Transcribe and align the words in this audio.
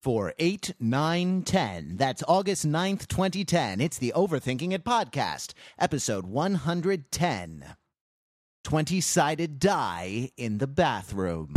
for 0.00 0.34
8, 0.38 0.74
9, 0.78 1.42
10. 1.42 1.96
That's 1.96 2.22
August 2.28 2.66
9th, 2.66 3.08
2010. 3.08 3.80
It's 3.80 3.98
the 3.98 4.12
Overthinking 4.14 4.72
It 4.72 4.84
podcast, 4.84 5.52
episode 5.78 6.26
110. 6.26 7.76
20 8.64 9.00
sided 9.00 9.58
die 9.58 10.30
in 10.36 10.58
the 10.58 10.66
bathroom. 10.66 11.54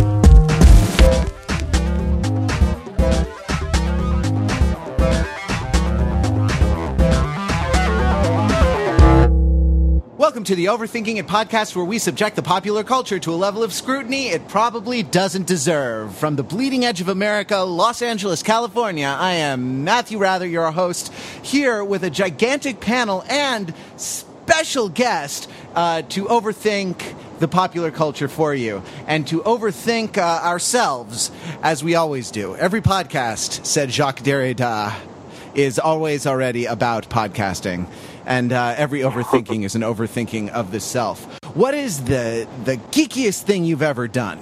Welcome 10.32 10.46
to 10.46 10.56
the 10.56 10.68
Overthinking 10.68 11.18
It 11.18 11.28
podcast, 11.28 11.76
where 11.76 11.84
we 11.84 12.00
subject 12.00 12.38
the 12.38 12.42
popular 12.42 12.86
culture 12.86 13.20
to 13.20 13.34
a 13.34 13.36
level 13.36 13.64
of 13.64 13.74
scrutiny 13.74 14.30
it 14.30 14.48
probably 14.48 15.04
doesn't 15.04 15.46
deserve. 15.46 16.16
From 16.16 16.38
the 16.38 16.42
bleeding 16.42 16.86
edge 16.86 17.02
of 17.02 17.10
America, 17.10 17.58
Los 17.58 18.02
Angeles, 18.02 18.42
California, 18.42 19.08
I 19.08 19.34
am 19.34 19.84
Matthew 19.84 20.20
Wrather, 20.20 20.46
your 20.46 20.72
host, 20.72 21.14
here 21.44 21.84
with 21.84 22.06
a 22.06 22.10
gigantic 22.10 22.80
panel 22.80 23.26
and 23.28 23.74
special 23.98 24.88
guest 24.88 25.50
uh, 25.76 26.04
to 26.04 26.24
overthink 26.28 27.14
the 27.40 27.50
popular 27.50 27.92
culture 27.92 28.30
for 28.30 28.56
you 28.56 28.84
and 29.08 29.28
to 29.28 29.42
overthink 29.42 30.18
uh, 30.18 30.22
ourselves 30.22 31.30
as 31.62 31.84
we 31.84 31.96
always 31.96 32.32
do. 32.32 32.56
Every 32.56 32.80
podcast, 32.80 33.66
said 33.66 33.92
Jacques 33.92 34.22
Derrida, 34.22 34.96
is 35.56 35.78
always 35.78 36.26
already 36.26 36.68
about 36.68 37.10
podcasting 37.10 37.86
and 38.26 38.52
uh, 38.54 38.74
every 38.78 39.00
overthinking 39.02 39.64
is 39.64 39.76
an 39.76 39.82
overthinking 39.82 40.50
of 40.50 40.72
the 40.72 40.80
self. 40.80 41.24
What 41.56 41.74
is 41.74 42.04
the 42.06 42.48
the 42.66 42.78
geekiest 42.78 43.44
thing 43.44 43.66
you've 43.66 43.82
ever 43.82 44.08
done? 44.08 44.40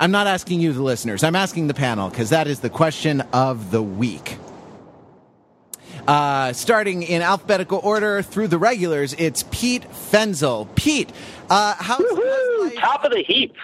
I'm 0.00 0.10
not 0.10 0.26
asking 0.26 0.60
you, 0.60 0.72
the 0.72 0.82
listeners. 0.82 1.22
I'm 1.22 1.36
asking 1.36 1.68
the 1.68 1.74
panel 1.74 2.08
because 2.10 2.30
that 2.30 2.46
is 2.48 2.60
the 2.60 2.70
question 2.70 3.20
of 3.32 3.70
the 3.70 3.82
week. 3.82 4.36
Uh, 6.08 6.52
starting 6.52 7.04
in 7.04 7.22
alphabetical 7.22 7.78
order 7.84 8.22
through 8.22 8.48
the 8.48 8.58
regulars, 8.58 9.12
it's 9.14 9.44
Pete 9.52 9.84
Fenzel. 9.92 10.66
Pete, 10.74 11.10
uh, 11.48 11.74
how's, 11.78 12.02
how's 12.10 12.60
life, 12.64 12.74
Top 12.74 13.04
of 13.04 13.12
the 13.12 13.22
heap. 13.22 13.54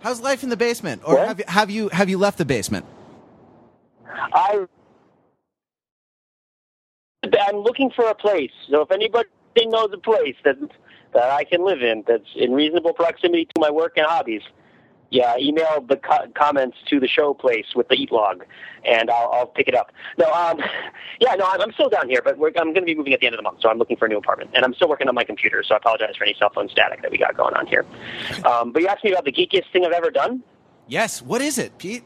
how's 0.00 0.20
life 0.20 0.42
in 0.42 0.50
the 0.50 0.56
basement, 0.58 1.00
or 1.06 1.14
What? 1.16 1.28
have 1.28 1.38
you, 1.38 1.44
have 1.48 1.70
you 1.70 1.88
have 1.88 2.08
you 2.10 2.18
left 2.18 2.36
the 2.36 2.44
basement? 2.44 2.84
I 4.06 4.66
I'm 7.38 7.56
looking 7.56 7.90
for 7.90 8.08
a 8.08 8.14
place. 8.14 8.52
So 8.70 8.82
if 8.82 8.90
anybody 8.90 9.28
knows 9.66 9.90
a 9.92 9.98
place 9.98 10.36
that 10.44 10.56
that 11.14 11.30
I 11.30 11.44
can 11.44 11.64
live 11.64 11.82
in 11.82 12.04
that's 12.06 12.28
in 12.34 12.52
reasonable 12.52 12.92
proximity 12.92 13.46
to 13.46 13.60
my 13.60 13.70
work 13.70 13.94
and 13.96 14.06
hobbies, 14.06 14.42
yeah, 15.10 15.36
email 15.38 15.84
the 15.88 15.96
co- 15.96 16.26
comments 16.34 16.76
to 16.90 17.00
the 17.00 17.08
show 17.08 17.32
place 17.32 17.66
with 17.74 17.88
the 17.88 17.94
eat 17.94 18.10
log, 18.12 18.44
and 18.84 19.08
I'll, 19.08 19.30
I'll 19.32 19.46
pick 19.46 19.68
it 19.68 19.74
up. 19.74 19.92
No, 20.18 20.30
um, 20.32 20.58
yeah, 21.20 21.34
no, 21.36 21.46
I'm, 21.46 21.60
I'm 21.60 21.72
still 21.72 21.88
down 21.88 22.08
here, 22.08 22.20
but 22.22 22.38
we're, 22.38 22.48
I'm 22.56 22.72
going 22.72 22.74
to 22.74 22.82
be 22.82 22.94
moving 22.94 23.14
at 23.14 23.20
the 23.20 23.26
end 23.26 23.34
of 23.34 23.38
the 23.38 23.42
month, 23.42 23.58
so 23.62 23.68
I'm 23.68 23.78
looking 23.78 23.96
for 23.96 24.06
a 24.06 24.08
new 24.08 24.18
apartment, 24.18 24.50
and 24.54 24.64
I'm 24.64 24.74
still 24.74 24.88
working 24.88 25.08
on 25.08 25.14
my 25.14 25.24
computer. 25.24 25.62
So 25.62 25.74
I 25.74 25.78
apologize 25.78 26.16
for 26.16 26.24
any 26.24 26.34
cell 26.38 26.50
phone 26.54 26.68
static 26.68 27.02
that 27.02 27.10
we 27.10 27.18
got 27.18 27.36
going 27.36 27.54
on 27.54 27.66
here. 27.66 27.86
Um, 28.44 28.72
but 28.72 28.82
you 28.82 28.88
asked 28.88 29.04
me 29.04 29.12
about 29.12 29.24
the 29.24 29.32
geekiest 29.32 29.70
thing 29.72 29.84
I've 29.84 29.92
ever 29.92 30.10
done. 30.10 30.42
Yes. 30.88 31.22
What 31.22 31.40
is 31.40 31.58
it, 31.58 31.78
Pete? 31.78 32.04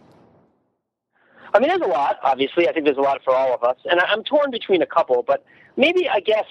I 1.53 1.59
mean, 1.59 1.69
there's 1.69 1.81
a 1.81 1.87
lot, 1.87 2.19
obviously. 2.23 2.69
I 2.69 2.73
think 2.73 2.85
there's 2.85 2.97
a 2.97 3.03
lot 3.03 3.23
for 3.25 3.35
all 3.35 3.55
of 3.55 3.63
us. 3.63 3.77
And 3.85 4.01
I'm 4.01 4.23
torn 4.23 4.51
between 4.51 4.83
a 4.83 4.87
couple, 4.87 5.23
but 5.27 5.45
maybe, 5.77 6.09
I 6.09 6.21
guess, 6.21 6.47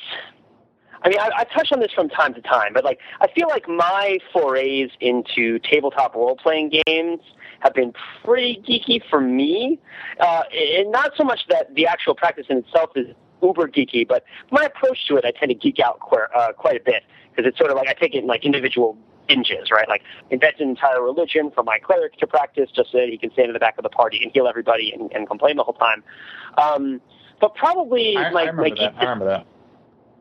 I 1.03 1.09
mean, 1.09 1.19
I, 1.19 1.29
I 1.37 1.43
touch 1.45 1.71
on 1.71 1.79
this 1.79 1.91
from 1.93 2.09
time 2.09 2.33
to 2.33 2.41
time, 2.41 2.73
but 2.73 2.83
like, 2.83 2.99
I 3.21 3.27
feel 3.27 3.47
like 3.47 3.67
my 3.67 4.19
forays 4.33 4.89
into 4.99 5.59
tabletop 5.59 6.15
role 6.15 6.35
playing 6.35 6.81
games 6.85 7.21
have 7.61 7.73
been 7.73 7.93
pretty 8.23 8.61
geeky 8.67 9.01
for 9.09 9.21
me. 9.21 9.79
Uh, 10.19 10.43
and 10.53 10.91
not 10.91 11.11
so 11.15 11.23
much 11.23 11.41
that 11.49 11.73
the 11.75 11.87
actual 11.87 12.15
practice 12.15 12.47
in 12.49 12.57
itself 12.57 12.91
is 12.95 13.07
uber 13.41 13.67
geeky, 13.67 14.05
but 14.07 14.23
my 14.51 14.63
approach 14.63 15.07
to 15.07 15.15
it, 15.15 15.23
I 15.23 15.31
tend 15.31 15.49
to 15.49 15.55
geek 15.55 15.79
out 15.79 15.99
quite, 15.99 16.27
uh, 16.35 16.51
quite 16.53 16.75
a 16.75 16.83
bit 16.83 17.03
because 17.29 17.47
it's 17.47 17.57
sort 17.57 17.71
of 17.71 17.77
like 17.77 17.87
I 17.87 17.93
take 17.93 18.15
it 18.15 18.19
in 18.19 18.27
like 18.27 18.43
individual 18.43 18.97
binges, 19.29 19.71
right? 19.71 19.87
Like 19.87 20.01
invent 20.29 20.55
an 20.59 20.69
entire 20.69 21.01
religion 21.01 21.51
for 21.53 21.63
my 21.63 21.77
cleric 21.79 22.17
to 22.17 22.27
practice 22.27 22.69
just 22.75 22.91
so 22.91 22.97
that 22.99 23.09
he 23.09 23.17
can 23.17 23.31
stand 23.31 23.47
in 23.47 23.53
the 23.53 23.59
back 23.59 23.77
of 23.77 23.83
the 23.83 23.89
party 23.89 24.19
and 24.23 24.31
heal 24.31 24.47
everybody 24.47 24.91
and, 24.91 25.11
and 25.13 25.27
complain 25.27 25.57
the 25.57 25.63
whole 25.63 25.75
time. 25.75 26.03
Um, 26.57 27.01
but 27.39 27.55
probably 27.55 28.17
I, 28.17 28.31
my, 28.31 28.41
I 28.41 28.45
remember 28.45 28.61
my 28.63 28.75
that. 28.75 28.95
I 28.97 29.01
remember 29.01 29.25
that. 29.25 29.45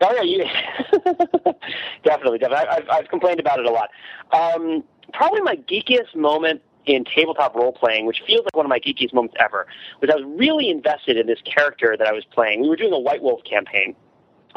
Oh 0.01 0.13
yeah, 0.15 0.23
you 0.23 0.39
definitely, 2.05 2.39
definitely. 2.39 2.69
I, 2.69 2.77
I've, 2.77 2.89
I've 2.89 3.09
complained 3.09 3.41
about 3.41 3.59
it 3.59 3.67
a 3.67 3.71
lot. 3.71 3.91
Um, 4.33 4.85
probably 5.13 5.41
my 5.41 5.57
geekiest 5.57 6.15
moment 6.15 6.63
in 6.87 7.05
tabletop 7.05 7.55
role 7.55 7.73
playing, 7.73 8.07
which 8.07 8.23
feels 8.27 8.45
like 8.45 8.57
one 8.57 8.65
of 8.65 8.71
my 8.71 8.79
geekiest 8.79 9.13
moments 9.13 9.35
ever, 9.39 9.67
was 10.01 10.11
I 10.11 10.17
was 10.17 10.25
really 10.39 10.71
invested 10.71 11.17
in 11.17 11.27
this 11.27 11.41
character 11.45 11.97
that 11.99 12.07
I 12.07 12.13
was 12.13 12.25
playing. 12.25 12.63
We 12.63 12.69
were 12.69 12.77
doing 12.77 12.93
a 12.93 12.99
White 12.99 13.23
Wolf 13.23 13.43
campaign. 13.45 13.95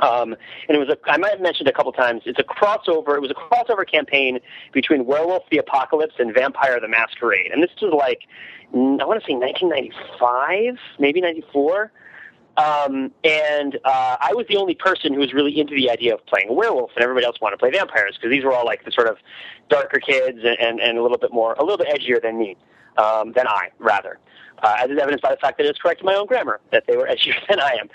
Um, 0.02 0.36
and 0.68 0.76
it 0.76 0.80
was 0.80 0.90
a, 0.90 0.98
I 1.06 1.18
might 1.18 1.32
have 1.32 1.42
mentioned 1.42 1.68
a 1.68 1.72
couple 1.72 1.92
times, 1.92 2.24
it's 2.26 2.40
a 2.40 2.44
crossover, 2.44 3.16
it 3.16 3.22
was 3.22 3.32
a 3.32 3.36
crossover 3.36 3.90
campaign 3.90 4.40
between 4.74 5.06
Werewolf 5.06 5.44
the 5.52 5.58
Apocalypse 5.58 6.16
and 6.18 6.34
Vampire 6.34 6.80
the 6.80 6.88
Masquerade. 6.88 7.52
And 7.52 7.62
this 7.62 7.70
was 7.82 7.94
like, 7.94 8.22
I 8.74 9.06
want 9.06 9.22
to 9.22 9.28
say 9.28 9.36
1995, 9.36 10.78
maybe 11.00 11.22
94. 11.22 11.92
Um, 12.58 13.12
and 13.24 13.80
uh, 13.86 14.18
I 14.20 14.34
was 14.34 14.46
the 14.50 14.58
only 14.58 14.76
person 14.76 15.14
who 15.14 15.20
was 15.20 15.34
really 15.34 15.58
into 15.60 15.74
the 15.74 15.90
idea 15.90 16.14
of 16.14 16.26
playing 16.26 16.50
a 16.50 16.54
werewolf, 16.54 16.92
and 16.96 17.04
everybody 17.04 17.26
else 17.26 17.40
wanted 17.42 17.56
to 17.56 17.60
play 17.60 17.72
vampires 17.72 18.18
because 18.18 18.30
these 18.30 18.44
were 18.44 18.54
all 18.54 18.66
like 18.66 18.84
the 18.84 18.92
sort 18.92 19.08
of 19.08 19.18
darker 19.70 20.00
kids 20.00 20.40
and, 20.44 20.60
and, 20.60 20.80
and 20.80 20.98
a 20.98 21.02
little 21.02 21.18
bit 21.18 21.32
more, 21.32 21.54
a 21.54 21.64
little 21.64 21.78
bit 21.78 21.88
edgier 21.88 22.22
than 22.22 22.38
me, 22.38 22.58
um, 22.98 23.32
than 23.34 23.48
I, 23.48 23.70
rather. 23.80 24.20
Uh, 24.62 24.76
as 24.80 24.92
is 24.92 25.00
evidenced 25.00 25.24
by 25.24 25.32
the 25.32 25.38
fact 25.38 25.58
that 25.58 25.66
it's 25.66 25.80
correct 25.80 26.02
in 26.02 26.06
my 26.06 26.14
own 26.14 26.28
grammar 26.28 26.60
that 26.72 26.84
they 26.88 26.98
were 26.98 27.06
edgier 27.12 27.36
than 27.48 27.60
I 27.60 27.78
am. 27.80 27.90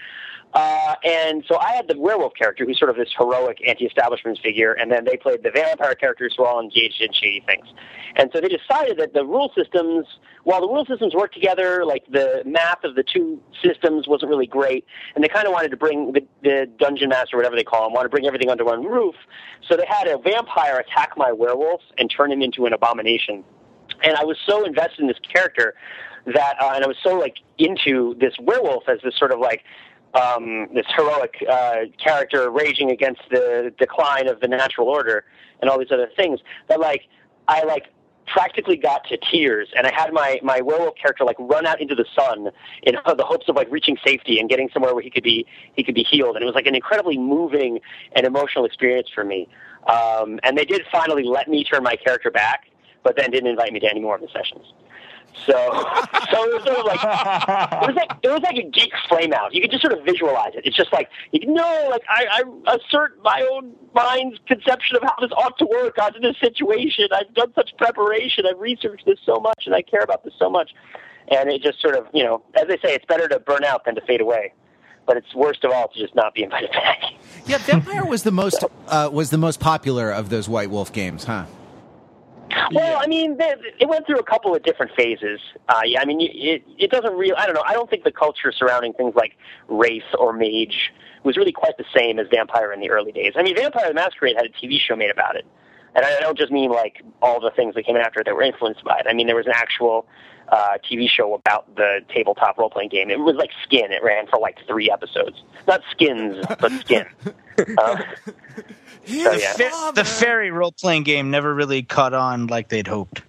Uh, 0.55 0.95
and 1.05 1.45
so 1.47 1.59
I 1.59 1.73
had 1.73 1.87
the 1.87 1.99
werewolf 1.99 2.33
character, 2.35 2.65
who's 2.65 2.79
sort 2.79 2.91
of 2.91 2.97
this 2.97 3.11
heroic 3.17 3.59
anti-establishment 3.67 4.39
figure, 4.43 4.73
and 4.73 4.91
then 4.91 5.05
they 5.05 5.17
played 5.17 5.43
the 5.43 5.51
vampire 5.51 5.95
characters 5.95 6.35
who 6.37 6.45
are 6.45 6.49
all 6.49 6.61
engaged 6.61 7.03
in 7.03 7.13
shady 7.13 7.43
things. 7.45 7.67
And 8.15 8.31
so 8.33 8.41
they 8.41 8.49
decided 8.49 8.97
that 8.99 9.13
the 9.13 9.25
rule 9.25 9.53
systems, 9.55 10.07
while 10.45 10.63
the 10.63 10.69
rule 10.69 10.87
systems 10.87 11.15
worked 11.15 11.35
together, 11.35 11.85
like 11.85 12.05
the 12.11 12.43
math 12.47 12.85
of 12.85 12.95
the 12.95 13.03
two 13.03 13.39
systems 13.63 14.09
wasn't 14.09 14.31
really 14.31 14.47
great, 14.47 14.87
and 15.15 15.23
they 15.23 15.29
kind 15.29 15.47
of 15.47 15.53
wanted 15.53 15.73
to 15.73 15.77
bring 15.77 16.13
the, 16.13 16.27
the 16.43 16.71
dungeon 16.79 17.11
master, 17.11 17.37
whatever 17.37 17.57
they 17.57 17.65
call 17.65 17.87
him, 17.87 17.93
wanted 17.93 18.09
to 18.09 18.13
bring 18.13 18.27
everything 18.27 18.49
under 18.49 18.65
one 18.65 18.83
roof. 18.83 19.15
So 19.69 19.77
they 19.77 19.87
had 19.87 20.09
a 20.09 20.17
vampire 20.17 20.79
attack 20.79 21.19
my 21.19 21.33
werewolf 21.33 21.83
and 21.99 22.11
turn 22.11 22.33
him 22.33 22.41
into 22.41 22.65
an 22.65 22.73
abomination. 22.73 23.45
And 24.03 24.17
I 24.17 24.25
was 24.25 24.39
so 24.47 24.65
invested 24.65 25.01
in 25.01 25.07
this 25.09 25.19
character 25.31 25.75
that, 26.27 26.57
uh, 26.61 26.73
and 26.75 26.85
I 26.85 26.89
was 26.89 26.97
so 27.03 27.19
like 27.19 27.37
into 27.59 28.15
this 28.19 28.35
werewolf 28.41 28.89
as 28.89 28.99
this 29.03 29.17
sort 29.17 29.33
of 29.33 29.39
like 29.39 29.65
um, 30.17 30.69
this 30.75 30.87
heroic 30.97 31.35
uh, 31.49 31.77
character 32.03 32.51
raging 32.51 32.91
against 32.91 33.23
the 33.31 33.73
decline 33.79 34.29
of 34.29 34.41
the 34.41 34.49
natural 34.49 34.89
order 34.89 35.25
and 35.61 35.71
all 35.71 35.79
these 35.79 35.93
other 35.93 36.09
things 36.17 36.41
that 36.69 36.81
like 36.81 37.03
I 37.49 37.65
like 37.65 37.87
practically 38.27 38.77
got 38.77 39.07
to 39.09 39.17
tears 39.31 39.69
and 39.77 39.87
I 39.87 39.95
had 39.95 40.13
my 40.13 40.41
my 40.43 40.61
werewolf 40.61 40.97
character 40.97 41.25
like 41.25 41.37
run 41.39 41.65
out 41.67 41.81
into 41.81 41.95
the 41.95 42.07
sun 42.19 42.51
in 42.83 42.97
the 43.17 43.25
hopes 43.25 43.49
of 43.49 43.57
like 43.57 43.71
reaching 43.71 43.97
safety 44.05 44.39
and 44.41 44.49
getting 44.49 44.69
somewhere 44.73 44.95
where 44.95 45.03
he 45.03 45.11
could 45.11 45.25
be 45.25 45.47
he 45.75 45.83
could 45.83 45.95
be 45.95 46.05
healed. 46.05 46.37
And 46.37 46.43
it 46.43 46.47
was 46.47 46.55
like 46.55 46.67
an 46.67 46.75
incredibly 46.75 47.19
moving 47.19 47.81
and 48.15 48.27
emotional 48.27 48.65
experience 48.65 49.09
for 49.15 49.25
me. 49.25 49.49
Um, 49.87 50.41
and 50.43 50.59
they 50.59 50.65
did 50.65 50.83
finally 50.91 51.23
let 51.23 51.49
me 51.49 51.63
turn 51.63 51.83
my 51.83 51.95
character 51.95 52.31
back 52.31 52.67
but 53.05 53.17
then 53.17 53.31
didn't 53.31 53.49
invite 53.49 53.73
me 53.73 53.79
to 53.79 53.89
any 53.89 54.01
more 54.01 54.17
of 54.17 54.21
the 54.21 54.29
sessions 54.33 54.67
so 55.45 55.53
so 56.31 56.45
it 56.45 56.55
was 56.55 56.65
sort 56.65 56.79
of 56.79 56.85
like 56.87 57.03
it 57.03 57.87
was 57.87 57.97
like 57.97 58.11
it 58.23 58.29
was 58.29 58.43
like 58.43 58.57
a 58.57 58.69
geek 58.71 58.93
flame 59.09 59.33
out. 59.33 59.55
You 59.55 59.61
could 59.61 59.71
just 59.71 59.83
sort 59.83 59.93
of 59.93 60.05
visualize 60.05 60.55
it. 60.55 60.65
It's 60.65 60.77
just 60.77 60.93
like 60.93 61.09
you 61.33 61.47
know, 61.53 61.89
like 61.91 62.03
I, 62.09 62.43
I 62.67 62.77
assert 62.77 63.23
my 63.23 63.47
own 63.53 63.75
mind's 63.95 64.39
conception 64.47 64.97
of 64.97 65.03
how 65.03 65.15
this 65.21 65.33
ought 65.33 65.59
to 65.59 65.67
work 65.67 65.99
onto 65.99 66.21
this 66.21 66.37
situation. 66.41 67.09
I've 67.13 67.33
done 67.35 67.53
such 67.55 67.77
preparation. 67.77 68.45
I've 68.47 68.59
researched 68.59 69.07
this 69.07 69.19
so 69.25 69.37
much, 69.41 69.65
and 69.67 69.75
I 69.75 69.83
care 69.83 70.03
about 70.03 70.25
this 70.25 70.35
so 70.39 70.49
much. 70.49 70.73
And 71.29 71.51
it 71.51 71.61
just 71.61 71.81
sort 71.81 71.97
of, 71.97 72.07
you 72.15 72.23
know, 72.23 72.43
as 72.55 72.69
they 72.69 72.77
say, 72.77 72.95
it's 72.95 73.05
better 73.05 73.27
to 73.29 73.41
burn 73.41 73.65
out 73.65 73.85
than 73.85 73.97
to 73.97 74.01
fade 74.03 74.21
away. 74.21 74.53
But 75.07 75.17
it's 75.17 75.35
worst 75.35 75.65
of 75.65 75.73
all 75.73 75.89
to 75.89 75.99
just 75.99 76.15
not 76.15 76.35
be 76.35 76.45
invited 76.45 76.71
back. 76.71 77.03
Yeah, 77.47 77.59
Vampire 77.59 78.05
was 78.05 78.23
the 78.23 78.33
most 78.33 78.65
uh, 78.89 79.09
was 79.13 79.31
the 79.31 79.39
most 79.39 79.61
popular 79.61 80.11
of 80.11 80.31
those 80.31 80.49
White 80.49 80.71
Wolf 80.71 80.93
games, 80.93 81.25
huh? 81.25 81.47
Well, 82.73 83.01
I 83.01 83.07
mean, 83.07 83.37
they, 83.37 83.55
it 83.79 83.89
went 83.89 84.07
through 84.07 84.19
a 84.19 84.25
couple 84.25 84.55
of 84.55 84.63
different 84.63 84.93
phases. 84.97 85.41
Uh, 85.69 85.81
yeah, 85.85 86.01
I 86.01 86.05
mean, 86.05 86.19
it 86.21 86.63
it 86.79 86.91
doesn't 86.91 87.15
really. 87.15 87.35
I 87.35 87.47
don't 87.47 87.55
know. 87.55 87.65
I 87.67 87.73
don't 87.73 87.89
think 87.89 88.05
the 88.05 88.13
culture 88.13 88.53
surrounding 88.53 88.93
things 88.93 89.15
like 89.15 89.37
Wraith 89.69 90.05
or 90.19 90.33
mage 90.33 90.93
was 91.23 91.37
really 91.37 91.53
quite 91.53 91.77
the 91.77 91.85
same 91.97 92.19
as 92.19 92.27
Vampire 92.31 92.73
in 92.73 92.81
the 92.81 92.91
early 92.91 93.13
days. 93.13 93.33
I 93.37 93.43
mean, 93.43 93.57
Vampire 93.57 93.89
the 93.89 93.95
Masquerade 93.95 94.37
had 94.37 94.47
a 94.47 94.51
TV 94.51 94.79
show 94.79 94.97
made 94.97 95.11
about 95.11 95.37
it, 95.37 95.45
and 95.95 96.05
I 96.05 96.21
don't 96.21 96.39
just 96.39 96.53
mean 96.53 96.71
like 96.71 97.03
all 97.21 97.41
the 97.41 97.51
things 97.51 97.75
that 97.75 97.85
came 97.85 97.97
after 97.97 98.23
that 98.25 98.35
were 98.35 98.43
influenced 98.43 98.85
by 98.85 98.99
it. 98.99 99.07
I 99.09 99.13
mean, 99.13 99.27
there 99.27 99.37
was 99.37 99.47
an 99.47 99.55
actual 99.55 100.07
uh, 100.49 100.79
TV 100.89 101.09
show 101.09 101.35
about 101.35 101.75
the 101.77 102.01
tabletop 102.13 102.59
role 102.59 102.71
playing 102.71 102.91
game. 102.91 103.11
It 103.11 103.19
was 103.19 103.37
like 103.37 103.51
Skin. 103.65 103.93
It 103.93 104.03
ran 104.03 104.27
for 104.27 104.39
like 104.39 104.59
three 104.67 104.91
episodes. 104.91 105.43
Not 105.67 105.83
Skins, 105.91 106.45
but 106.61 106.73
Skin. 106.81 107.07
Uh, 107.79 108.03
Here, 109.07 109.33
yeah. 109.35 109.53
Fa- 109.55 109.71
father. 109.71 110.03
the 110.03 110.05
fairy 110.09 110.51
role 110.51 110.73
playing 110.73 111.05
game 111.05 111.31
never 111.31 111.55
really 111.55 111.83
caught 111.83 112.13
on 112.15 112.47
like 112.49 112.69
they'd 112.69 112.87
hoped. 112.87 113.23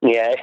Yeah. 0.00 0.36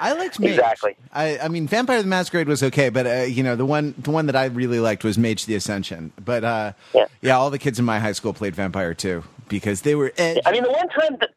I 0.00 0.12
liked 0.12 0.38
Mage. 0.38 0.50
Exactly. 0.52 0.96
I, 1.12 1.38
I 1.40 1.48
mean, 1.48 1.66
Vampire 1.66 2.00
the 2.02 2.08
Masquerade 2.08 2.46
was 2.46 2.62
okay, 2.62 2.88
but 2.88 3.06
uh, 3.06 3.10
you 3.24 3.42
know, 3.42 3.56
the 3.56 3.66
one 3.66 3.94
the 3.98 4.10
one 4.12 4.26
that 4.26 4.36
I 4.36 4.44
really 4.46 4.78
liked 4.78 5.02
was 5.02 5.18
Mage 5.18 5.46
the 5.46 5.56
Ascension. 5.56 6.12
But 6.24 6.44
uh, 6.44 6.72
Yeah. 6.94 7.06
yeah, 7.20 7.36
all 7.36 7.50
the 7.50 7.58
kids 7.58 7.78
in 7.80 7.84
my 7.84 7.98
high 7.98 8.12
school 8.12 8.32
played 8.32 8.54
Vampire 8.54 8.94
too 8.94 9.24
because 9.48 9.82
they 9.82 9.96
were 9.96 10.12
edgy. 10.16 10.40
I 10.46 10.52
mean, 10.52 10.62
the 10.62 10.70
one 10.70 10.88
time 10.88 11.16
that 11.20 11.30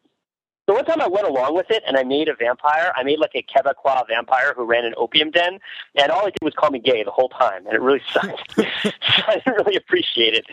the 0.66 0.72
one 0.72 0.84
time 0.84 1.00
I 1.00 1.08
went 1.08 1.26
along 1.26 1.54
with 1.54 1.70
it 1.70 1.82
and 1.86 1.96
I 1.96 2.04
made 2.04 2.28
a 2.28 2.34
vampire, 2.34 2.92
I 2.96 3.02
made 3.02 3.18
like 3.18 3.32
a 3.34 3.42
Quebecois 3.42 4.08
vampire 4.08 4.54
who 4.56 4.64
ran 4.64 4.84
an 4.84 4.94
opium 4.96 5.30
den, 5.30 5.58
and 5.94 6.10
all 6.10 6.24
he 6.24 6.30
did 6.30 6.42
was 6.42 6.54
call 6.54 6.70
me 6.70 6.78
gay 6.78 7.02
the 7.04 7.10
whole 7.10 7.28
time, 7.28 7.66
and 7.66 7.74
it 7.74 7.80
really 7.80 8.00
sucked. 8.12 8.54
so 8.56 8.92
I 9.26 9.34
didn't 9.44 9.54
really 9.54 9.76
appreciate 9.76 10.34
it. 10.34 10.46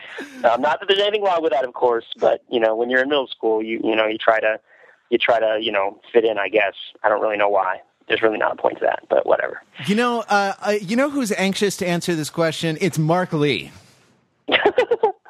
Um, 0.45 0.61
not 0.61 0.79
that 0.79 0.87
there's 0.87 0.99
anything 0.99 1.23
wrong 1.23 1.41
with 1.41 1.51
that, 1.53 1.63
of 1.63 1.73
course, 1.73 2.05
but 2.17 2.43
you 2.49 2.59
know, 2.59 2.75
when 2.75 2.89
you're 2.89 3.01
in 3.01 3.09
middle 3.09 3.27
school, 3.27 3.63
you 3.63 3.79
you 3.83 3.95
know, 3.95 4.07
you 4.07 4.17
try 4.17 4.39
to 4.39 4.59
you 5.09 5.17
try 5.17 5.39
to 5.39 5.59
you 5.61 5.71
know 5.71 5.99
fit 6.11 6.25
in. 6.25 6.37
I 6.37 6.49
guess 6.49 6.73
I 7.03 7.09
don't 7.09 7.21
really 7.21 7.37
know 7.37 7.49
why. 7.49 7.81
There's 8.07 8.21
really 8.21 8.37
not 8.37 8.51
a 8.51 8.55
point 8.55 8.79
to 8.79 8.85
that, 8.85 9.03
but 9.09 9.25
whatever. 9.25 9.61
You 9.85 9.95
know, 9.95 10.25
uh, 10.27 10.53
uh, 10.59 10.71
you 10.81 10.97
know 10.97 11.09
who's 11.09 11.31
anxious 11.31 11.77
to 11.77 11.87
answer 11.87 12.15
this 12.15 12.29
question? 12.29 12.77
It's 12.81 12.97
Mark 12.97 13.31
Lee. 13.31 13.71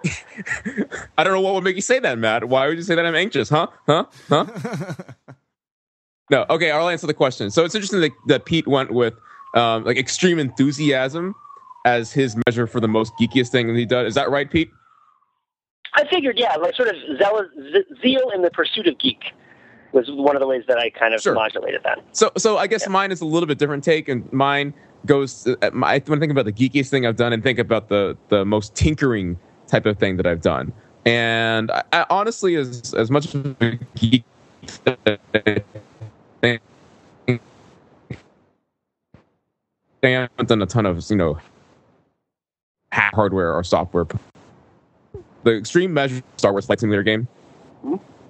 I 1.17 1.23
don't 1.23 1.33
know 1.33 1.41
what 1.41 1.53
would 1.53 1.63
make 1.63 1.75
you 1.75 1.81
say 1.81 1.99
that, 1.99 2.17
Matt. 2.17 2.45
Why 2.45 2.67
would 2.67 2.77
you 2.77 2.83
say 2.83 2.95
that 2.95 3.05
I'm 3.05 3.15
anxious? 3.15 3.49
Huh? 3.49 3.67
Huh? 3.85 4.05
Huh? 4.29 4.45
no. 6.31 6.45
Okay, 6.49 6.71
I'll 6.71 6.89
answer 6.89 7.07
the 7.07 7.13
question. 7.13 7.51
So 7.51 7.63
it's 7.63 7.75
interesting 7.75 8.01
that, 8.01 8.11
that 8.27 8.45
Pete 8.45 8.67
went 8.67 8.91
with 8.91 9.13
um, 9.53 9.83
like 9.83 9.97
extreme 9.97 10.39
enthusiasm 10.39 11.35
as 11.85 12.11
his 12.11 12.37
measure 12.47 12.67
for 12.67 12.79
the 12.79 12.87
most 12.87 13.13
geekiest 13.19 13.49
thing 13.49 13.67
that 13.67 13.75
he 13.75 13.85
does. 13.85 14.09
Is 14.09 14.15
that 14.15 14.29
right, 14.29 14.49
Pete? 14.49 14.71
I 15.93 16.07
figured, 16.07 16.37
yeah, 16.39 16.55
like 16.55 16.75
sort 16.75 16.87
of 16.89 16.95
zealous, 17.17 17.47
zeal 18.01 18.29
in 18.33 18.43
the 18.43 18.51
pursuit 18.51 18.87
of 18.87 18.97
geek 18.97 19.19
was 19.91 20.05
one 20.09 20.35
of 20.35 20.39
the 20.39 20.47
ways 20.47 20.63
that 20.67 20.77
I 20.77 20.89
kind 20.89 21.13
of 21.13 21.21
Sure. 21.21 21.33
modulated 21.33 21.83
that. 21.83 21.99
So, 22.13 22.31
so 22.37 22.57
I 22.57 22.67
guess 22.67 22.87
mine 22.87 23.11
is 23.11 23.19
a 23.19 23.25
little 23.25 23.47
bit 23.47 23.57
different 23.57 23.83
take, 23.83 24.07
and 24.07 24.31
mine 24.31 24.73
goes. 25.05 25.43
To, 25.43 25.57
uh, 25.61 25.71
my, 25.73 26.01
when 26.05 26.19
I 26.19 26.21
think 26.21 26.31
about 26.31 26.45
the 26.45 26.53
geekiest 26.53 26.89
thing 26.89 27.05
I've 27.05 27.17
done, 27.17 27.33
and 27.33 27.43
think 27.43 27.59
about 27.59 27.89
the 27.89 28.17
the 28.29 28.45
most 28.45 28.73
tinkering 28.73 29.37
type 29.71 29.85
of 29.85 29.97
thing 29.97 30.17
that 30.17 30.27
I've 30.27 30.41
done. 30.41 30.71
And 31.05 31.71
I, 31.71 31.83
I 31.93 32.05
honestly, 32.09 32.55
as 32.55 32.93
as 32.93 33.09
much 33.09 33.33
of 33.33 33.55
a 33.61 33.79
geek, 33.95 34.23
I 34.85 36.59
haven't 40.03 40.49
done 40.49 40.61
a 40.61 40.65
ton 40.67 40.85
of 40.85 41.09
you 41.09 41.15
know 41.15 41.39
hardware 42.91 43.53
or 43.53 43.63
software. 43.63 44.05
The 45.43 45.57
extreme 45.57 45.93
measure 45.93 46.21
Star 46.37 46.51
Wars 46.51 46.67
Flight 46.67 46.79
Simulator 46.79 47.03
game. 47.03 47.27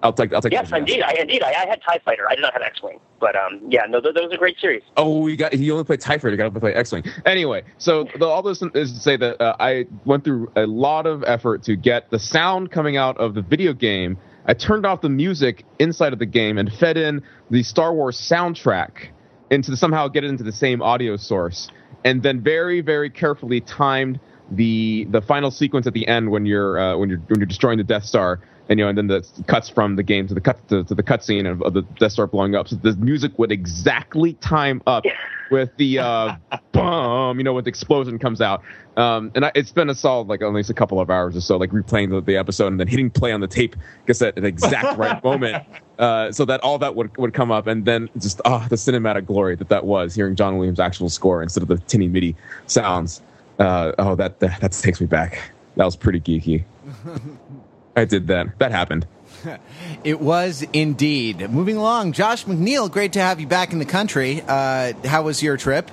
I'll 0.03 0.13
take. 0.13 0.33
I'll 0.33 0.41
take. 0.41 0.51
Yes, 0.51 0.71
indeed. 0.71 1.03
I 1.03 1.13
indeed. 1.13 1.43
I, 1.43 1.49
I 1.49 1.67
had 1.67 1.81
Tie 1.87 1.99
Fighter. 2.03 2.27
I 2.29 2.35
did 2.35 2.41
not 2.41 2.53
have 2.53 2.61
X 2.61 2.81
Wing, 2.81 2.99
but 3.19 3.35
um, 3.35 3.61
yeah, 3.67 3.85
no, 3.87 4.01
th- 4.01 4.15
that 4.15 4.23
was 4.23 4.33
a 4.33 4.37
great 4.37 4.59
series. 4.59 4.81
Oh, 4.97 5.27
you 5.27 5.37
got 5.37 5.53
you 5.53 5.71
only 5.73 5.83
played 5.83 6.01
Tie 6.01 6.17
Fighter, 6.17 6.31
you 6.31 6.37
got 6.37 6.53
to 6.53 6.59
play 6.59 6.73
X 6.73 6.91
Wing. 6.91 7.03
Anyway, 7.25 7.63
so 7.77 8.07
the, 8.17 8.25
all 8.25 8.41
this 8.41 8.61
is 8.61 8.93
to 8.93 8.99
say 8.99 9.15
that 9.17 9.39
uh, 9.41 9.55
I 9.59 9.85
went 10.05 10.23
through 10.23 10.51
a 10.55 10.65
lot 10.65 11.05
of 11.05 11.23
effort 11.25 11.63
to 11.63 11.75
get 11.75 12.09
the 12.09 12.19
sound 12.19 12.71
coming 12.71 12.97
out 12.97 13.17
of 13.17 13.35
the 13.35 13.41
video 13.41 13.73
game. 13.73 14.17
I 14.45 14.55
turned 14.55 14.87
off 14.87 15.01
the 15.01 15.09
music 15.09 15.65
inside 15.77 16.13
of 16.13 16.19
the 16.19 16.25
game 16.25 16.57
and 16.57 16.73
fed 16.73 16.97
in 16.97 17.21
the 17.51 17.61
Star 17.61 17.93
Wars 17.93 18.17
soundtrack 18.17 19.09
into 19.51 19.69
the, 19.69 19.77
somehow 19.77 20.07
get 20.07 20.23
it 20.23 20.29
into 20.29 20.43
the 20.43 20.51
same 20.51 20.81
audio 20.81 21.15
source, 21.15 21.69
and 22.03 22.23
then 22.23 22.41
very 22.41 22.81
very 22.81 23.09
carefully 23.09 23.61
timed 23.61 24.19
the 24.49 25.05
the 25.11 25.21
final 25.21 25.51
sequence 25.51 25.85
at 25.85 25.93
the 25.93 26.07
end 26.07 26.31
when 26.31 26.45
you're 26.45 26.79
uh, 26.79 26.97
when 26.97 27.09
you're 27.09 27.19
when 27.19 27.39
you're 27.39 27.45
destroying 27.45 27.77
the 27.77 27.83
Death 27.83 28.03
Star 28.03 28.39
and 28.71 28.79
you 28.79 28.85
know, 28.85 28.89
and 28.89 28.97
then 28.97 29.07
the 29.07 29.43
cuts 29.47 29.67
from 29.67 29.97
the 29.97 30.03
game 30.03 30.29
to 30.29 30.33
the 30.33 30.39
cut 30.39 30.65
to, 30.69 30.85
to 30.85 30.95
the 30.95 31.03
cutscene 31.03 31.45
of, 31.45 31.61
of 31.61 31.73
the 31.73 31.81
Death 31.99 32.13
Star 32.13 32.25
blowing 32.25 32.55
up. 32.55 32.69
So 32.69 32.77
the 32.77 32.95
music 32.95 33.37
would 33.37 33.51
exactly 33.51 34.33
time 34.35 34.81
up 34.87 35.03
with 35.51 35.75
the 35.75 35.99
uh, 35.99 36.35
boom, 36.71 37.37
you 37.37 37.43
know, 37.43 37.51
when 37.51 37.65
the 37.65 37.69
explosion 37.69 38.17
comes 38.17 38.39
out. 38.39 38.63
Um, 38.95 39.29
and 39.35 39.43
I, 39.43 39.51
it's 39.55 39.73
been 39.73 39.89
a 39.89 39.93
solid 39.93 40.29
like 40.29 40.41
at 40.41 40.53
least 40.53 40.69
a 40.69 40.73
couple 40.73 41.01
of 41.01 41.09
hours 41.09 41.35
or 41.35 41.41
so, 41.41 41.57
like 41.57 41.71
replaying 41.71 42.11
the, 42.11 42.21
the 42.21 42.37
episode 42.37 42.67
and 42.67 42.79
then 42.79 42.87
hitting 42.87 43.09
play 43.09 43.33
on 43.33 43.41
the 43.41 43.47
tape, 43.47 43.75
guess 44.07 44.21
at 44.21 44.35
the 44.35 44.45
exact 44.45 44.97
right 44.97 45.21
moment, 45.21 45.65
uh, 45.99 46.31
so 46.31 46.45
that 46.45 46.61
all 46.61 46.77
that 46.77 46.95
would 46.95 47.15
would 47.17 47.33
come 47.33 47.51
up, 47.51 47.67
and 47.67 47.83
then 47.83 48.09
just 48.19 48.39
ah, 48.45 48.65
the 48.69 48.77
cinematic 48.77 49.25
glory 49.25 49.57
that 49.57 49.67
that 49.67 49.83
was 49.83 50.15
hearing 50.15 50.37
John 50.37 50.55
Williams' 50.57 50.79
actual 50.79 51.09
score 51.09 51.43
instead 51.43 51.61
of 51.61 51.67
the 51.67 51.77
tinny 51.77 52.07
MIDI 52.07 52.37
sounds. 52.67 53.21
Uh, 53.59 53.91
oh, 53.99 54.15
that, 54.15 54.39
that 54.39 54.61
that 54.61 54.71
takes 54.71 55.01
me 55.01 55.07
back. 55.07 55.51
That 55.75 55.83
was 55.83 55.97
pretty 55.97 56.21
geeky. 56.21 56.63
I 57.95 58.05
did 58.05 58.27
that. 58.27 58.57
That 58.59 58.71
happened. 58.71 59.07
It 60.03 60.19
was 60.19 60.63
indeed. 60.73 61.49
Moving 61.49 61.77
along, 61.77 62.13
Josh 62.13 62.45
McNeil, 62.45 62.91
great 62.91 63.13
to 63.13 63.19
have 63.19 63.39
you 63.39 63.47
back 63.47 63.73
in 63.73 63.79
the 63.79 63.85
country. 63.85 64.41
Uh, 64.47 64.93
how 65.05 65.23
was 65.23 65.41
your 65.41 65.57
trip? 65.57 65.89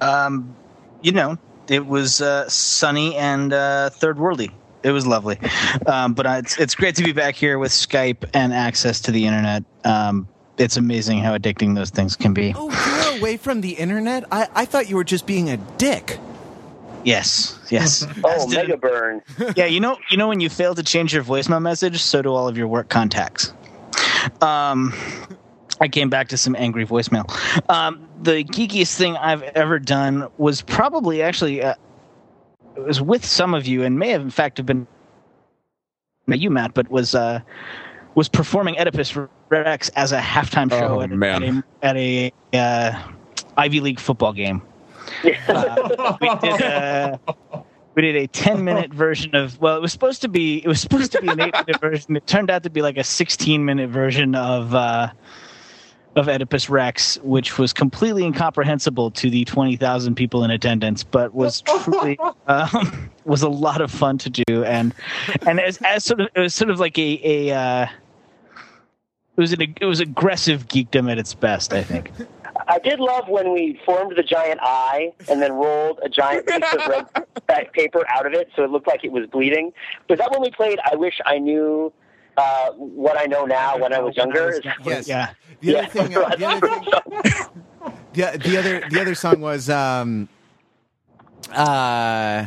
Um, 0.00 0.54
you 1.02 1.12
know, 1.12 1.38
it 1.68 1.86
was 1.86 2.20
uh, 2.20 2.48
sunny 2.48 3.16
and 3.16 3.52
uh, 3.52 3.90
third 3.90 4.16
worldy. 4.16 4.50
It 4.82 4.90
was 4.90 5.06
lovely, 5.06 5.38
um, 5.86 6.14
but 6.14 6.26
uh, 6.26 6.40
it's 6.42 6.58
it's 6.58 6.74
great 6.74 6.94
to 6.96 7.04
be 7.04 7.12
back 7.12 7.34
here 7.34 7.58
with 7.58 7.72
Skype 7.72 8.28
and 8.32 8.52
access 8.52 9.00
to 9.02 9.12
the 9.12 9.26
internet. 9.26 9.64
Um, 9.84 10.26
it's 10.58 10.76
amazing 10.76 11.20
how 11.20 11.36
addicting 11.36 11.74
those 11.74 11.90
things 11.90 12.16
can 12.16 12.34
be. 12.34 12.52
Oh, 12.56 12.70
you're 13.10 13.18
away 13.18 13.36
from 13.36 13.60
the 13.60 13.72
internet? 13.72 14.24
I, 14.30 14.48
I 14.54 14.64
thought 14.64 14.90
you 14.90 14.96
were 14.96 15.04
just 15.04 15.26
being 15.26 15.48
a 15.48 15.56
dick. 15.56 16.18
Yes, 17.04 17.58
yes. 17.70 18.06
Oh, 18.24 18.28
As 18.30 18.46
did- 18.46 18.56
Mega 18.68 18.76
Burn. 18.76 19.22
yeah, 19.56 19.66
you 19.66 19.80
know, 19.80 19.96
you 20.10 20.16
know 20.16 20.28
when 20.28 20.40
you 20.40 20.48
fail 20.50 20.74
to 20.74 20.82
change 20.82 21.14
your 21.14 21.24
voicemail 21.24 21.60
message, 21.62 22.02
so 22.02 22.20
do 22.22 22.32
all 22.34 22.48
of 22.48 22.56
your 22.58 22.68
work 22.68 22.88
contacts. 22.88 23.52
Um, 24.42 24.92
I 25.80 25.88
came 25.88 26.10
back 26.10 26.28
to 26.28 26.36
some 26.36 26.54
angry 26.56 26.84
voicemail. 26.84 27.24
Um, 27.70 28.06
the 28.22 28.44
geekiest 28.44 28.96
thing 28.96 29.16
I've 29.16 29.42
ever 29.42 29.78
done 29.78 30.28
was 30.36 30.60
probably 30.62 31.22
actually 31.22 31.62
uh, 31.62 31.74
it 32.76 32.80
was 32.84 33.00
with 33.00 33.24
some 33.24 33.54
of 33.54 33.66
you, 33.66 33.82
and 33.82 33.98
may 33.98 34.10
have 34.10 34.20
in 34.20 34.30
fact 34.30 34.58
have 34.58 34.66
been 34.66 34.86
not 36.26 36.38
you, 36.38 36.50
Matt, 36.50 36.74
but 36.74 36.90
was 36.90 37.14
uh, 37.14 37.40
was 38.14 38.28
performing 38.28 38.76
Oedipus 38.78 39.16
Rex 39.48 39.88
as 39.90 40.12
a 40.12 40.20
halftime 40.20 40.68
show 40.70 40.98
Oh, 40.98 41.00
at, 41.00 41.10
a- 41.10 41.16
man. 41.16 41.64
at 41.82 41.96
a, 41.96 42.32
at 42.52 42.54
a 42.54 42.58
uh, 42.58 43.02
Ivy 43.56 43.80
League 43.80 43.98
football 44.00 44.32
game. 44.34 44.60
Uh, 45.48 46.16
we 46.20 46.34
did 46.36 46.62
uh, 46.62 47.18
we 47.94 48.02
did 48.02 48.16
a 48.16 48.26
10 48.28 48.64
minute 48.64 48.92
version 48.92 49.34
of 49.34 49.60
well 49.60 49.76
it 49.76 49.82
was 49.82 49.92
supposed 49.92 50.22
to 50.22 50.28
be 50.28 50.58
it 50.58 50.68
was 50.68 50.80
supposed 50.80 51.12
to 51.12 51.20
be 51.20 51.28
an 51.28 51.40
8 51.40 51.52
minute 51.52 51.80
version. 51.80 52.16
It 52.16 52.26
turned 52.26 52.50
out 52.50 52.62
to 52.62 52.70
be 52.70 52.82
like 52.82 52.96
a 52.96 53.04
16 53.04 53.64
minute 53.64 53.90
version 53.90 54.34
of 54.34 54.74
uh 54.74 55.10
of 56.16 56.28
Oedipus 56.28 56.68
Rex 56.68 57.18
which 57.22 57.58
was 57.58 57.72
completely 57.72 58.24
incomprehensible 58.24 59.10
to 59.12 59.30
the 59.30 59.44
20,000 59.44 60.14
people 60.14 60.44
in 60.44 60.50
attendance 60.50 61.04
but 61.04 61.34
was 61.34 61.60
truly 61.62 62.18
um, 62.46 63.10
was 63.24 63.42
a 63.42 63.48
lot 63.48 63.80
of 63.80 63.90
fun 63.90 64.18
to 64.18 64.30
do. 64.30 64.64
And 64.64 64.94
and 65.46 65.60
as, 65.60 65.78
as 65.78 66.04
sort 66.04 66.20
of 66.20 66.28
it 66.34 66.40
was 66.40 66.54
sort 66.54 66.70
of 66.70 66.80
like 66.80 66.98
a 66.98 67.20
a 67.22 67.54
uh 67.54 67.86
it 69.36 69.40
was 69.40 69.52
an 69.52 69.60
it 69.80 69.86
was 69.86 70.00
aggressive 70.00 70.68
geekdom 70.68 71.10
at 71.10 71.18
its 71.18 71.34
best 71.34 71.72
I 71.72 71.82
think 71.82 72.10
I 72.70 72.78
did 72.78 73.00
love 73.00 73.28
when 73.28 73.52
we 73.52 73.80
formed 73.84 74.16
the 74.16 74.22
giant 74.22 74.60
eye 74.62 75.12
and 75.28 75.42
then 75.42 75.52
rolled 75.52 75.98
a 76.02 76.08
giant 76.08 76.46
piece 76.46 76.72
of 76.74 76.80
red 77.48 77.72
paper 77.72 78.04
out 78.08 78.26
of 78.26 78.32
it 78.32 78.48
so 78.54 78.62
it 78.64 78.70
looked 78.70 78.86
like 78.86 79.02
it 79.04 79.12
was 79.12 79.26
bleeding. 79.26 79.72
Was 80.08 80.18
that 80.20 80.30
when 80.30 80.40
we 80.40 80.50
played 80.50 80.78
I 80.90 80.94
Wish 80.96 81.18
I 81.26 81.38
Knew 81.38 81.92
uh, 82.36 82.70
What 82.76 83.18
I 83.18 83.24
Know 83.26 83.44
Now 83.44 83.76
when 83.76 83.92
I 83.92 83.98
was 84.00 84.16
younger? 84.16 84.50
Is- 84.50 84.60
Yes. 84.84 85.08
yeah 85.08 85.30
The 85.60 85.76
other 85.76 85.82
Yeah. 85.82 85.88
thing, 85.88 86.16
uh, 86.16 86.36
the 86.36 86.46
other 86.46 86.68
thing, 86.68 86.84
the, 88.12 88.38
the 88.48 88.56
other, 88.58 88.88
the 88.88 89.00
other 89.00 89.14
song 89.14 89.40
was, 89.40 89.68
um, 89.68 90.28
uh, 91.52 92.46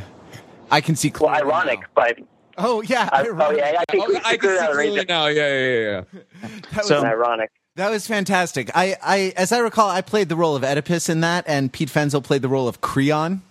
I 0.71 0.81
can 0.81 0.95
see. 0.95 1.11
well, 1.19 1.29
ironic, 1.29 1.79
Now. 1.81 1.85
but 1.95 2.17
Oh 2.57 2.81
yeah, 2.83 3.09
I, 3.11 3.27
oh 3.27 3.51
yeah, 3.51 3.77
I 3.79 3.85
think 3.91 4.03
Oh, 4.07 4.15
I 4.23 4.37
can 4.37 4.57
see 4.57 4.67
clearly 4.67 5.05
now. 5.05 5.25
Yeah, 5.27 5.47
yeah, 5.47 5.67
yeah, 5.67 6.03
yeah. 6.13 6.19
That 6.71 6.77
was, 6.77 6.87
So- 6.87 7.03
ironic. 7.03 7.51
That 7.75 7.89
was 7.89 8.05
fantastic. 8.05 8.69
I, 8.75 8.95
I, 9.01 9.33
as 9.35 9.51
I 9.51 9.57
recall, 9.57 9.89
I 9.89 10.01
played 10.01 10.29
the 10.29 10.35
role 10.35 10.55
of 10.55 10.63
Oedipus 10.63 11.09
in 11.09 11.21
that, 11.21 11.43
and 11.47 11.73
Pete 11.73 11.89
Fenzel 11.89 12.23
played 12.23 12.43
the 12.43 12.47
role 12.49 12.67
of 12.67 12.81
Creon, 12.81 13.41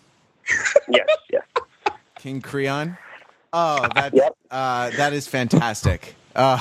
Yes, 0.89 1.07
yes. 1.31 1.43
King 2.19 2.41
Creon. 2.41 2.97
Oh, 3.53 3.87
that, 3.95 4.15
Yep. 4.15 4.37
uh, 4.51 4.91
that 4.91 5.13
is 5.13 5.27
fantastic. 5.27 6.15
Uh, 6.37 6.59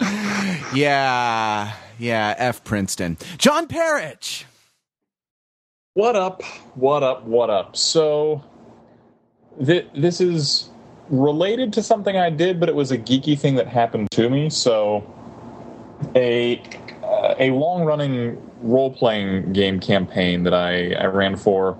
yeah, 0.74 1.72
yeah. 1.98 2.34
F 2.38 2.64
Princeton. 2.64 3.18
John 3.36 3.68
Perich. 3.68 4.44
What 5.94 6.16
up? 6.16 6.42
What 6.74 7.02
up? 7.02 7.24
What 7.24 7.50
up? 7.50 7.76
So, 7.76 8.42
th- 9.64 9.86
this 9.94 10.20
is 10.20 10.70
related 11.10 11.72
to 11.74 11.82
something 11.82 12.16
I 12.16 12.30
did, 12.30 12.58
but 12.60 12.68
it 12.68 12.74
was 12.74 12.92
a 12.92 12.98
geeky 12.98 13.38
thing 13.38 13.56
that 13.56 13.66
happened 13.68 14.10
to 14.12 14.28
me. 14.30 14.48
So, 14.50 15.00
a 16.14 16.60
uh, 17.02 17.34
a 17.38 17.50
long 17.50 17.84
running 17.84 18.40
role 18.60 18.92
playing 18.92 19.52
game 19.52 19.80
campaign 19.80 20.42
that 20.42 20.54
I, 20.54 20.92
I 20.92 21.06
ran 21.06 21.36
for 21.36 21.78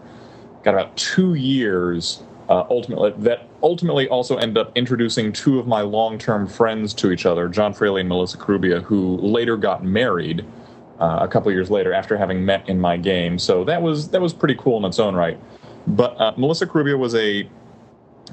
got 0.62 0.75
about 0.75 0.96
two 0.96 1.34
years. 1.34 2.22
Uh, 2.48 2.64
ultimately, 2.70 3.12
that 3.18 3.46
ultimately 3.62 4.08
also 4.08 4.37
ended 4.37 4.56
up 4.56 4.72
introducing 4.75 5.32
two 5.32 5.58
of 5.58 5.66
my 5.66 5.82
long 5.82 6.16
term 6.18 6.46
friends 6.46 6.94
to 6.94 7.10
each 7.10 7.26
other, 7.26 7.48
John 7.48 7.75
Fraley 7.75 8.00
and 8.00 8.08
Melissa 8.08 8.38
Carubia, 8.38 8.82
who 8.82 9.18
later 9.18 9.56
got 9.58 9.84
married 9.84 10.46
uh, 10.98 11.18
a 11.20 11.28
couple 11.28 11.52
years 11.52 11.70
later 11.70 11.92
after 11.92 12.16
having 12.16 12.44
met 12.44 12.66
in 12.68 12.80
my 12.80 12.96
game. 12.96 13.38
So 13.38 13.64
that 13.64 13.82
was 13.82 14.08
that 14.10 14.20
was 14.20 14.32
pretty 14.32 14.54
cool 14.54 14.78
in 14.78 14.84
its 14.84 14.98
own 14.98 15.14
right. 15.14 15.38
But 15.87 16.20
uh, 16.20 16.32
Melissa 16.37 16.66
Carubia 16.66 16.98
was 16.98 17.14
a, 17.14 17.48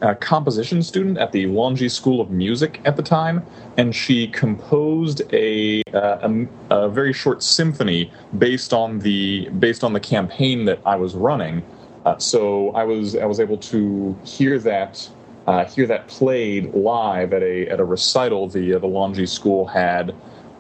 a, 0.02 0.16
composition 0.16 0.82
student 0.84 1.18
at 1.18 1.32
the 1.32 1.46
Longy 1.46 1.90
School 1.90 2.22
of 2.22 2.30
Music 2.30 2.82
at 2.86 2.96
the 2.96 3.04
time, 3.04 3.46
and 3.78 3.96
she 3.96 4.28
composed 4.28 5.22
a, 5.34 5.82
uh, 5.94 6.30
a, 6.30 6.48
a 6.76 6.90
very 6.90 7.14
short 7.14 7.44
symphony 7.44 8.12
based 8.38 8.74
on 8.74 9.00
the 9.00 9.50
based 9.60 9.84
on 9.84 9.94
the 9.94 10.00
campaign 10.00 10.66
that 10.66 10.80
I 10.86 10.96
was 10.96 11.16
running. 11.16 11.64
Uh, 12.06 12.18
so 12.18 12.70
I 12.72 12.84
was 12.84 13.16
I 13.16 13.26
was 13.26 13.40
able 13.40 13.58
to 13.58 14.18
hear 14.24 14.60
that 14.60 15.10
uh, 15.48 15.66
hear 15.66 15.86
that 15.88 16.08
played 16.08 16.74
live 16.74 17.34
at 17.34 17.44
a 17.44 17.68
at 17.70 17.80
a 17.80 17.86
recital 17.86 18.48
the 18.48 18.76
uh, 18.76 18.80
the 18.80 18.88
Longy 18.88 19.28
School 19.28 19.66
had 19.66 20.16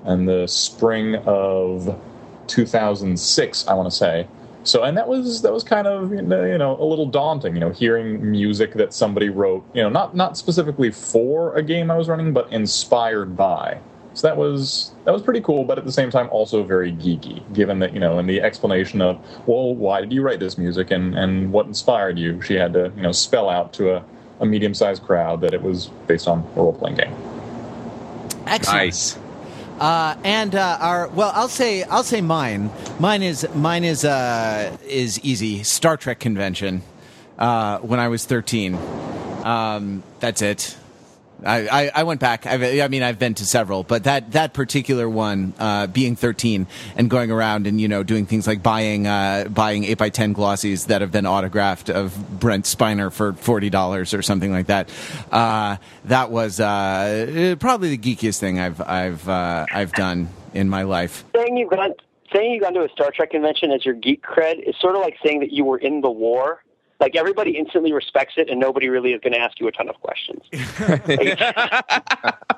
in 0.06 0.26
the 0.26 0.48
spring 0.48 1.16
of 1.26 2.00
2006, 2.48 3.68
I 3.68 3.74
want 3.74 3.90
to 3.90 3.96
say. 3.96 4.28
So, 4.66 4.82
and 4.82 4.98
that 4.98 5.08
was 5.08 5.44
that 5.44 5.54
was 5.54 5.64
kind 5.64 5.86
of 5.86 6.12
you 6.12 6.24
know 6.24 6.44
you 6.44 6.58
know 6.58 6.76
a 6.82 6.84
little 6.84 7.06
daunting, 7.06 7.54
you 7.54 7.60
know, 7.60 7.70
hearing 7.70 8.32
music 8.32 8.74
that 8.74 8.94
somebody 8.94 9.30
wrote, 9.30 9.64
you 9.76 9.82
know, 9.84 9.90
not 9.90 10.16
not 10.16 10.38
specifically 10.38 10.92
for 10.92 11.56
a 11.56 11.62
game 11.62 11.92
I 11.92 11.98
was 11.98 12.10
running, 12.10 12.34
but 12.34 12.52
inspired 12.52 13.38
by. 13.38 13.80
So 14.16 14.28
that 14.28 14.38
was 14.38 14.94
that 15.04 15.12
was 15.12 15.22
pretty 15.22 15.42
cool, 15.42 15.66
but 15.66 15.78
at 15.78 15.86
the 15.86 15.92
same 15.92 16.10
time 16.10 16.30
also 16.32 16.64
very 16.64 16.92
geeky, 16.92 17.44
given 17.54 17.78
that 17.80 17.94
you 17.94 18.00
know, 18.00 18.18
in 18.18 18.26
the 18.26 18.42
explanation 18.42 19.02
of, 19.02 19.20
well, 19.46 19.76
why 19.76 20.02
did 20.02 20.12
you 20.12 20.24
write 20.24 20.40
this 20.40 20.58
music 20.58 20.90
and 20.90 21.16
and 21.16 21.52
what 21.52 21.68
inspired 21.68 22.18
you, 22.18 22.42
she 22.42 22.56
had 22.56 22.74
to 22.74 22.92
you 22.96 23.04
know 23.04 23.12
spell 23.12 23.50
out 23.50 23.72
to 23.74 23.98
a, 23.98 24.06
a 24.40 24.46
medium 24.48 24.74
sized 24.74 25.04
crowd 25.04 25.42
that 25.42 25.54
it 25.54 25.62
was 25.62 25.88
based 26.08 26.28
on 26.28 26.40
a 26.40 26.60
role 26.60 26.74
playing 26.74 26.96
game. 26.96 27.16
Excellent. 28.48 28.86
Nice. 28.86 29.18
Uh, 29.80 30.16
and 30.24 30.56
uh, 30.56 30.78
our 30.80 31.08
well, 31.10 31.32
I'll 31.36 31.50
say 31.50 31.84
I'll 31.84 32.04
say 32.04 32.22
mine. 32.22 32.72
Mine 33.00 33.24
is 33.24 33.48
mine 33.54 33.84
is 33.84 34.06
uh, 34.06 34.76
is 34.88 35.20
easy. 35.20 35.64
Star 35.64 35.98
Trek 35.98 36.20
convention 36.20 36.82
uh, 37.38 37.80
when 37.80 38.00
I 38.00 38.08
was 38.08 38.26
thirteen. 38.26 38.76
Um, 39.44 40.02
that's 40.20 40.42
it. 40.42 40.78
I, 41.44 41.68
I, 41.68 41.92
I, 41.96 42.04
went 42.04 42.20
back. 42.20 42.46
I've, 42.46 42.64
i 42.64 42.88
mean, 42.88 43.04
I've 43.04 43.20
been 43.20 43.34
to 43.36 43.46
several, 43.46 43.84
but 43.84 44.06
that, 44.06 44.32
that 44.32 44.54
particular 44.54 45.10
one, 45.10 45.54
uh, 45.60 45.88
being 45.88 46.16
13 46.16 46.68
and 46.96 47.10
going 47.10 47.32
around 47.32 47.68
and, 47.68 47.80
you 47.80 47.88
know, 47.88 48.04
doing 48.04 48.26
things 48.26 48.48
like 48.48 48.64
buying, 48.64 49.08
uh, 49.08 49.48
buying 49.50 49.84
8 49.84 49.98
by 49.98 50.10
10 50.10 50.34
glossies 50.34 50.88
that 50.88 51.02
have 51.02 51.12
been 51.12 51.26
autographed 51.26 51.90
of 51.90 52.40
Brent 52.40 52.66
Spiner 52.66 53.12
for 53.12 53.34
$40 53.34 54.18
or 54.18 54.22
something 54.22 54.52
like 54.52 54.68
that. 54.68 54.90
Uh, 55.32 55.78
that 56.06 56.32
was, 56.32 56.60
uh, 56.60 57.56
probably 57.60 57.96
the 57.96 58.16
geekiest 58.16 58.40
thing 58.40 58.60
I've, 58.60 58.82
I've, 58.82 59.28
uh, 59.28 59.66
I've 59.72 59.92
done 59.92 60.30
in 60.54 60.70
my 60.70 60.84
life. 60.84 61.24
Saying 61.36 61.58
you've 61.58 61.70
gone, 61.70 61.94
saying 62.34 62.54
you've 62.54 62.64
gone 62.64 62.74
to 62.74 62.84
a 62.84 62.90
Star 62.90 63.12
Trek 63.12 63.32
convention 63.32 63.72
as 63.72 63.86
your 63.86 63.96
geek 63.96 64.24
cred 64.24 64.68
is 64.68 64.76
sort 64.80 64.96
of 64.96 65.02
like 65.02 65.18
saying 65.24 65.42
that 65.42 65.52
you 65.52 65.66
were 65.66 65.78
in 65.78 66.02
the 66.02 66.12
war 66.12 66.64
like 67.00 67.16
everybody 67.16 67.58
instantly 67.58 67.92
respects 67.92 68.34
it 68.38 68.50
and 68.50 68.60
nobody 68.60 68.90
really 68.90 69.12
is 69.12 69.22
going 69.22 69.34
to 69.34 69.40
ask 69.40 69.60
you 69.60 69.68
a 69.68 69.72
ton 69.72 69.90
of 69.90 69.96
questions. 70.02 70.42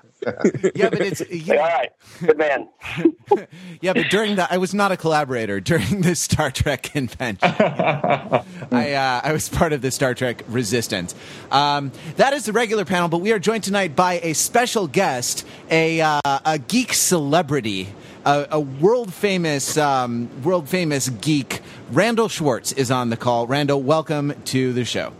Yeah 0.75 0.89
but 0.89 1.01
it's 1.01 1.21
yeah. 1.29 1.55
all 1.55 1.61
right 1.61 1.91
good 2.19 2.37
man. 2.37 2.67
Yeah 3.81 3.93
but 3.93 4.09
during 4.09 4.35
that 4.37 4.51
i 4.51 4.57
was 4.57 4.73
not 4.73 4.91
a 4.91 4.97
collaborator 4.97 5.59
during 5.59 6.01
the 6.01 6.15
star 6.15 6.51
trek 6.51 6.83
convention. 6.83 7.49
I 7.59 8.93
uh, 8.93 9.21
i 9.23 9.31
was 9.31 9.47
part 9.47 9.73
of 9.73 9.81
the 9.81 9.91
star 9.91 10.15
trek 10.15 10.43
resistance. 10.47 11.15
Um, 11.51 11.91
that 12.17 12.33
is 12.33 12.45
the 12.45 12.51
regular 12.51 12.83
panel 12.83 13.07
but 13.07 13.19
we 13.19 13.31
are 13.31 13.39
joined 13.39 13.63
tonight 13.63 13.95
by 13.95 14.19
a 14.23 14.33
special 14.33 14.87
guest 14.87 15.45
a 15.69 16.01
uh, 16.01 16.19
a 16.25 16.59
geek 16.59 16.93
celebrity 16.93 17.87
a, 18.27 18.47
a 18.51 18.59
world 18.59 19.13
famous 19.13 19.77
um, 19.77 20.29
world 20.43 20.67
famous 20.67 21.09
geek. 21.09 21.61
Randal 21.91 22.27
Schwartz 22.27 22.73
is 22.73 22.91
on 22.91 23.09
the 23.09 23.17
call. 23.17 23.47
Randal, 23.47 23.81
welcome 23.81 24.33
to 24.45 24.73
the 24.73 24.83
show. 24.83 25.13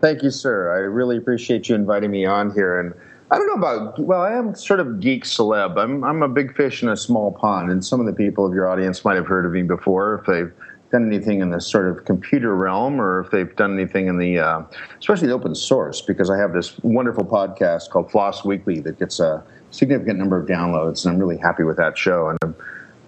Thank 0.00 0.22
you, 0.22 0.30
sir. 0.30 0.72
I 0.74 0.78
really 0.78 1.18
appreciate 1.18 1.68
you 1.68 1.74
inviting 1.74 2.10
me 2.10 2.24
on 2.24 2.52
here. 2.52 2.80
And 2.80 2.94
I 3.30 3.36
don't 3.36 3.46
know 3.48 3.54
about 3.54 3.98
well, 3.98 4.22
I 4.22 4.32
am 4.32 4.54
sort 4.54 4.80
of 4.80 5.00
geek 5.00 5.24
celeb. 5.24 5.76
I'm 5.76 6.02
I'm 6.02 6.22
a 6.22 6.28
big 6.28 6.56
fish 6.56 6.82
in 6.82 6.88
a 6.88 6.96
small 6.96 7.32
pond, 7.32 7.70
and 7.70 7.84
some 7.84 8.00
of 8.00 8.06
the 8.06 8.12
people 8.14 8.46
of 8.46 8.54
your 8.54 8.68
audience 8.68 9.04
might 9.04 9.16
have 9.16 9.26
heard 9.26 9.44
of 9.44 9.52
me 9.52 9.62
before 9.62 10.14
if 10.20 10.26
they've 10.26 10.52
done 10.96 11.06
anything 11.06 11.40
in 11.40 11.50
the 11.50 11.60
sort 11.60 11.88
of 11.88 12.04
computer 12.04 12.54
realm 12.54 13.00
or 13.00 13.20
if 13.20 13.30
they've 13.30 13.54
done 13.56 13.78
anything 13.78 14.08
in 14.08 14.18
the 14.18 14.38
uh, 14.38 14.62
especially 14.98 15.28
the 15.28 15.34
open 15.34 15.54
source 15.54 16.00
because 16.00 16.30
I 16.30 16.38
have 16.38 16.52
this 16.52 16.78
wonderful 16.82 17.24
podcast 17.24 17.90
called 17.90 18.10
Floss 18.10 18.44
Weekly 18.44 18.80
that 18.80 18.98
gets 18.98 19.20
a 19.20 19.44
significant 19.70 20.18
number 20.18 20.38
of 20.40 20.48
downloads, 20.48 21.04
and 21.04 21.14
I'm 21.14 21.20
really 21.20 21.36
happy 21.36 21.64
with 21.64 21.76
that 21.76 21.98
show. 21.98 22.28
And 22.28 22.38
I'm 22.42 22.56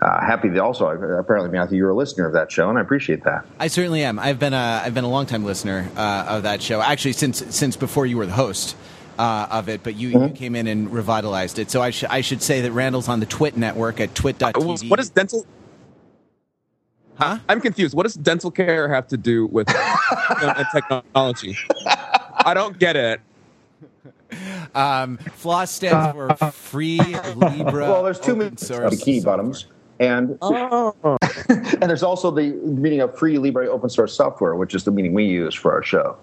uh, 0.02 0.21
happy 0.21 0.49
that 0.50 0.61
also 0.61 0.87
apparently 0.87 1.50
Matthew, 1.50 1.78
you're 1.78 1.90
a 1.90 1.97
listener 1.97 2.26
of 2.26 2.35
that 2.35 2.52
show, 2.52 2.68
and 2.68 2.78
I 2.78 2.83
appreciate 2.83 3.25
that. 3.25 3.47
I 3.59 3.68
certainly 3.68 4.04
am. 4.04 4.18
I've 4.18 4.38
been 4.38 4.54
a 4.54 4.83
I've 4.85 4.95
been 4.95 5.04
a 5.04 5.11
long 5.11 5.26
time 5.26 5.45
listener 5.45 5.88
uh, 5.97 6.26
of 6.28 6.42
that 6.42 6.62
show, 6.62 6.83
actually 6.83 7.14
since 7.14 7.42
since 7.57 7.76
before 7.76 8.07
you 8.07 8.16
were 8.18 8.26
the 8.26 8.33
host. 8.33 8.76
Uh, 9.18 9.49
of 9.50 9.68
it, 9.68 9.83
but 9.83 9.97
you, 9.97 10.11
mm-hmm. 10.11 10.28
you 10.28 10.30
came 10.33 10.54
in 10.54 10.68
and 10.68 10.92
revitalized 10.92 11.59
it. 11.59 11.73
So 11.73 11.83
I, 11.83 11.90
sh- 11.90 12.04
I 12.09 12.21
should 12.21 12.40
say 12.40 12.61
that 12.61 12.71
Randal's 12.71 13.09
on 13.09 13.18
the 13.18 13.26
Twit 13.26 13.57
network 13.57 13.99
at 13.99 14.14
twit.tv. 14.14 14.54
Uh, 14.54 14.88
what 14.88 15.00
is 15.00 15.11
dental? 15.11 15.45
Huh? 17.19 17.39
I'm 17.49 17.61
confused. 17.61 17.97
What 17.97 18.05
does 18.05 18.15
dental 18.15 18.51
care 18.51 18.89
have 18.89 19.09
to 19.09 19.17
do 19.17 19.47
with 19.47 19.67
technology? 20.73 21.57
I 22.45 22.53
don't 22.55 22.79
get 22.79 22.95
it. 22.95 23.21
Um, 24.75 25.17
floss 25.17 25.73
stands 25.73 26.13
for 26.13 26.53
Free 26.53 27.01
Libre. 27.35 27.81
Well, 27.81 28.05
there's 28.05 28.21
two 28.21 28.37
meanings: 28.37 28.69
the 28.69 29.01
key 29.03 29.21
bottoms, 29.21 29.67
and 29.99 30.39
oh. 30.43 30.95
and 31.49 31.83
there's 31.83 32.05
also 32.05 32.31
the 32.31 32.51
meaning 32.63 33.01
of 33.01 33.19
Free 33.19 33.39
Libre 33.39 33.67
open 33.67 33.91
source 33.91 34.15
software, 34.15 34.55
which 34.55 34.75
is 34.75 34.85
the 34.85 34.93
meaning 34.93 35.13
we 35.13 35.25
use 35.25 35.55
for 35.55 35.73
our 35.73 35.83
show. 35.83 36.17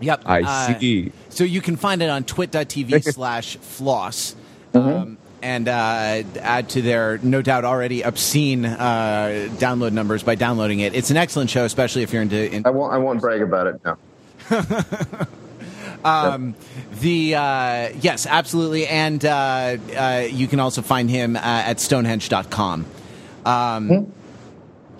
Yep, 0.00 0.22
I 0.26 0.42
uh, 0.42 0.78
see. 0.78 1.12
So 1.28 1.44
you 1.44 1.60
can 1.60 1.76
find 1.76 2.02
it 2.02 2.10
on 2.10 2.24
twit.tv 2.24 3.04
slash 3.14 3.56
floss. 3.56 4.34
Mm-hmm. 4.72 4.88
Um, 4.88 5.18
and 5.42 5.68
uh, 5.68 6.22
add 6.40 6.68
to 6.70 6.82
their 6.82 7.18
no 7.18 7.42
doubt 7.42 7.64
already 7.64 8.02
obscene 8.02 8.64
uh, 8.64 9.48
download 9.58 9.92
numbers 9.92 10.22
by 10.22 10.34
downloading 10.34 10.80
it. 10.80 10.94
It's 10.94 11.10
an 11.10 11.16
excellent 11.16 11.50
show, 11.50 11.64
especially 11.64 12.02
if 12.02 12.12
you're 12.12 12.22
into. 12.22 12.52
In- 12.52 12.66
I 12.66 12.70
won't. 12.70 12.92
I 12.92 12.98
won't 12.98 13.20
brag 13.20 13.42
about 13.42 13.66
it. 13.66 13.80
No. 13.84 13.96
Um, 16.02 16.54
the 17.00 17.34
uh, 17.34 17.90
yes, 18.00 18.26
absolutely, 18.26 18.86
and 18.86 19.22
uh, 19.22 19.76
uh, 19.94 20.26
you 20.30 20.48
can 20.48 20.58
also 20.58 20.80
find 20.80 21.10
him 21.10 21.36
uh, 21.36 21.40
at 21.40 21.78
Stonehenge.com. 21.78 22.86
Um, 23.44 23.88
hmm 23.88 24.10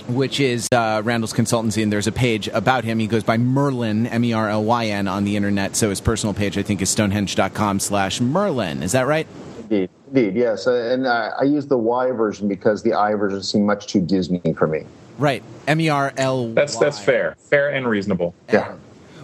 which 0.08 0.40
is 0.40 0.68
uh, 0.72 1.02
Randal's 1.04 1.32
consultancy, 1.32 1.82
and 1.82 1.92
there's 1.92 2.06
a 2.06 2.12
page 2.12 2.48
about 2.48 2.84
him. 2.84 2.98
He 2.98 3.06
goes 3.06 3.22
by 3.22 3.36
Merlyn, 3.36 4.10
M 4.10 4.24
E 4.24 4.32
R 4.32 4.48
L 4.48 4.64
Y 4.64 4.86
N, 4.86 5.08
on 5.08 5.24
the 5.24 5.36
internet. 5.36 5.76
So 5.76 5.88
his 5.90 6.00
personal 6.00 6.34
page, 6.34 6.58
I 6.58 6.62
think, 6.62 6.82
is 6.82 6.90
stonehenge.com 6.90 7.80
slash 7.80 8.18
Merlyn. 8.20 8.82
Is 8.82 8.92
that 8.92 9.06
right? 9.06 9.26
Indeed, 9.70 9.90
indeed, 10.08 10.34
yes. 10.34 10.66
Uh, 10.66 10.72
and 10.72 11.06
uh, 11.06 11.30
I 11.38 11.44
use 11.44 11.66
the 11.66 11.78
Y 11.78 12.10
version 12.10 12.48
because 12.48 12.82
the 12.82 12.92
I 12.92 13.14
version 13.14 13.40
seemed 13.40 13.66
much 13.66 13.86
too 13.86 14.00
Disney 14.00 14.40
for 14.58 14.66
me. 14.66 14.84
Right, 15.16 15.44
M 15.68 15.80
E 15.80 15.88
R 15.88 16.12
L. 16.16 16.52
That's 16.52 16.76
that's 16.76 16.98
fair, 16.98 17.36
fair 17.38 17.70
and 17.70 17.88
reasonable. 17.88 18.34
Yeah. 18.52 18.74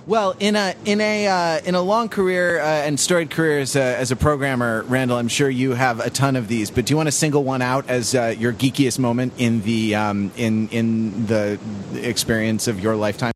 Well, 0.07 0.37
in 0.39 0.55
a 0.55 0.77
in 0.85 1.01
a 1.01 1.27
uh, 1.27 1.61
in 1.65 1.75
a 1.75 1.83
long 1.83 2.09
career 2.09 2.61
uh, 2.61 2.65
and 2.65 3.01
storied 3.01 3.31
career 3.31 3.59
as 3.59 3.75
a, 3.75 3.97
as 3.97 4.13
a 4.13 4.17
programmer, 4.17 4.85
Randal, 4.85 5.17
I'm 5.17 5.27
sure 5.27 5.51
you 5.51 5.73
have 5.73 5.99
a 5.99 6.11
ton 6.11 6.37
of 6.37 6.47
these. 6.47 6.71
But 6.71 6.87
do 6.87 6.93
you 6.93 6.97
want 6.97 7.09
to 7.09 7.13
single 7.13 7.43
one 7.43 7.61
out 7.61 7.91
as 7.91 8.15
uh, 8.15 8.33
your 8.39 8.53
geekiest 8.53 9.01
moment 9.01 9.33
in 9.39 9.63
the 9.63 9.97
um, 9.97 10.31
in 10.37 10.69
in 10.69 11.27
the 11.27 11.59
experience 11.95 12.69
of 12.69 12.79
your 12.79 12.95
lifetime? 12.95 13.33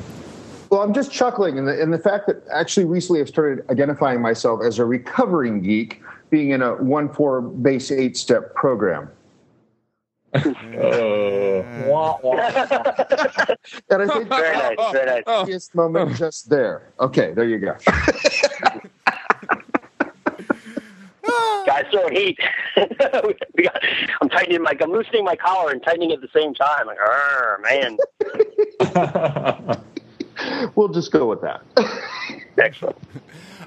Well, 0.71 0.83
I'm 0.83 0.95
just 0.95 1.11
chuckling 1.11 1.59
in 1.59 1.65
the 1.65 1.83
in 1.83 1.91
the 1.91 1.99
fact 1.99 2.29
that 2.29 2.47
actually 2.53 2.87
recently 2.87 3.21
I've 3.21 3.29
started 3.29 3.69
identifying 3.69 4.23
myself 4.23 4.61
as 4.63 4.79
a 4.79 4.85
recovering 4.85 5.61
geek, 5.63 6.01
being 6.31 6.51
in 6.51 6.63
a 6.63 6.75
one 6.77 7.13
four 7.13 7.41
base 7.41 7.91
eight 7.91 8.17
step 8.17 8.55
program. 8.55 9.11
oh. 10.35 11.65
and 13.91 14.03
I 14.03 14.07
think 14.07 14.29
very 14.29 14.57
nice, 14.57 14.93
very 14.93 15.23
nice. 15.27 15.75
moment 15.75 16.17
just 16.17 16.49
there. 16.49 16.93
Okay, 17.01 17.33
there 17.33 17.45
you 17.45 17.59
go. 17.59 17.77
Guys 21.67 21.85
throwing 21.91 22.15
heat. 22.15 22.39
got, 22.77 23.83
I'm 24.21 24.29
tightening 24.29 24.63
my, 24.63 24.77
I'm 24.81 24.91
loosening 24.93 25.25
my 25.25 25.37
collar 25.37 25.73
and 25.73 25.83
tightening 25.83 26.13
at 26.13 26.21
the 26.21 26.29
same 26.35 26.55
time. 26.55 26.87
Like, 26.87 26.99
man. 27.63 27.99
we'll 30.75 30.89
just 30.89 31.13
go 31.13 31.27
with 31.27 31.41
that. 31.43 31.63
Excellent. 32.59 32.97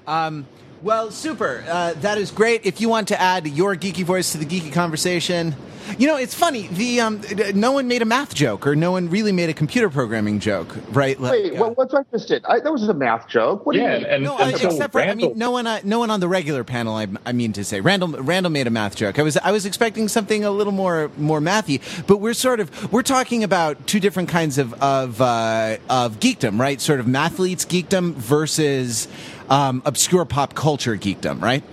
Um, 0.08 0.46
Well, 0.84 1.12
super. 1.12 1.64
Uh, 1.66 1.94
that 2.02 2.18
is 2.18 2.30
great. 2.30 2.66
If 2.66 2.82
you 2.82 2.90
want 2.90 3.08
to 3.08 3.20
add 3.20 3.48
your 3.48 3.74
geeky 3.74 4.04
voice 4.04 4.34
to 4.34 4.38
the 4.38 4.46
geeky 4.46 4.74
conversation, 4.74 5.56
you 5.98 6.08
know, 6.08 6.18
it's 6.18 6.34
funny. 6.34 6.68
The 6.68 7.00
um, 7.00 7.22
no 7.56 7.72
one 7.72 7.88
made 7.88 8.02
a 8.02 8.06
math 8.06 8.36
joke, 8.36 8.68
or 8.68 8.76
no 8.76 8.92
one 8.92 9.10
really 9.10 9.32
made 9.32 9.50
a 9.50 9.54
computer 9.54 9.90
programming 9.90 10.42
joke, 10.42 10.76
right? 10.90 11.18
Like, 11.18 11.32
Wait, 11.32 11.54
uh, 11.54 11.62
well, 11.62 11.74
what's 11.76 11.94
I 11.94 12.02
missed 12.12 12.32
it? 12.32 12.44
I, 12.50 12.60
that 12.60 12.70
was 12.70 12.84
a 12.90 12.94
math 12.94 13.30
joke. 13.30 13.66
What 13.66 13.74
do 13.74 13.80
Yeah, 13.80 13.94
you 13.94 14.02
mean? 14.02 14.10
and, 14.12 14.24
no, 14.26 14.38
and 14.38 14.56
uh, 14.56 14.58
so 14.58 14.70
except 14.72 14.92
for 14.92 15.02
I 15.02 15.14
mean, 15.16 15.38
no 15.38 15.52
one, 15.52 15.68
uh, 15.68 15.80
no 15.86 16.00
one 16.00 16.10
on 16.10 16.20
the 16.20 16.28
regular 16.28 16.66
panel. 16.66 16.96
I, 16.96 17.08
I 17.26 17.32
mean 17.32 17.54
to 17.54 17.64
say, 17.64 17.80
Randal, 17.80 18.10
Randal 18.10 18.52
made 18.52 18.68
a 18.68 18.70
math 18.70 18.98
joke. 18.98 19.20
I 19.20 19.24
was, 19.24 19.38
I 19.38 19.52
was 19.52 19.66
expecting 19.66 20.10
something 20.10 20.44
a 20.44 20.52
little 20.52 20.74
more, 20.74 21.12
more 21.18 21.40
mathy. 21.40 21.80
But 22.08 22.18
we're 22.18 22.34
sort 22.34 22.60
of, 22.60 22.92
we're 22.92 23.04
talking 23.04 23.46
about 23.46 23.88
two 23.88 24.02
different 24.02 24.28
kinds 24.28 24.58
of, 24.58 24.74
of, 24.82 25.22
uh, 25.22 25.78
of 25.90 26.20
geekdom, 26.20 26.60
right? 26.60 26.82
Sort 26.82 27.00
of 27.00 27.06
mathletes 27.06 27.66
geekdom 27.66 28.14
versus 28.16 29.08
um, 29.54 29.84
obscure 29.86 30.26
pop 30.26 30.56
culture 30.56 30.98
geekdom, 30.98 31.42
right? 31.42 31.64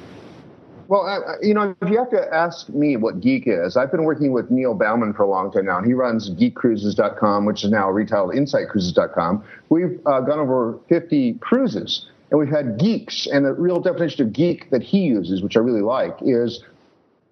Well, 0.89 1.07
uh, 1.07 1.37
you 1.41 1.55
know, 1.55 1.75
if 1.81 1.89
you 1.89 1.99
have 1.99 2.11
to 2.11 2.35
ask 2.35 2.69
me 2.69 2.97
what 2.97 3.21
geek 3.21 3.45
is, 3.47 3.77
I've 3.77 3.93
been 3.93 4.03
working 4.03 4.33
with 4.33 4.51
Neil 4.51 4.75
Bauman 4.75 5.15
for 5.15 5.23
a 5.23 5.29
long 5.29 5.53
time 5.53 5.67
now, 5.67 5.79
and 5.79 5.87
he 5.87 5.95
runs 5.95 6.31
geekcruises.com, 6.31 7.45
which 7.45 7.65
is 7.65 7.71
now 7.71 7.87
retitled 7.87 8.35
insightcruises.com. 8.35 9.45
We've 9.69 10.01
uh, 10.05 10.21
gone 10.21 10.41
over 10.41 10.79
50 10.89 11.35
cruises, 11.35 12.07
and 12.31 12.41
we've 12.41 12.51
had 12.51 12.77
geeks. 12.79 13.29
And 13.29 13.47
the 13.47 13.53
real 13.53 13.81
definition 13.81 14.27
of 14.27 14.33
geek 14.33 14.69
that 14.71 14.83
he 14.83 15.03
uses, 15.03 15.43
which 15.43 15.57
I 15.57 15.61
really 15.61 15.81
like, 15.81 16.17
is 16.23 16.65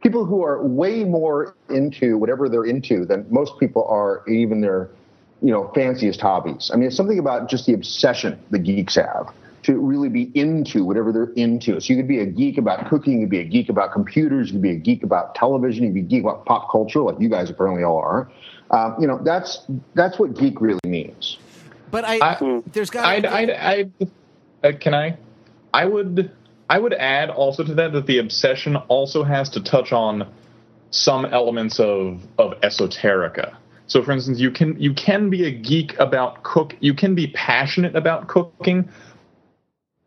people 0.05 0.25
who 0.25 0.45
are 0.45 0.65
way 0.65 1.03
more 1.03 1.57
into 1.69 2.17
whatever 2.17 2.49
they're 2.49 2.65
into 2.65 3.05
than 3.05 3.27
most 3.29 3.59
people 3.59 3.85
are, 3.89 4.23
even 4.29 4.61
their, 4.61 4.89
you 5.43 5.51
know, 5.51 5.73
fanciest 5.75 6.21
hobbies. 6.21 6.71
I 6.73 6.77
mean, 6.77 6.87
it's 6.87 6.97
something 6.97 7.19
about 7.19 7.51
just 7.51 7.67
the 7.67 7.75
obsession 7.75 8.41
the 8.51 8.61
geeks 8.61 8.95
have 8.95 9.35
to 9.69 9.79
really 9.79 10.09
be 10.09 10.33
into 10.35 10.83
whatever 10.83 11.13
they're 11.13 11.31
into. 11.35 11.79
So 11.79 11.93
you 11.93 11.99
could 11.99 12.09
be 12.09 12.21
a 12.21 12.27
geek 12.27 12.57
about 12.57 12.89
cooking, 12.89 13.21
you 13.21 13.27
could 13.27 13.31
be 13.31 13.41
a 13.41 13.45
geek 13.45 13.69
about 13.69 13.93
computers, 13.93 14.49
you 14.49 14.55
could 14.55 14.63
be 14.63 14.71
a 14.71 14.77
geek 14.77 15.03
about 15.03 15.35
television, 15.35 15.83
you 15.85 15.91
could 15.91 15.95
be 15.95 16.01
a 16.01 16.05
geek 16.05 16.23
about 16.23 16.47
pop 16.47 16.71
culture, 16.73 17.01
like 17.01 17.21
you 17.21 17.29
guys 17.29 17.51
apparently 17.51 17.85
all 17.85 17.99
are. 17.99 18.31
Um, 18.71 18.97
you 18.99 19.07
know, 19.07 19.21
that's 19.23 19.67
that's 19.95 20.19
what 20.19 20.35
geek 20.39 20.63
really 20.63 20.81
means. 20.87 21.37
But 21.91 22.07
I, 22.07 22.19
I- 22.19 22.63
there's 22.73 22.89
got. 22.89 23.05
I'd, 23.05 23.27
I'd, 23.27 23.51
I'd, 23.51 23.93
uh, 24.65 24.73
can 24.81 24.95
I? 24.95 25.19
I 25.75 25.85
would. 25.85 26.33
I 26.71 26.79
would 26.79 26.95
add 26.95 27.29
also 27.29 27.63
to 27.63 27.75
that 27.75 27.93
that 27.93 28.07
the 28.07 28.19
obsession 28.19 28.77
also 28.77 29.23
has 29.23 29.51
to 29.51 29.63
touch 29.63 29.93
on 29.93 30.33
some 30.93 31.27
elements 31.27 31.79
of 31.79 32.23
of 32.39 32.59
esoterica. 32.63 33.55
So, 33.87 34.03
for 34.03 34.13
instance, 34.13 34.39
you 34.39 34.51
can 34.51 34.81
you 34.81 34.93
can 34.95 35.31
be 35.31 35.47
a 35.47 35.51
geek 35.51 35.99
about 35.99 36.43
cook. 36.43 36.75
You 36.81 36.93
can 36.95 37.15
be 37.15 37.27
passionate 37.29 37.97
about 37.97 38.29
cooking, 38.29 38.89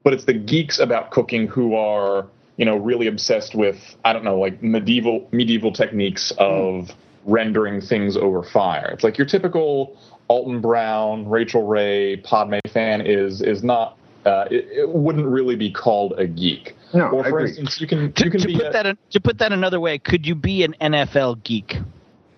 but 0.03 0.13
it's 0.13 0.25
the 0.25 0.33
geeks 0.33 0.79
about 0.79 1.11
cooking 1.11 1.47
who 1.47 1.75
are 1.75 2.25
you 2.57 2.65
know 2.65 2.75
really 2.77 3.07
obsessed 3.07 3.55
with 3.55 3.95
I 4.05 4.13
don't 4.13 4.23
know 4.23 4.37
like 4.39 4.61
medieval 4.61 5.27
medieval 5.31 5.71
techniques 5.71 6.31
of 6.37 6.89
rendering 7.25 7.81
things 7.81 8.17
over 8.17 8.43
fire. 8.43 8.89
It's 8.93 9.03
like 9.03 9.17
your 9.17 9.27
typical 9.27 9.97
Alton 10.27 10.61
Brown, 10.61 11.27
Rachael 11.27 11.67
Ray, 11.67 12.17
Padme 12.17 12.59
fan 12.73 13.01
is 13.01 13.41
is 13.41 13.63
not. 13.63 13.97
Uh, 14.23 14.45
it, 14.51 14.67
it 14.71 14.89
wouldn't 14.89 15.25
really 15.25 15.55
be 15.55 15.71
called 15.71 16.13
a 16.19 16.27
geek. 16.27 16.75
No, 16.93 17.05
or 17.07 17.25
I 17.25 17.29
for 17.29 17.39
agree. 17.39 17.49
instance, 17.49 17.81
you 17.81 17.87
can 17.87 18.13
To, 18.13 18.25
you 18.25 18.29
can 18.29 18.39
to 18.41 18.47
be 18.47 18.55
put 18.55 18.67
a, 18.67 18.69
that 18.69 18.85
in, 18.85 18.97
to 19.09 19.19
put 19.19 19.39
that 19.39 19.51
another 19.51 19.79
way, 19.79 19.97
could 19.97 20.27
you 20.27 20.35
be 20.35 20.63
an 20.63 20.75
NFL 20.79 21.43
geek? 21.43 21.77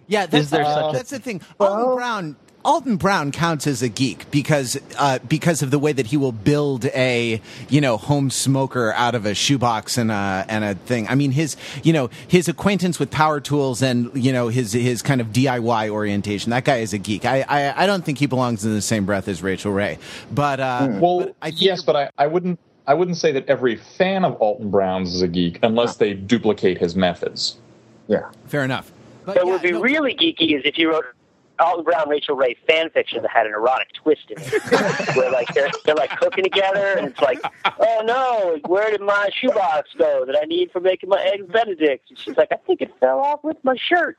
Yeah, 0.08 0.25
that's, 0.25 0.46
Is 0.46 0.50
there 0.51 0.63
uh, 0.63 0.74
such 0.74 0.93
a- 0.93 0.98
that's 0.98 1.10
the 1.10 1.20
thing. 1.20 1.41
Alton 1.60 1.96
Brown. 1.96 2.36
Alton 2.65 2.98
Brown 2.98 3.32
counts 3.32 3.67
as 3.67 3.82
a 3.82 3.89
geek 3.89 4.29
because 4.32 4.79
uh, 4.98 5.20
because 5.27 5.62
of 5.62 5.72
the 5.72 5.79
way 5.79 5.91
that 5.91 6.08
he 6.08 6.17
will 6.17 6.32
build 6.32 6.86
a 6.86 7.41
you 7.70 7.82
know 7.82 7.98
home 7.98 8.29
smoker 8.29 8.93
out 8.93 9.15
of 9.15 9.25
a 9.25 9.34
shoebox 9.34 9.98
and 9.98 10.12
a 10.12 10.46
and 10.48 10.63
a 10.63 10.75
thing. 10.75 11.08
I 11.08 11.15
mean 11.15 11.32
his 11.32 11.58
you 11.84 11.93
know 11.93 12.10
his 12.27 12.48
acquaintance 12.48 13.00
with 13.00 13.12
power 13.12 13.39
tools 13.39 13.82
and 13.82 14.12
you 14.15 14.32
know 14.32 14.48
his 14.48 14.74
his 14.74 15.01
kind 15.01 15.20
of 15.22 15.27
DIY 15.27 15.89
orientation. 15.89 16.51
That 16.51 16.65
guy 16.65 16.77
is 16.77 16.93
a 16.93 16.98
geek. 16.98 17.25
I 17.25 17.46
I, 17.48 17.84
I 17.84 17.86
don't 17.86 18.05
think 18.05 18.17
he 18.17 18.25
belongs 18.25 18.63
in 18.63 18.74
the 18.74 18.82
same 18.82 19.05
breath 19.05 19.27
as 19.27 19.41
Rachael 19.41 19.72
Ray. 19.72 20.00
But 20.32 20.60
uh, 20.60 20.88
Well, 20.91 21.20
but 21.20 21.36
I 21.41 21.50
think 21.50 21.62
yes, 21.62 21.84
but 21.84 21.96
I, 21.96 22.10
I 22.17 22.27
wouldn't 22.27 22.60
I 22.88 22.93
wouldn't 22.93 23.17
say 23.17 23.32
that 23.34 23.48
every 23.48 23.75
fan 23.75 24.25
of 24.25 24.36
Alton 24.36 24.70
Brown's 24.70 25.15
is 25.15 25.22
a 25.22 25.27
geek 25.27 25.60
unless 25.63 25.98
they 25.98 26.13
duplicate 26.13 26.77
his 26.77 26.96
methods. 26.96 27.58
Yeah. 28.08 28.29
fair 28.48 28.63
enough. 28.63 28.91
But 29.25 29.38
What 29.38 29.46
yeah, 29.46 29.51
would 29.53 29.62
be 29.62 29.72
no, 29.72 29.82
really 29.82 30.13
geeky 30.13 30.58
is 30.58 30.63
if 30.65 30.77
you 30.77 30.91
wrote 30.91 31.05
Alton 31.63 31.84
Brown, 31.84 32.10
Rachael 32.10 32.36
Ray 32.36 32.55
fan 32.67 32.89
fiction 32.89 33.22
that 33.22 33.32
had 33.32 33.46
an 33.46 33.53
erotic 33.53 33.93
twist 33.93 34.29
in 34.29 34.38
it, 34.39 35.15
where 35.15 35.32
like 35.32 35.48
they're 35.53 35.70
they're 35.86 35.96
like 35.96 36.12
cooking 36.17 36.43
together, 36.43 36.95
and 36.97 37.08
it's 37.08 37.19
like, 37.21 37.39
oh 37.80 38.02
no, 38.06 38.60
where 38.67 38.89
did 38.91 39.02
my 39.02 39.30
shoebox 39.34 39.89
go 39.97 40.26
that 40.26 40.38
I 40.41 40.45
need 40.45 40.71
for 40.71 40.80
making 40.80 41.10
my 41.10 41.21
eggs 41.23 41.45
Benedict? 41.52 42.10
And 42.10 42.19
she's 42.19 42.38
like, 42.38 42.52
I 42.52 42.58
think 42.58 42.82
it 42.82 42.91
fell 42.99 43.19
off 43.19 43.43
with 43.43 43.58
my 43.63 43.76
shirt, 43.78 44.17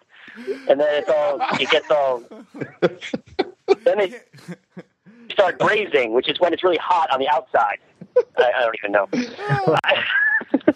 and 0.69 0.81
then 0.81 1.03
it's 1.03 1.09
all 1.09 1.39
it 1.61 1.71
gets 1.71 1.91
all. 1.91 2.23
Then 3.85 3.99
they 3.99 4.15
start 5.31 5.59
braising, 5.59 6.13
which 6.13 6.29
is 6.29 6.39
when 6.41 6.53
it's 6.53 6.63
really 6.63 6.79
hot 6.79 7.11
on 7.11 7.19
the 7.21 7.29
outside. 7.29 7.79
I, 8.39 8.53
I 8.57 8.61
don't 8.61 8.77
even 8.79 8.93
know. 8.93 9.09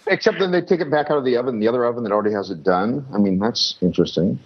Except 0.07 0.39
then 0.39 0.51
they 0.51 0.61
take 0.61 0.81
it 0.81 0.89
back 0.91 1.09
out 1.09 1.17
of 1.17 1.25
the 1.25 1.37
oven, 1.37 1.59
the 1.59 1.67
other 1.67 1.85
oven 1.85 2.03
that 2.03 2.11
already 2.11 2.33
has 2.33 2.49
it 2.49 2.63
done. 2.63 3.05
I 3.13 3.17
mean, 3.17 3.39
that's 3.39 3.75
interesting. 3.81 4.39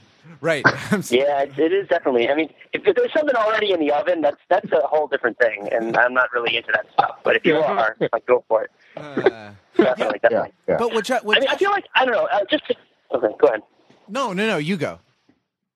Right. 0.43 0.63
Yeah, 1.09 1.41
it, 1.41 1.57
it 1.57 1.73
is 1.73 1.87
definitely. 1.87 2.29
I 2.29 2.35
mean, 2.35 2.49
if, 2.73 2.85
if 2.85 2.95
there's 2.95 3.11
something 3.13 3.35
already 3.35 3.71
in 3.71 3.79
the 3.79 3.91
oven, 3.91 4.21
that's 4.21 4.37
that's 4.49 4.71
a 4.71 4.81
whole 4.81 5.07
different 5.07 5.37
thing, 5.39 5.67
and 5.71 5.97
I'm 5.97 6.13
not 6.13 6.31
really 6.33 6.55
into 6.57 6.71
that 6.73 6.85
stuff. 6.93 7.15
But 7.23 7.35
if 7.35 7.45
you 7.45 7.57
are, 7.57 7.95
like, 8.13 8.25
go 8.27 8.43
for 8.47 8.63
it. 8.63 8.71
Uh, 9.75 9.83
Definitely, 9.85 10.19
Yeah. 10.21 10.29
definitely. 10.29 10.53
yeah. 10.69 10.77
but 10.77 10.93
which, 10.93 11.09
which 11.23 11.37
I 11.37 11.39
mean, 11.39 11.49
I 11.49 11.57
feel 11.57 11.71
like 11.71 11.85
I 11.95 12.05
don't 12.05 12.13
know. 12.13 12.27
Uh, 12.31 12.41
just 12.51 12.67
to, 12.67 12.75
okay, 13.15 13.33
go 13.39 13.47
ahead. 13.47 13.61
no 14.07 14.31
no 14.33 14.45
no 14.45 14.57
you 14.57 14.77
go. 14.77 14.99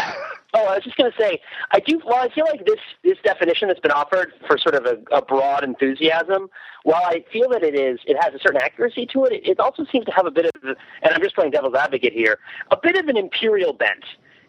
Oh, 0.53 0.65
I 0.65 0.75
was 0.75 0.83
just 0.83 0.95
going 0.95 1.11
to 1.11 1.17
say, 1.19 1.39
I 1.71 1.79
do. 1.81 2.01
Well, 2.03 2.15
I 2.15 2.29
feel 2.33 2.45
like 2.49 2.65
this 2.65 2.79
this 3.03 3.17
definition 3.23 3.67
that's 3.67 3.81
been 3.81 3.91
offered 3.91 4.31
for 4.47 4.57
sort 4.57 4.73
of 4.75 4.85
a, 4.85 4.97
a 5.15 5.21
broad 5.21 5.63
enthusiasm. 5.63 6.49
While 6.83 7.03
I 7.03 7.23
feel 7.31 7.49
that 7.49 7.63
it 7.63 7.75
is, 7.75 7.99
it 8.05 8.15
has 8.19 8.33
a 8.33 8.39
certain 8.39 8.61
accuracy 8.61 9.05
to 9.07 9.25
it. 9.25 9.33
It, 9.33 9.47
it 9.47 9.59
also 9.59 9.85
seems 9.91 10.05
to 10.05 10.11
have 10.13 10.25
a 10.25 10.31
bit 10.31 10.45
of, 10.45 10.53
and 10.63 11.13
I'm 11.13 11.21
just 11.21 11.35
playing 11.35 11.51
devil's 11.51 11.75
advocate 11.75 12.13
here, 12.13 12.39
a 12.71 12.77
bit 12.81 12.95
of 12.97 13.07
an 13.07 13.17
imperial 13.17 13.73
bent. 13.73 14.03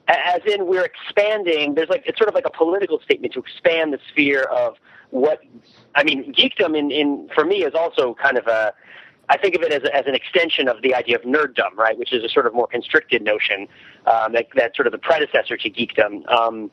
As 0.08 0.40
in, 0.46 0.66
we're 0.66 0.86
expanding. 0.86 1.74
There's 1.74 1.90
like 1.90 2.04
it's 2.06 2.16
sort 2.16 2.28
of 2.28 2.34
like 2.34 2.46
a 2.46 2.50
political 2.50 2.98
statement 3.00 3.34
to 3.34 3.40
expand 3.40 3.92
the 3.92 3.98
sphere 4.10 4.42
of 4.44 4.76
what. 5.10 5.40
I 5.94 6.02
mean, 6.02 6.32
geekdom 6.32 6.76
in, 6.76 6.90
in 6.90 7.28
for 7.34 7.44
me 7.44 7.62
is 7.62 7.74
also 7.74 8.14
kind 8.14 8.38
of 8.38 8.46
a. 8.46 8.72
I 9.28 9.36
think 9.36 9.54
of 9.54 9.60
it 9.60 9.70
as, 9.70 9.82
a, 9.82 9.94
as 9.94 10.06
an 10.06 10.14
extension 10.14 10.68
of 10.68 10.80
the 10.80 10.94
idea 10.94 11.16
of 11.16 11.22
nerddom, 11.22 11.76
right, 11.76 11.98
which 11.98 12.14
is 12.14 12.24
a 12.24 12.30
sort 12.30 12.46
of 12.46 12.54
more 12.54 12.66
constricted 12.66 13.20
notion 13.20 13.68
um, 14.06 14.32
that, 14.32 14.46
that's 14.54 14.74
sort 14.74 14.86
of 14.86 14.92
the 14.92 14.98
predecessor 14.98 15.58
to 15.58 15.68
geekdom. 15.68 16.26
Um, 16.32 16.70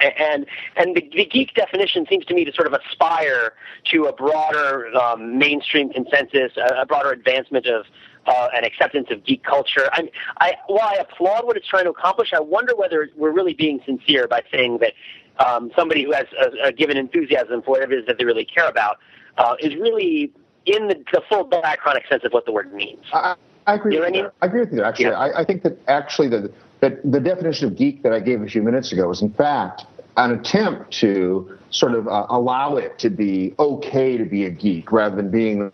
and 0.00 0.46
and 0.76 0.96
the, 0.96 1.08
the 1.14 1.24
geek 1.24 1.54
definition 1.54 2.06
seems 2.08 2.24
to 2.26 2.34
me 2.34 2.44
to 2.44 2.52
sort 2.52 2.66
of 2.66 2.74
aspire 2.74 3.54
to 3.92 4.06
a 4.06 4.12
broader 4.12 4.94
um, 4.96 5.38
mainstream 5.38 5.90
consensus, 5.90 6.52
a, 6.56 6.82
a 6.82 6.86
broader 6.86 7.12
advancement 7.12 7.66
of 7.66 7.86
uh, 8.26 8.48
an 8.54 8.64
acceptance 8.64 9.08
of 9.10 9.24
geek 9.24 9.42
culture. 9.44 9.88
I, 9.92 10.08
I, 10.40 10.54
while 10.66 10.88
I 10.88 10.96
applaud 10.96 11.46
what 11.46 11.56
it's 11.56 11.68
trying 11.68 11.84
to 11.84 11.90
accomplish, 11.90 12.32
I 12.32 12.40
wonder 12.40 12.74
whether 12.76 13.08
we're 13.16 13.32
really 13.32 13.54
being 13.54 13.80
sincere 13.84 14.26
by 14.28 14.42
saying 14.52 14.78
that 14.78 14.92
um, 15.44 15.70
somebody 15.76 16.04
who 16.04 16.12
has 16.12 16.26
a, 16.40 16.68
a 16.68 16.72
given 16.72 16.96
enthusiasm 16.96 17.62
for 17.62 17.72
whatever 17.72 17.92
it 17.92 18.00
is 18.00 18.06
that 18.06 18.18
they 18.18 18.24
really 18.24 18.44
care 18.44 18.68
about 18.68 18.98
uh, 19.38 19.54
is 19.60 19.74
really 19.76 20.32
in 20.64 20.88
the, 20.88 21.02
the 21.12 21.22
full 21.28 21.48
diachronic 21.48 22.08
sense 22.08 22.24
of 22.24 22.32
what 22.32 22.46
the 22.46 22.52
word 22.52 22.72
means. 22.72 23.04
I, 23.12 23.36
I 23.66 23.74
agree. 23.74 23.94
You 23.94 24.00
know 24.00 24.06
with 24.06 24.14
I 24.14 24.18
you. 24.18 24.30
I 24.42 24.46
agree 24.46 24.60
with 24.60 24.72
you. 24.72 24.82
Actually, 24.82 25.06
Yeah. 25.06 25.18
I, 25.18 25.40
I 25.40 25.44
think 25.44 25.62
that 25.62 25.78
actually 25.88 26.28
the 26.28 26.52
that 26.80 27.10
the 27.10 27.20
definition 27.20 27.68
of 27.68 27.76
geek 27.76 28.02
that 28.02 28.12
I 28.12 28.20
gave 28.20 28.42
a 28.42 28.46
few 28.46 28.62
minutes 28.62 28.92
ago 28.92 29.08
was 29.08 29.22
in 29.22 29.32
fact 29.32 29.86
an 30.16 30.32
attempt 30.32 30.90
to 30.90 31.58
sort 31.70 31.94
of 31.94 32.08
uh, 32.08 32.26
allow 32.30 32.76
it 32.76 32.98
to 32.98 33.10
be 33.10 33.54
okay 33.58 34.16
to 34.16 34.24
be 34.24 34.46
a 34.46 34.50
geek 34.50 34.90
rather 34.92 35.16
than 35.16 35.30
being 35.30 35.72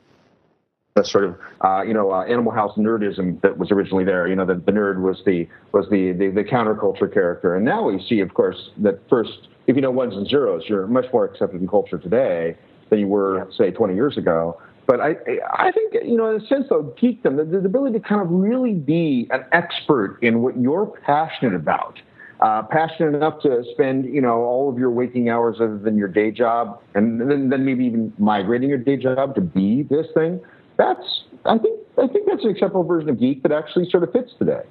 the 0.94 1.05
sort 1.05 1.24
of 1.24 1.37
uh, 1.64 1.83
you 1.83 1.94
know 1.94 2.12
uh, 2.12 2.24
Animal 2.24 2.52
House 2.52 2.76
nerdism 2.76 3.40
that 3.42 3.59
was 3.59 3.70
originally 3.70 4.05
there. 4.05 4.26
You 4.28 4.37
know, 4.37 4.46
the, 4.46 4.55
the 4.55 4.72
nerd 4.72 5.00
was 5.00 5.22
the 5.24 5.48
was 5.72 5.88
the, 5.90 6.12
the 6.12 6.28
the 6.28 6.44
counterculture 6.44 7.12
character, 7.12 7.55
and 7.55 7.64
now 7.64 7.88
we 7.88 8.05
see, 8.09 8.20
of 8.20 8.35
course, 8.35 8.70
that 8.78 9.00
first 9.09 9.48
if 9.66 9.76
you 9.76 9.83
know 9.83 9.90
ones 9.90 10.14
and 10.14 10.28
zeros, 10.28 10.64
you're 10.68 10.87
much 10.87 11.07
more 11.12 11.24
accepted 11.24 11.61
in 11.61 11.68
culture 11.68 11.98
today 11.98 12.57
than 12.90 13.00
you 13.00 13.09
were, 13.09 13.48
say, 13.57 13.70
20 13.70 13.94
years 13.94 14.18
ago. 14.18 14.61
But 14.87 15.00
I, 15.00 15.14
I 15.55 15.72
think, 15.72 15.94
you 16.05 16.16
know, 16.16 16.35
in 16.35 16.42
a 16.42 16.46
sense, 16.46 16.66
though, 16.68 16.94
geekdom, 17.00 17.37
the, 17.37 17.44
the 17.44 17.64
ability 17.64 17.98
to 17.98 18.05
kind 18.05 18.20
of 18.20 18.28
really 18.31 18.74
be 18.74 19.28
an 19.31 19.44
expert 19.52 20.18
in 20.20 20.42
what 20.42 20.61
you're 20.61 20.87
passionate 21.07 21.55
about, 21.55 21.98
uh, 22.40 22.64
passionate 22.64 23.14
enough 23.14 23.40
to 23.42 23.64
spend, 23.72 24.05
you 24.05 24.20
know, 24.20 24.42
all 24.42 24.68
of 24.68 24.78
your 24.78 24.90
waking 24.90 25.31
hours 25.31 25.57
other 25.61 25.78
than 25.78 25.96
your 25.96 26.09
day 26.09 26.31
job, 26.31 26.83
and 26.94 27.20
then, 27.20 27.48
then 27.48 27.64
maybe 27.64 27.85
even 27.85 28.12
migrating 28.18 28.68
your 28.68 28.78
day 28.78 28.96
job 28.96 29.35
to 29.37 29.40
be 29.40 29.85
this 29.85 30.09
thing. 30.14 30.40
That's, 30.76 31.22
I 31.44 31.58
think, 31.58 31.80
I 31.98 32.06
think 32.06 32.26
that's 32.26 32.44
an 32.44 32.50
acceptable 32.50 32.85
version 32.85 33.11
of 33.11 33.18
geek 33.18 33.42
that 33.42 33.52
actually 33.52 33.88
sort 33.90 34.02
of 34.02 34.12
fits 34.12 34.32
today. 34.38 34.62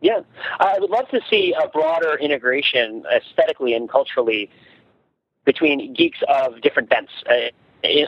Yeah, 0.00 0.20
I 0.60 0.78
would 0.78 0.90
love 0.90 1.08
to 1.08 1.20
see 1.28 1.54
a 1.60 1.68
broader 1.68 2.16
integration 2.18 3.04
aesthetically 3.12 3.74
and 3.74 3.88
culturally 3.88 4.48
between 5.44 5.92
geeks 5.92 6.18
of 6.28 6.60
different 6.60 6.88
bents. 6.88 7.12
Uh, 7.28 7.50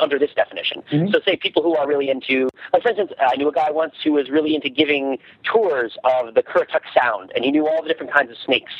under 0.00 0.18
this 0.18 0.30
definition. 0.34 0.82
Mm-hmm. 0.90 1.12
So, 1.12 1.20
say 1.24 1.36
people 1.36 1.62
who 1.62 1.76
are 1.76 1.86
really 1.86 2.10
into, 2.10 2.48
like 2.72 2.82
for 2.82 2.88
instance, 2.88 3.12
I 3.20 3.36
knew 3.36 3.48
a 3.48 3.52
guy 3.52 3.70
once 3.70 3.94
who 4.02 4.12
was 4.12 4.28
really 4.28 4.54
into 4.54 4.68
giving 4.68 5.18
tours 5.44 5.96
of 6.04 6.34
the 6.34 6.42
Currituck 6.42 6.82
Sound, 6.92 7.32
and 7.34 7.44
he 7.44 7.50
knew 7.50 7.68
all 7.68 7.82
the 7.82 7.88
different 7.88 8.12
kinds 8.12 8.30
of 8.30 8.36
snakes, 8.44 8.72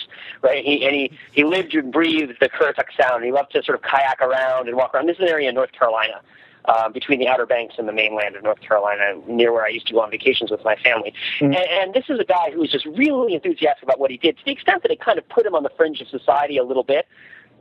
right? 0.42 0.64
He 0.64 0.84
and 0.84 0.94
he 0.94 1.12
he 1.32 1.44
lived 1.44 1.74
and 1.74 1.92
breathed 1.92 2.34
the 2.40 2.48
Currituck 2.48 2.86
Sound. 3.00 3.16
And 3.16 3.24
he 3.24 3.32
loved 3.32 3.52
to 3.52 3.62
sort 3.62 3.76
of 3.76 3.82
kayak 3.82 4.20
around 4.20 4.68
and 4.68 4.76
walk 4.76 4.94
around. 4.94 5.06
This 5.06 5.16
is 5.16 5.22
an 5.22 5.28
area 5.28 5.48
in 5.48 5.54
North 5.54 5.72
Carolina. 5.72 6.22
Uh, 6.66 6.90
between 6.90 7.18
the 7.18 7.27
Outer 7.27 7.46
Banks 7.46 7.77
and 7.79 7.88
the 7.88 7.92
mainland 7.92 8.37
of 8.37 8.42
North 8.42 8.61
Carolina, 8.61 9.14
near 9.27 9.51
where 9.51 9.64
I 9.64 9.68
used 9.70 9.87
to 9.87 9.94
go 9.94 10.01
on 10.01 10.11
vacations 10.11 10.51
with 10.51 10.62
my 10.62 10.77
family. 10.77 11.14
Mm-hmm. 11.40 11.55
And, 11.55 11.57
and 11.57 11.94
this 11.94 12.05
is 12.11 12.20
a 12.20 12.25
guy 12.25 12.51
who 12.53 12.61
was 12.61 12.70
just 12.70 12.85
really 12.85 13.35
enthusiastic 13.35 13.83
about 13.83 13.99
what 13.99 14.11
he 14.11 14.18
did, 14.18 14.37
to 14.37 14.44
the 14.44 14.53
extent 14.53 14.83
that 14.83 14.92
it 14.92 15.01
kind 15.01 15.18
of 15.18 15.27
put 15.31 15.46
him 15.46 15.55
on 15.55 15.62
the 15.62 15.70
fringe 15.77 16.03
of 16.03 16.09
society 16.09 16.59
a 16.59 16.62
little 16.62 16.85
bit 16.85 17.07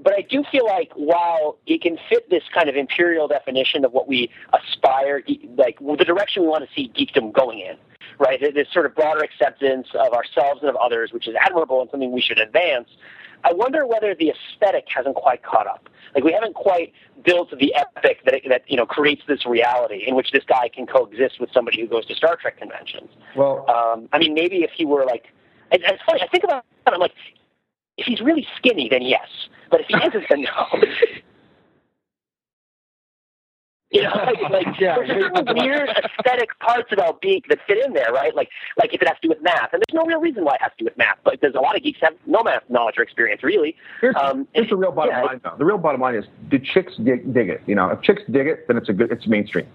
but 0.01 0.13
I 0.13 0.21
do 0.21 0.43
feel 0.51 0.65
like 0.65 0.91
while 0.95 1.57
it 1.67 1.81
can 1.81 1.97
fit 2.09 2.29
this 2.29 2.43
kind 2.53 2.69
of 2.69 2.75
imperial 2.75 3.27
definition 3.27 3.83
of 3.83 3.91
what 3.91 4.07
we 4.07 4.29
aspire, 4.53 5.21
like 5.57 5.77
the 5.79 6.05
direction 6.05 6.43
we 6.43 6.49
want 6.49 6.67
to 6.67 6.73
see 6.73 6.91
geekdom 6.95 7.33
going 7.33 7.59
in, 7.59 7.77
right? 8.17 8.39
This 8.39 8.67
sort 8.71 8.85
of 8.85 8.95
broader 8.95 9.21
acceptance 9.21 9.87
of 9.93 10.13
ourselves 10.13 10.61
and 10.61 10.69
of 10.69 10.75
others, 10.77 11.11
which 11.11 11.27
is 11.27 11.35
admirable 11.39 11.81
and 11.81 11.89
something 11.89 12.11
we 12.11 12.21
should 12.21 12.39
advance. 12.39 12.89
I 13.43 13.53
wonder 13.53 13.85
whether 13.85 14.13
the 14.15 14.31
aesthetic 14.31 14.85
hasn't 14.93 15.15
quite 15.15 15.43
caught 15.43 15.67
up. 15.67 15.89
Like 16.15 16.23
we 16.23 16.31
haven't 16.31 16.55
quite 16.55 16.93
built 17.23 17.51
the 17.57 17.73
epic 17.75 18.19
that 18.25 18.33
it, 18.33 18.43
that 18.49 18.63
you 18.67 18.77
know 18.77 18.85
creates 18.85 19.21
this 19.27 19.45
reality 19.45 20.03
in 20.05 20.15
which 20.15 20.31
this 20.31 20.43
guy 20.43 20.69
can 20.73 20.87
coexist 20.87 21.39
with 21.39 21.51
somebody 21.53 21.81
who 21.81 21.87
goes 21.87 22.05
to 22.07 22.15
Star 22.15 22.35
Trek 22.35 22.57
conventions. 22.57 23.11
Well, 23.35 23.65
um, 23.69 24.09
I 24.11 24.17
mean, 24.17 24.33
maybe 24.33 24.57
if 24.57 24.71
he 24.75 24.85
were 24.85 25.05
like, 25.05 25.25
it's 25.71 26.03
funny. 26.05 26.21
I 26.21 26.27
think 26.27 26.43
about 26.43 26.65
it. 26.87 26.93
I'm 26.93 26.99
like, 26.99 27.13
if 27.97 28.05
he's 28.05 28.21
really 28.21 28.47
skinny, 28.57 28.87
then 28.89 29.03
yes. 29.03 29.27
But 29.69 29.81
if 29.81 29.87
he 29.87 29.95
isn't, 29.95 30.25
then 30.29 30.41
no. 30.41 30.67
You 33.91 34.03
know, 34.03 34.09
like, 34.25 34.51
like 34.51 34.67
yeah, 34.79 34.97
there's 35.05 35.31
some 35.35 35.45
weird 35.57 35.89
aesthetic 36.19 36.57
parts 36.59 36.91
about 36.91 37.21
geek 37.21 37.47
that 37.49 37.59
fit 37.65 37.83
in 37.83 37.93
there, 37.93 38.11
right? 38.13 38.35
Like, 38.35 38.49
like 38.77 38.93
if 38.93 39.01
it 39.01 39.07
has 39.07 39.17
to 39.21 39.27
do 39.27 39.29
with 39.29 39.41
math, 39.41 39.73
and 39.73 39.81
there's 39.81 39.93
no 39.93 40.05
real 40.05 40.19
reason 40.19 40.45
why 40.45 40.55
it 40.55 40.61
has 40.61 40.71
to 40.77 40.83
do 40.83 40.85
with 40.85 40.97
math. 40.97 41.17
But 41.23 41.41
there's 41.41 41.55
a 41.55 41.59
lot 41.59 41.75
of 41.75 41.83
geeks 41.83 41.99
have 42.01 42.13
no 42.25 42.43
math 42.43 42.63
knowledge 42.69 42.95
or 42.97 43.03
experience, 43.03 43.43
really. 43.43 43.75
Here's, 44.01 44.15
um, 44.15 44.47
here's 44.53 44.69
the 44.69 44.75
real 44.75 44.91
bottom 44.91 45.13
yeah, 45.15 45.23
line, 45.23 45.41
though. 45.43 45.55
The 45.57 45.65
real 45.65 45.77
bottom 45.77 46.01
line 46.01 46.15
is, 46.15 46.25
do 46.49 46.59
chicks 46.59 46.93
dig, 46.97 47.33
dig 47.33 47.49
it? 47.49 47.61
You 47.65 47.75
know, 47.75 47.89
if 47.89 48.01
chicks 48.01 48.21
dig 48.29 48.47
it, 48.47 48.67
then 48.67 48.77
it's 48.77 48.89
a 48.89 48.93
good, 48.93 49.11
it's 49.11 49.27
mainstream. 49.27 49.67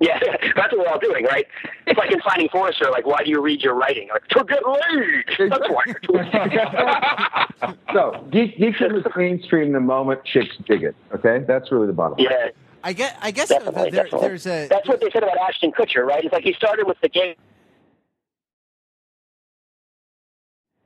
Yeah, 0.00 0.18
that's 0.56 0.72
what 0.72 0.78
we're 0.78 0.88
all 0.88 0.98
doing, 0.98 1.24
right? 1.24 1.46
It's 1.86 1.96
like 1.96 2.10
in 2.12 2.20
Finding 2.20 2.48
Forrester, 2.50 2.90
like, 2.90 3.06
why 3.06 3.22
do 3.24 3.30
you 3.30 3.40
read 3.40 3.62
your 3.62 3.74
writing? 3.74 4.08
Like, 4.12 4.26
to 4.28 4.44
get 4.44 4.60
laid! 4.66 5.50
That's 5.50 5.68
why 5.70 5.82
you're 5.86 6.00
doing 6.02 6.30
it. 6.32 7.78
so, 7.92 8.26
geek, 8.30 8.58
geekdom 8.58 8.98
is 8.98 9.04
mainstream 9.16 9.72
the 9.72 9.80
moment 9.80 10.24
chicks 10.24 10.56
dig 10.66 10.82
it, 10.82 10.96
okay? 11.14 11.44
That's 11.46 11.70
really 11.70 11.86
the 11.86 11.92
bottom 11.92 12.18
line. 12.18 12.26
Yeah. 12.28 12.48
I 12.84 12.92
guess, 12.92 13.16
I 13.20 13.30
guess 13.30 13.48
definitely, 13.48 13.90
there, 13.90 14.04
definitely. 14.04 14.28
there's 14.28 14.46
a... 14.46 14.68
That's 14.68 14.86
what 14.86 15.00
they 15.00 15.10
said 15.10 15.22
about 15.22 15.38
Ashton 15.38 15.72
Kutcher, 15.72 16.04
right? 16.06 16.22
It's 16.22 16.32
like 16.32 16.44
he 16.44 16.52
started 16.52 16.86
with 16.86 17.00
the 17.00 17.08
game 17.08 17.34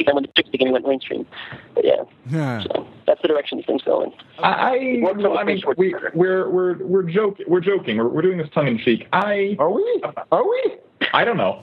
and 0.08 0.14
when 0.14 0.22
the 0.22 0.30
chicks 0.36 0.48
beginning 0.48 0.72
went 0.72 0.86
mainstream. 0.86 1.26
But 1.74 1.84
yeah, 1.84 2.02
yeah. 2.30 2.62
So 2.62 2.86
that's 3.06 3.20
the 3.22 3.28
direction 3.28 3.62
things 3.62 3.82
go 3.82 4.02
in. 4.02 4.12
I, 4.38 4.48
I, 4.48 4.78
no, 5.16 5.36
I 5.36 5.44
mean, 5.44 5.60
we, 5.76 5.94
we're 6.14 6.48
we're 6.48 6.78
we're 6.84 7.02
joking. 7.02 7.46
We're 7.48 7.60
joking. 7.60 7.98
We're, 7.98 8.08
we're 8.08 8.22
doing 8.22 8.38
this 8.38 8.48
tongue 8.54 8.68
in 8.68 8.78
cheek. 8.78 9.06
I 9.12 9.56
are 9.58 9.70
we? 9.70 10.02
Are 10.32 10.48
we? 10.48 10.76
I 11.12 11.24
don't 11.24 11.36
know. 11.36 11.62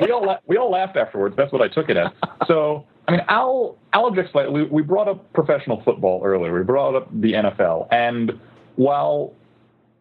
we 0.00 0.10
all 0.10 0.24
la- 0.24 0.38
we 0.46 0.56
all 0.56 0.70
laughed 0.70 0.96
afterwards. 0.96 1.36
That's 1.36 1.52
what 1.52 1.62
I 1.62 1.68
took 1.68 1.88
it 1.88 1.96
as. 1.96 2.08
So 2.46 2.86
I 3.08 3.12
mean, 3.12 3.22
I'll 3.28 3.78
I'll 3.92 4.06
object 4.06 4.32
slightly. 4.32 4.62
We, 4.62 4.68
we 4.68 4.82
brought 4.82 5.08
up 5.08 5.32
professional 5.32 5.82
football 5.84 6.22
earlier. 6.24 6.56
We 6.56 6.64
brought 6.64 6.94
up 6.94 7.08
the 7.20 7.32
NFL, 7.32 7.88
and 7.90 8.32
while 8.76 9.34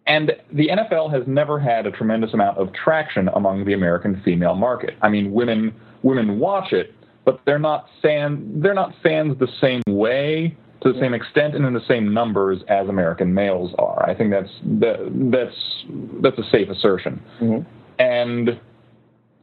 and 0.08 0.32
the 0.52 0.68
NFL 0.68 1.14
has 1.14 1.24
never 1.28 1.60
had 1.60 1.86
a 1.86 1.92
tremendous 1.92 2.34
amount 2.34 2.58
of 2.58 2.74
traction 2.74 3.30
among 3.30 3.66
the 3.66 3.74
American 3.74 4.22
female 4.26 4.56
market. 4.56 4.96
I 5.02 5.10
mean, 5.10 5.32
women 5.32 5.74
women 6.04 6.40
watch 6.40 6.74
it, 6.74 6.94
but 7.26 7.40
they're 7.46 7.60
not 7.60 7.88
fan 8.02 8.62
they're 8.62 8.74
not 8.74 8.94
fans 9.04 9.38
the 9.40 9.48
same 9.60 9.82
way 9.88 10.58
to 10.82 10.92
the 10.92 11.00
same 11.00 11.14
extent 11.14 11.56
and 11.56 11.66
in 11.66 11.74
the 11.74 11.86
same 11.88 12.14
numbers 12.14 12.64
as 12.68 12.88
American 12.88 13.34
males 13.34 13.72
are. 13.78 14.08
I 14.10 14.16
think 14.16 14.32
that's 14.32 14.50
that, 14.80 15.30
that's 15.32 15.86
that's 16.22 16.40
a 16.40 16.50
safe 16.50 16.70
assertion. 16.70 17.22
Mm-hmm. 17.40 17.70
And 18.00 18.60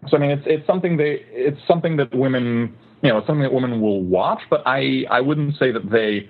so 0.09 0.17
I 0.17 0.21
mean 0.21 0.31
it's 0.31 0.45
it's 0.47 0.67
something 0.67 0.97
they 0.97 1.25
it's 1.31 1.61
something 1.69 1.97
that 1.99 2.13
women 2.15 2.75
you 3.03 3.11
know 3.11 3.19
it's 3.19 3.27
something 3.29 3.43
that 3.43 3.53
women 3.53 3.81
will 3.81 4.03
watch, 4.03 4.41
but 4.51 4.63
I 4.67 5.05
I 5.11 5.21
wouldn't 5.21 5.57
say 5.57 5.71
that 5.71 5.91
they 5.91 6.29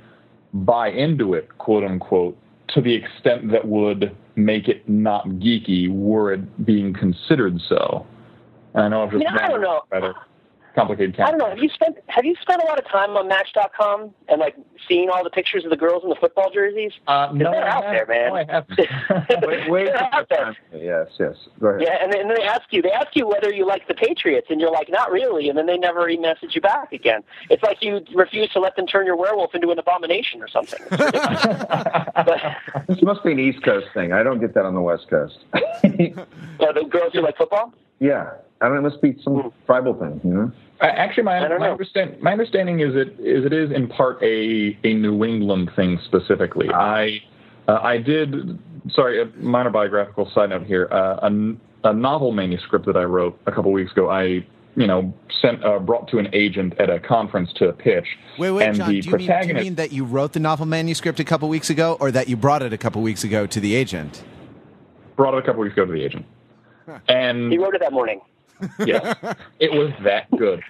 buy 0.52 0.88
into 0.90 1.32
it 1.32 1.56
quote 1.56 1.84
unquote 1.84 2.36
to 2.68 2.80
the 2.80 2.94
extent 2.94 3.50
that 3.50 3.66
would 3.66 4.16
make 4.36 4.68
it 4.68 4.88
not 4.88 5.26
geeky 5.26 5.90
were 5.90 6.32
it 6.32 6.66
being 6.66 6.94
considered 6.94 7.60
so. 7.68 8.06
And 8.74 8.84
I 8.84 8.88
know 8.88 9.02
I've 9.02 9.10
just 9.10 9.24
I 9.26 9.48
don't 9.48 9.60
know. 9.60 9.82
Better 10.78 10.96
complicated. 10.96 11.20
I 11.20 11.30
don't 11.30 11.38
know. 11.38 11.48
Have 11.48 11.58
you 11.58 11.68
spent 11.70 11.96
Have 12.06 12.24
you 12.24 12.34
spent 12.40 12.62
a 12.62 12.66
lot 12.66 12.78
of 12.78 12.86
time 12.86 13.16
on 13.16 13.28
Match.com 13.28 14.14
and 14.28 14.40
like 14.40 14.56
seeing 14.86 15.10
all 15.10 15.24
the 15.24 15.30
pictures 15.30 15.64
of 15.64 15.70
the 15.70 15.76
girls 15.76 16.02
in 16.02 16.10
the 16.10 16.16
football 16.16 16.50
jerseys? 16.50 16.92
Uh, 17.06 17.30
no, 17.32 17.50
they're 17.50 17.64
I 17.64 17.68
out 17.68 17.84
have, 17.84 17.92
there, 17.92 18.06
man. 18.06 18.28
No, 18.28 18.34
I 18.36 18.44
haven't. 18.44 19.46
wait, 19.46 19.70
wait 19.70 19.86
they're 19.86 20.14
out 20.14 20.28
there. 20.28 20.56
Yes, 20.72 21.08
yes. 21.18 21.36
Go 21.60 21.68
ahead. 21.68 21.82
Yeah, 21.82 21.98
and 22.02 22.12
then 22.12 22.28
they 22.28 22.42
ask 22.42 22.62
you. 22.70 22.82
They 22.82 22.92
ask 22.92 23.14
you 23.14 23.26
whether 23.26 23.52
you 23.52 23.66
like 23.66 23.88
the 23.88 23.94
Patriots, 23.94 24.48
and 24.50 24.60
you're 24.60 24.72
like, 24.72 24.88
not 24.90 25.10
really, 25.10 25.48
and 25.48 25.58
then 25.58 25.66
they 25.66 25.76
never 25.76 26.08
even 26.08 26.22
message 26.22 26.54
you 26.54 26.60
back 26.60 26.92
again. 26.92 27.22
It's 27.50 27.62
like 27.62 27.82
you 27.82 28.00
refuse 28.14 28.50
to 28.50 28.60
let 28.60 28.76
them 28.76 28.86
turn 28.86 29.06
your 29.06 29.16
werewolf 29.16 29.54
into 29.54 29.70
an 29.70 29.78
abomination 29.78 30.42
or 30.42 30.48
something. 30.48 30.80
but, 30.90 32.40
this 32.88 33.02
must 33.02 33.24
be 33.24 33.32
an 33.32 33.38
East 33.38 33.62
Coast 33.62 33.86
thing. 33.94 34.12
I 34.12 34.22
don't 34.22 34.40
get 34.40 34.54
that 34.54 34.64
on 34.64 34.74
the 34.74 34.80
West 34.80 35.08
Coast. 35.08 35.38
uh, 35.52 35.60
the 35.82 36.86
girls 36.90 37.12
who 37.12 37.20
like 37.20 37.36
football. 37.36 37.72
Yeah, 38.00 38.30
I 38.60 38.66
don't. 38.66 38.74
know. 38.74 38.88
It 38.88 38.90
must 38.90 39.02
be 39.02 39.16
some 39.22 39.34
mm. 39.34 39.52
tribal 39.66 39.94
thing, 39.94 40.20
you 40.24 40.30
know. 40.30 40.52
Actually, 40.80 41.24
my 41.24 41.40
my, 41.58 41.70
understand, 41.70 42.20
my 42.22 42.32
understanding 42.32 42.80
is 42.80 42.94
it 42.94 43.18
is 43.18 43.44
it 43.44 43.52
is 43.52 43.70
in 43.72 43.88
part 43.88 44.22
a 44.22 44.78
a 44.84 44.94
New 44.94 45.24
England 45.24 45.70
thing 45.74 45.98
specifically. 46.04 46.68
Ah. 46.72 46.78
I 46.78 47.20
uh, 47.66 47.80
I 47.82 47.98
did 47.98 48.58
sorry 48.90 49.20
a 49.20 49.26
minor 49.38 49.70
biographical 49.70 50.30
side 50.34 50.50
note 50.50 50.66
here. 50.66 50.88
Uh, 50.90 51.28
a, 51.28 51.90
a 51.90 51.92
novel 51.92 52.32
manuscript 52.32 52.86
that 52.86 52.96
I 52.96 53.04
wrote 53.04 53.38
a 53.46 53.52
couple 53.52 53.72
weeks 53.72 53.92
ago. 53.92 54.08
I 54.08 54.46
you 54.76 54.86
know 54.86 55.12
sent 55.42 55.64
uh, 55.64 55.80
brought 55.80 56.06
to 56.08 56.18
an 56.18 56.28
agent 56.32 56.78
at 56.78 56.90
a 56.90 57.00
conference 57.00 57.52
to 57.54 57.72
pitch. 57.72 58.06
Wait, 58.38 58.52
wait, 58.52 58.68
and 58.68 58.76
John. 58.76 58.88
The 58.88 59.00
do, 59.00 59.10
you 59.10 59.16
mean, 59.16 59.26
do 59.26 59.48
you 59.48 59.54
mean 59.54 59.74
that 59.74 59.92
you 59.92 60.04
wrote 60.04 60.32
the 60.32 60.40
novel 60.40 60.66
manuscript 60.66 61.18
a 61.18 61.24
couple 61.24 61.48
weeks 61.48 61.70
ago, 61.70 61.96
or 61.98 62.12
that 62.12 62.28
you 62.28 62.36
brought 62.36 62.62
it 62.62 62.72
a 62.72 62.78
couple 62.78 63.02
weeks 63.02 63.24
ago 63.24 63.46
to 63.48 63.58
the 63.58 63.74
agent? 63.74 64.22
Brought 65.16 65.34
it 65.34 65.38
a 65.38 65.42
couple 65.42 65.62
weeks 65.62 65.72
ago 65.72 65.84
to 65.84 65.92
the 65.92 66.04
agent. 66.04 66.24
And 67.08 67.52
he 67.52 67.58
wrote 67.58 67.74
it 67.74 67.80
that 67.80 67.92
morning 67.92 68.20
yes, 68.84 69.16
it 69.60 69.72
was 69.72 69.92
that 70.04 70.30
good. 70.36 70.62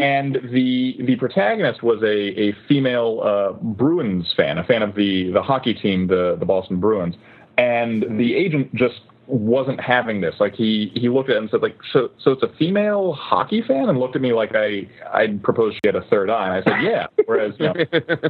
And 0.00 0.36
the 0.50 0.96
the 1.00 1.16
protagonist 1.16 1.82
was 1.82 2.02
a, 2.02 2.40
a 2.40 2.52
female 2.68 3.20
uh, 3.22 3.52
Bruins 3.62 4.32
fan, 4.36 4.58
a 4.58 4.64
fan 4.64 4.82
of 4.82 4.94
the, 4.94 5.30
the 5.32 5.42
hockey 5.42 5.74
team, 5.74 6.06
the, 6.06 6.36
the 6.38 6.46
Boston 6.46 6.80
Bruins. 6.80 7.14
And 7.58 8.18
the 8.18 8.34
agent 8.34 8.74
just 8.74 9.00
wasn't 9.26 9.80
having 9.80 10.20
this. 10.20 10.34
Like 10.40 10.54
he 10.54 10.90
he 10.94 11.08
looked 11.08 11.28
at 11.28 11.36
it 11.36 11.42
and 11.42 11.50
said, 11.50 11.62
like, 11.62 11.76
so 11.92 12.10
so 12.18 12.32
it's 12.32 12.42
a 12.42 12.52
female 12.58 13.12
hockey 13.12 13.62
fan, 13.62 13.88
and 13.88 14.00
looked 14.00 14.16
at 14.16 14.22
me 14.22 14.32
like 14.32 14.54
I 14.54 14.88
I 15.12 15.38
proposed 15.42 15.76
she 15.76 15.80
had 15.84 15.96
a 15.96 16.04
third 16.08 16.30
eye. 16.30 16.56
And 16.56 16.64
I 16.64 16.70
said, 16.70 16.82
yeah. 16.82 17.06
Whereas 17.26 17.52
you 17.58 17.66
know, 17.66 17.74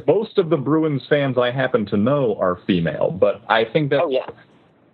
most 0.07 0.37
of 0.37 0.49
the 0.49 0.57
Bruins 0.57 1.03
fans 1.09 1.37
I 1.37 1.51
happen 1.51 1.85
to 1.87 1.97
know 1.97 2.35
are 2.39 2.59
female, 2.67 3.09
but 3.11 3.41
I 3.49 3.63
think 3.63 3.89
that 3.91 4.01
oh, 4.03 4.09
yeah. 4.09 4.27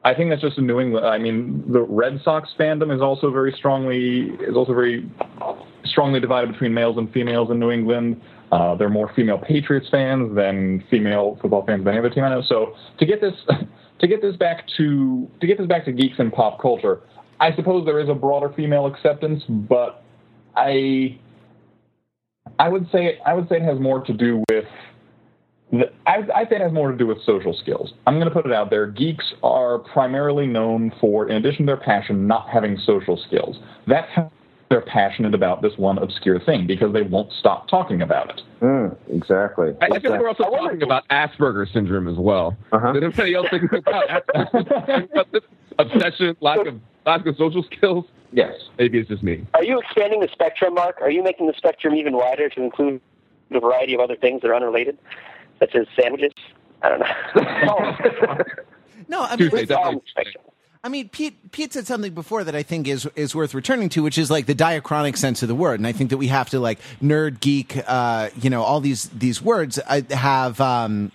I 0.04 0.14
think 0.14 0.30
that's 0.30 0.42
just 0.42 0.58
in 0.58 0.66
New 0.66 0.80
England. 0.80 1.06
I 1.06 1.18
mean, 1.18 1.64
the 1.72 1.82
Red 1.82 2.22
Sox 2.24 2.50
fandom 2.58 2.96
is 2.96 3.02
also 3.02 3.32
very 3.32 3.52
strongly 3.52 4.30
is 4.48 4.56
also 4.56 4.74
very 4.74 5.10
strongly 5.86 6.20
divided 6.20 6.52
between 6.52 6.74
males 6.74 6.98
and 6.98 7.12
females 7.12 7.52
in 7.52 7.60
New 7.60 7.72
England. 7.72 8.22
Uh, 8.52 8.76
there 8.76 8.88
are 8.88 8.92
more 8.92 9.12
female 9.16 9.38
Patriots 9.38 9.88
fans 9.92 10.36
than 10.36 10.84
female 10.90 11.38
football 11.42 11.66
fans 11.66 11.84
than 11.84 11.94
any 11.94 12.00
other 12.00 12.10
team 12.10 12.24
I 12.24 12.30
know. 12.30 12.42
So 12.42 12.76
to 12.98 13.06
get 13.06 13.20
this 13.20 13.34
to 14.00 14.08
get 14.08 14.22
this 14.22 14.36
back 14.38 14.66
to 14.78 15.30
to 15.42 15.48
get 15.48 15.58
this 15.58 15.68
back 15.68 15.86
to 15.86 15.92
geeks 15.92 16.18
and 16.18 16.32
pop 16.32 16.62
culture, 16.62 17.02
I 17.40 17.54
suppose 17.56 17.86
there 17.86 18.00
is 18.00 18.10
a 18.10 18.16
broader 18.16 18.54
female 18.56 18.86
acceptance, 18.86 19.44
but 19.50 20.04
I 20.56 21.20
I 22.58 22.70
would 22.70 22.90
say 22.92 23.20
I 23.26 23.34
would 23.34 23.50
say 23.50 23.58
it 23.58 23.64
has 23.64 23.80
more 23.80 24.02
to 24.06 24.14
do 24.14 24.44
with 24.50 24.66
I, 25.72 26.24
I 26.34 26.46
think 26.46 26.54
it 26.54 26.62
has 26.62 26.72
more 26.72 26.92
to 26.92 26.98
do 26.98 27.06
with 27.06 27.22
social 27.24 27.54
skills. 27.54 27.94
I'm 28.08 28.16
going 28.16 28.28
to 28.28 28.34
put 28.34 28.46
it 28.46 28.54
out 28.54 28.70
there. 28.70 28.88
Geeks 28.88 29.34
are 29.44 29.80
primarily 29.80 30.48
known 30.48 30.92
for, 31.00 31.30
in 31.30 31.36
addition 31.36 31.66
to 31.66 31.66
their 31.66 31.78
passion, 31.78 32.26
not 32.26 32.50
having 32.50 32.78
social 32.86 33.18
skills. 33.28 33.58
That's 33.86 34.10
how 34.16 34.32
they're 34.70 34.82
passionate 34.82 35.34
about 35.34 35.62
this 35.62 35.74
one 35.78 35.98
obscure 35.98 36.40
thing 36.40 36.68
because 36.68 36.94
they 36.94 37.02
won't 37.02 37.32
stop 37.34 37.68
talking 37.68 38.02
about 38.02 38.30
it. 38.30 38.42
Mm, 38.62 38.96
exactly. 39.10 39.74
I, 39.82 39.86
I 39.86 40.00
feel 40.00 40.12
like 40.12 40.22
we're 40.22 40.30
also 40.30 40.44
talking 40.44 40.84
about 40.84 41.08
Asperger's 41.10 41.72
syndrome 41.74 42.08
as 42.08 42.18
well. 42.18 42.56
Uh-huh. 42.72 42.94
Did 42.94 43.04
anybody 43.04 43.36
else 43.36 43.48
think 43.50 43.72
about, 43.72 44.06
about 44.36 45.32
this 45.32 45.42
obsession, 45.78 46.36
lack 46.42 46.66
of 46.66 46.80
lack 47.06 47.26
of 47.26 47.36
social 47.38 47.64
skills? 47.64 48.06
Yes. 48.32 48.54
Maybe 48.78 49.00
it's 49.00 49.10
just 49.10 49.24
me. 49.24 49.46
Are 49.56 49.64
you 49.64 49.80
expanding 49.80 50.20
the 50.20 50.30
spectrum, 50.32 50.76
Mark? 50.76 51.02
Are 51.02 51.10
you 51.10 51.24
making 51.24 51.48
the 51.48 51.54
spectrum 51.58 51.96
even 51.96 52.16
wider 52.16 52.48
to 52.50 52.62
include 52.62 53.02
a 53.52 53.60
variety 53.60 53.96
of 53.96 54.00
other 54.00 54.16
things 54.16 54.42
that 54.42 54.50
are 54.50 54.56
unrelated? 54.56 55.00
Such 55.60 55.76
as 55.76 55.86
sandwiches? 56.00 56.32
I 56.82 56.90
don't 56.90 57.00
know. 57.00 58.38
No, 59.08 59.24
I 59.24 59.30
mean, 59.32 59.38
Tuesday, 59.50 59.62
It's 59.64 59.72
all 59.72 59.84
definitely. 59.86 60.12
fiction. 60.16 60.42
I 60.84 60.90
mean, 60.90 61.10
Pete 61.10 61.52
Pete 61.52 61.74
said 61.74 61.88
something 61.88 62.14
before 62.14 62.44
that 62.44 62.56
I 62.56 62.62
think 62.64 62.88
is 62.88 63.10
is 63.16 63.34
worth 63.34 63.54
returning 63.56 63.90
to, 63.90 64.04
which 64.04 64.18
is 64.20 64.30
like 64.30 64.46
the 64.46 64.54
diachronic 64.54 65.18
sense 65.18 65.42
of 65.42 65.48
the 65.50 65.56
word, 65.56 65.80
and 65.80 65.88
I 65.88 65.94
think 65.94 66.12
that 66.12 66.18
we 66.18 66.28
have 66.28 66.50
to 66.52 66.60
like 66.60 66.80
nerd, 67.02 67.40
geek, 67.40 67.78
uh, 67.88 68.30
you 68.40 68.50
know, 68.52 68.62
all 68.62 68.80
these 68.82 69.10
these 69.10 69.42
words 69.42 69.80
uh, 69.88 70.02
have. 70.12 70.62
Um, 70.62 71.12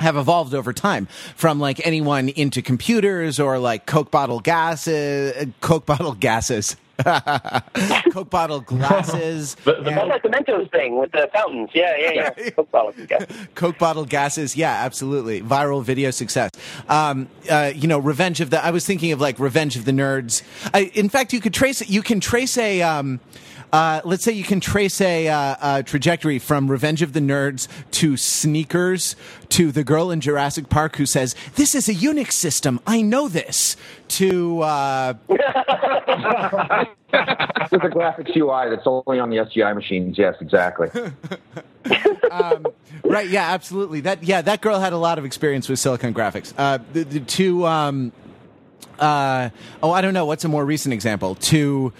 have 0.00 0.16
evolved 0.16 0.54
over 0.54 0.72
time 0.72 1.06
from 1.34 1.58
like 1.58 1.84
anyone 1.84 2.28
into 2.28 2.62
computers 2.62 3.40
or 3.40 3.58
like 3.58 3.84
Coke 3.84 4.12
bottle 4.12 4.38
gases, 4.38 5.32
uh, 5.36 5.46
Coke 5.60 5.86
bottle 5.86 6.12
gases, 6.14 6.76
Coke 8.12 8.30
bottle 8.30 8.60
glasses, 8.60 9.54
The- 9.64 9.74
the 9.82 9.90
and- 10.00 10.08
like 10.08 10.22
the 10.22 10.28
Mentos 10.28 10.70
thing 10.70 10.98
with 10.98 11.12
the 11.12 11.28
fountains. 11.32 11.70
Yeah, 11.74 11.94
yeah, 11.96 12.32
yeah. 12.36 12.50
Coke 12.56 12.70
bottles, 12.70 12.94
yeah. 13.10 13.24
Coke 13.54 13.78
bottle 13.78 14.04
gases. 14.04 14.56
Yeah, 14.56 14.72
absolutely. 14.84 15.40
Viral 15.40 15.82
video 15.82 16.10
success. 16.10 16.50
Um, 16.88 17.28
uh, 17.50 17.72
you 17.74 17.86
know, 17.88 17.98
Revenge 17.98 18.40
of 18.40 18.50
the. 18.50 18.64
I 18.64 18.70
was 18.70 18.84
thinking 18.86 19.12
of 19.12 19.20
like 19.20 19.38
Revenge 19.38 19.76
of 19.76 19.84
the 19.84 19.92
Nerds. 19.92 20.42
I, 20.74 20.90
in 20.94 21.08
fact, 21.08 21.32
you 21.32 21.40
could 21.40 21.54
trace. 21.54 21.88
You 21.88 22.02
can 22.02 22.20
trace 22.20 22.56
a. 22.58 22.82
Um, 22.82 23.20
uh, 23.72 24.00
let's 24.04 24.24
say 24.24 24.32
you 24.32 24.44
can 24.44 24.60
trace 24.60 25.00
a, 25.00 25.28
uh, 25.28 25.78
a 25.78 25.82
trajectory 25.82 26.38
from 26.38 26.70
Revenge 26.70 27.02
of 27.02 27.12
the 27.12 27.20
Nerds 27.20 27.68
to 27.92 28.16
Sneakers 28.16 29.16
to 29.50 29.72
the 29.72 29.84
girl 29.84 30.10
in 30.10 30.20
Jurassic 30.20 30.68
Park 30.68 30.96
who 30.96 31.06
says, 31.06 31.34
"This 31.56 31.74
is 31.74 31.88
a 31.88 31.94
Unix 31.94 32.32
system. 32.32 32.80
I 32.86 33.02
know 33.02 33.28
this." 33.28 33.76
To 34.08 34.62
uh, 34.62 35.14
With 35.28 35.38
the 37.82 37.88
graphics 37.88 38.34
UI 38.34 38.74
that's 38.74 38.86
only 38.86 39.20
on 39.20 39.30
the 39.30 39.36
SGI 39.36 39.74
machines. 39.74 40.16
Yes, 40.16 40.36
exactly. 40.40 40.88
right 43.04 43.28
yeah 43.28 43.52
absolutely 43.52 44.00
that 44.00 44.22
yeah 44.22 44.42
that 44.42 44.60
girl 44.60 44.78
had 44.78 44.92
a 44.92 44.98
lot 44.98 45.18
of 45.18 45.24
experience 45.24 45.68
with 45.68 45.78
silicon 45.78 46.12
graphics 46.12 46.52
uh 46.58 46.78
the, 46.92 47.04
the 47.04 47.20
two 47.20 47.64
um 47.64 48.12
uh 48.98 49.48
oh 49.82 49.90
i 49.90 50.02
don't 50.02 50.12
know 50.12 50.26
what's 50.26 50.44
a 50.44 50.48
more 50.48 50.66
recent 50.66 50.92
example 50.92 51.34
to 51.36 51.90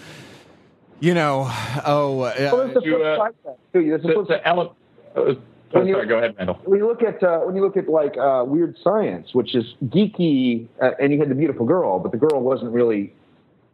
you 0.99 1.13
know 1.13 1.47
oh 1.85 2.21
uh, 2.21 2.33
Well, 2.51 2.57
there's 2.67 2.73
the 2.73 2.81
You, 2.83 3.03
uh, 3.03 3.17
side 3.17 3.31
to 3.31 3.37
that, 3.45 3.57
too. 3.73 3.87
There's 3.89 4.01
the 4.01 4.07
The, 4.09 4.13
flip 4.13 4.27
the 4.27 4.47
ele- 4.47 4.75
uh, 5.15 5.19
oh, 5.19 5.37
When 5.71 5.87
you- 5.87 5.93
sorry, 5.93 6.07
go 6.07 6.17
ahead, 6.17 6.35
Mandel. 6.37 6.59
when 6.65 6.79
you 6.79 6.87
look 6.87 7.03
at 7.03 7.21
uh, 7.23 7.39
when 7.39 7.55
you 7.55 7.61
look 7.61 7.77
at 7.77 7.87
like 7.87 8.17
uh, 8.17 8.43
weird 8.45 8.75
science, 8.83 9.33
which 9.33 9.55
is 9.55 9.65
geeky, 9.85 10.67
uh, 10.81 10.91
and 10.99 11.11
you 11.13 11.19
had 11.19 11.29
the 11.29 11.35
beautiful 11.35 11.65
girl, 11.65 11.99
but 11.99 12.11
the 12.11 12.17
girl 12.17 12.41
wasn't 12.41 12.71
really 12.71 13.13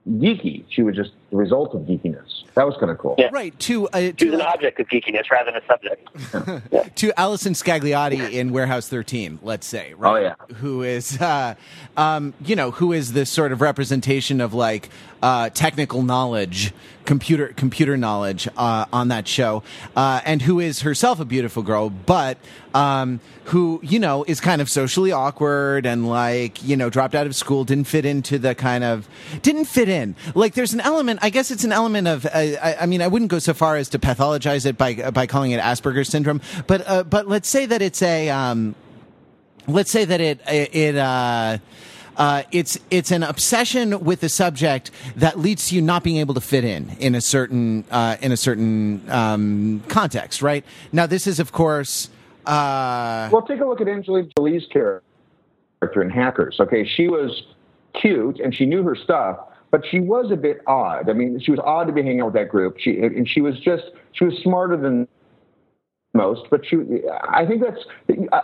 geeky. 0.07 0.65
She 0.69 0.83
was 0.83 0.95
just 0.95 1.11
the 1.31 1.37
result 1.37 1.73
of 1.73 1.81
geekiness. 1.81 2.43
That 2.53 2.65
was 2.65 2.75
kind 2.79 2.91
of 2.91 2.97
cool. 2.99 3.15
Yeah. 3.17 3.29
right 3.33 3.57
to 3.61 3.87
uh, 3.89 4.11
Choose 4.11 4.33
an 4.33 4.41
object 4.41 4.79
of 4.79 4.87
geekiness 4.87 5.29
rather 5.31 5.51
than 5.51 5.61
a 5.61 5.65
subject. 5.65 6.95
to 6.97 7.19
Allison 7.19 7.53
Scagliotti 7.53 8.31
in 8.31 8.51
Warehouse 8.53 8.87
13 8.87 9.39
let's 9.41 9.65
say 9.67 9.93
right 9.95 10.11
Oh, 10.11 10.15
yeah. 10.21 10.55
who 10.57 10.83
is 10.83 11.19
uh 11.19 11.55
um 11.97 12.33
you 12.45 12.55
know 12.55 12.71
who 12.71 12.93
is 12.93 13.11
this 13.13 13.29
sort 13.29 13.51
of 13.51 13.59
representation 13.61 14.39
of 14.39 14.53
like 14.53 14.89
uh 15.21 15.49
technical 15.49 16.01
knowledge 16.03 16.71
computer 17.05 17.49
computer 17.49 17.95
knowledge 17.97 18.47
uh 18.57 18.85
on 18.91 19.09
that 19.09 19.27
show. 19.27 19.63
Uh 19.95 20.21
and 20.25 20.41
who 20.41 20.59
is 20.59 20.81
herself 20.81 21.19
a 21.19 21.25
beautiful 21.25 21.63
girl 21.63 21.89
but 21.89 22.37
um 22.73 23.19
who 23.45 23.79
you 23.83 23.99
know 23.99 24.23
is 24.27 24.41
kind 24.41 24.61
of 24.61 24.69
socially 24.69 25.11
awkward 25.11 25.85
and 25.85 26.09
like 26.09 26.63
you 26.63 26.75
know 26.75 26.89
dropped 26.89 27.15
out 27.15 27.27
of 27.27 27.35
school 27.35 27.63
didn't 27.63 27.85
fit 27.87 28.05
into 28.05 28.39
the 28.39 28.55
kind 28.55 28.83
of 28.83 29.07
didn't 29.41 29.65
fit 29.65 29.87
in. 29.87 30.15
Like 30.33 30.53
there's 30.55 30.73
an 30.73 30.81
element 30.81 31.19
i 31.21 31.29
guess 31.29 31.51
it's 31.51 31.63
an 31.63 31.71
element 31.71 32.07
of 32.07 32.25
uh, 32.25 32.29
I, 32.33 32.77
I 32.81 32.85
mean 32.85 33.01
i 33.01 33.07
wouldn't 33.07 33.31
go 33.31 33.39
so 33.39 33.53
far 33.53 33.75
as 33.75 33.89
to 33.89 33.99
pathologize 33.99 34.65
it 34.65 34.77
by 34.77 35.11
by 35.11 35.27
calling 35.27 35.51
it 35.51 35.61
asperger's 35.61 36.09
syndrome 36.09 36.41
but 36.67 36.87
uh, 36.87 37.03
but 37.03 37.27
let's 37.27 37.47
say 37.47 37.65
that 37.65 37.81
it's 37.81 38.01
a 38.01 38.29
um 38.29 38.75
let's 39.67 39.91
say 39.91 40.05
that 40.05 40.21
it 40.21 40.41
it 40.47 40.95
uh 40.95 41.57
uh, 42.17 42.43
it's 42.51 42.79
it's 42.89 43.11
an 43.11 43.23
obsession 43.23 44.03
with 44.03 44.21
the 44.21 44.29
subject 44.29 44.91
that 45.15 45.39
leads 45.39 45.69
to 45.69 45.75
you 45.75 45.81
not 45.81 46.03
being 46.03 46.17
able 46.17 46.33
to 46.33 46.41
fit 46.41 46.63
in 46.63 46.89
in 46.99 47.15
a 47.15 47.21
certain 47.21 47.83
uh, 47.91 48.17
in 48.21 48.31
a 48.31 48.37
certain 48.37 49.09
um, 49.09 49.83
context, 49.87 50.41
right? 50.41 50.63
Now, 50.91 51.05
this 51.05 51.27
is 51.27 51.39
of 51.39 51.51
course 51.51 52.09
uh, 52.45 53.29
Well, 53.31 53.41
take 53.41 53.59
a 53.59 53.65
look 53.65 53.81
at 53.81 53.87
Angelina 53.87 54.27
Jolie's 54.37 54.65
character 54.71 55.01
in 56.01 56.09
Hackers. 56.09 56.57
Okay, 56.59 56.85
she 56.85 57.07
was 57.07 57.43
cute 57.93 58.39
and 58.39 58.53
she 58.53 58.65
knew 58.65 58.83
her 58.83 58.95
stuff, 58.95 59.39
but 59.71 59.81
she 59.89 59.99
was 59.99 60.31
a 60.31 60.35
bit 60.35 60.61
odd. 60.67 61.09
I 61.09 61.13
mean, 61.13 61.39
she 61.39 61.51
was 61.51 61.59
odd 61.63 61.87
to 61.87 61.93
be 61.93 62.01
hanging 62.01 62.21
out 62.21 62.27
with 62.27 62.35
that 62.35 62.49
group. 62.49 62.77
She 62.79 62.99
and 62.99 63.27
she 63.27 63.41
was 63.41 63.59
just 63.59 63.83
she 64.13 64.25
was 64.25 64.35
smarter 64.43 64.77
than 64.77 65.07
most, 66.15 66.43
but 66.49 66.71
you, 66.71 67.07
I 67.29 67.45
think 67.45 67.61
that's. 67.61 67.85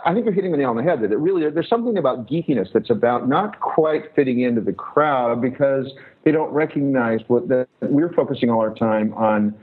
I 0.04 0.12
think 0.12 0.24
you're 0.24 0.34
hitting 0.34 0.52
the 0.52 0.58
nail 0.58 0.70
on 0.70 0.76
the 0.76 0.82
head. 0.82 1.00
That 1.02 1.12
it 1.12 1.18
really 1.18 1.48
there's 1.50 1.68
something 1.68 1.96
about 1.96 2.28
geekiness 2.28 2.72
that's 2.72 2.90
about 2.90 3.28
not 3.28 3.60
quite 3.60 4.14
fitting 4.14 4.40
into 4.40 4.60
the 4.60 4.72
crowd 4.72 5.40
because 5.40 5.92
they 6.24 6.30
don't 6.30 6.52
recognize 6.52 7.20
what 7.28 7.48
that 7.48 7.68
we're 7.80 8.12
focusing 8.12 8.50
all 8.50 8.60
our 8.60 8.74
time 8.74 9.12
on. 9.14 9.54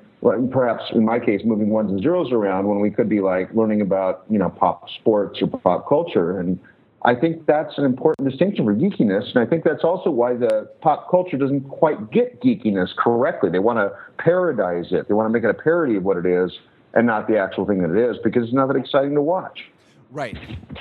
Perhaps 0.51 0.83
in 0.91 1.05
my 1.05 1.17
case, 1.17 1.41
moving 1.45 1.69
ones 1.69 1.91
and 1.91 2.01
zeros 2.01 2.33
around 2.33 2.67
when 2.67 2.81
we 2.81 2.89
could 2.89 3.07
be 3.07 3.21
like 3.21 3.53
learning 3.53 3.79
about 3.79 4.25
you 4.29 4.37
know 4.37 4.49
pop 4.49 4.89
sports 4.99 5.41
or 5.41 5.47
pop 5.47 5.87
culture, 5.87 6.39
and 6.39 6.59
I 7.03 7.15
think 7.15 7.45
that's 7.45 7.77
an 7.77 7.85
important 7.85 8.29
distinction 8.29 8.65
for 8.65 8.75
geekiness, 8.75 9.33
and 9.33 9.37
I 9.37 9.45
think 9.45 9.63
that's 9.63 9.85
also 9.85 10.09
why 10.09 10.33
the 10.33 10.69
pop 10.81 11.09
culture 11.09 11.37
doesn't 11.37 11.69
quite 11.69 12.11
get 12.11 12.41
geekiness 12.41 12.93
correctly. 12.97 13.49
They 13.49 13.59
want 13.59 13.79
to 13.79 13.91
parodize 14.21 14.91
it. 14.91 15.07
They 15.07 15.13
want 15.13 15.27
to 15.27 15.29
make 15.29 15.43
it 15.43 15.49
a 15.49 15.53
parody 15.53 15.95
of 15.95 16.03
what 16.03 16.17
it 16.17 16.25
is, 16.25 16.51
and 16.93 17.05
not 17.05 17.27
the 17.27 17.37
actual 17.37 17.65
thing 17.65 17.81
that 17.81 17.91
it 17.91 17.97
is, 17.97 18.17
because 18.23 18.43
it's 18.45 18.53
not 18.53 18.67
that 18.67 18.77
exciting 18.77 19.15
to 19.15 19.21
watch. 19.21 19.69
right. 20.11 20.37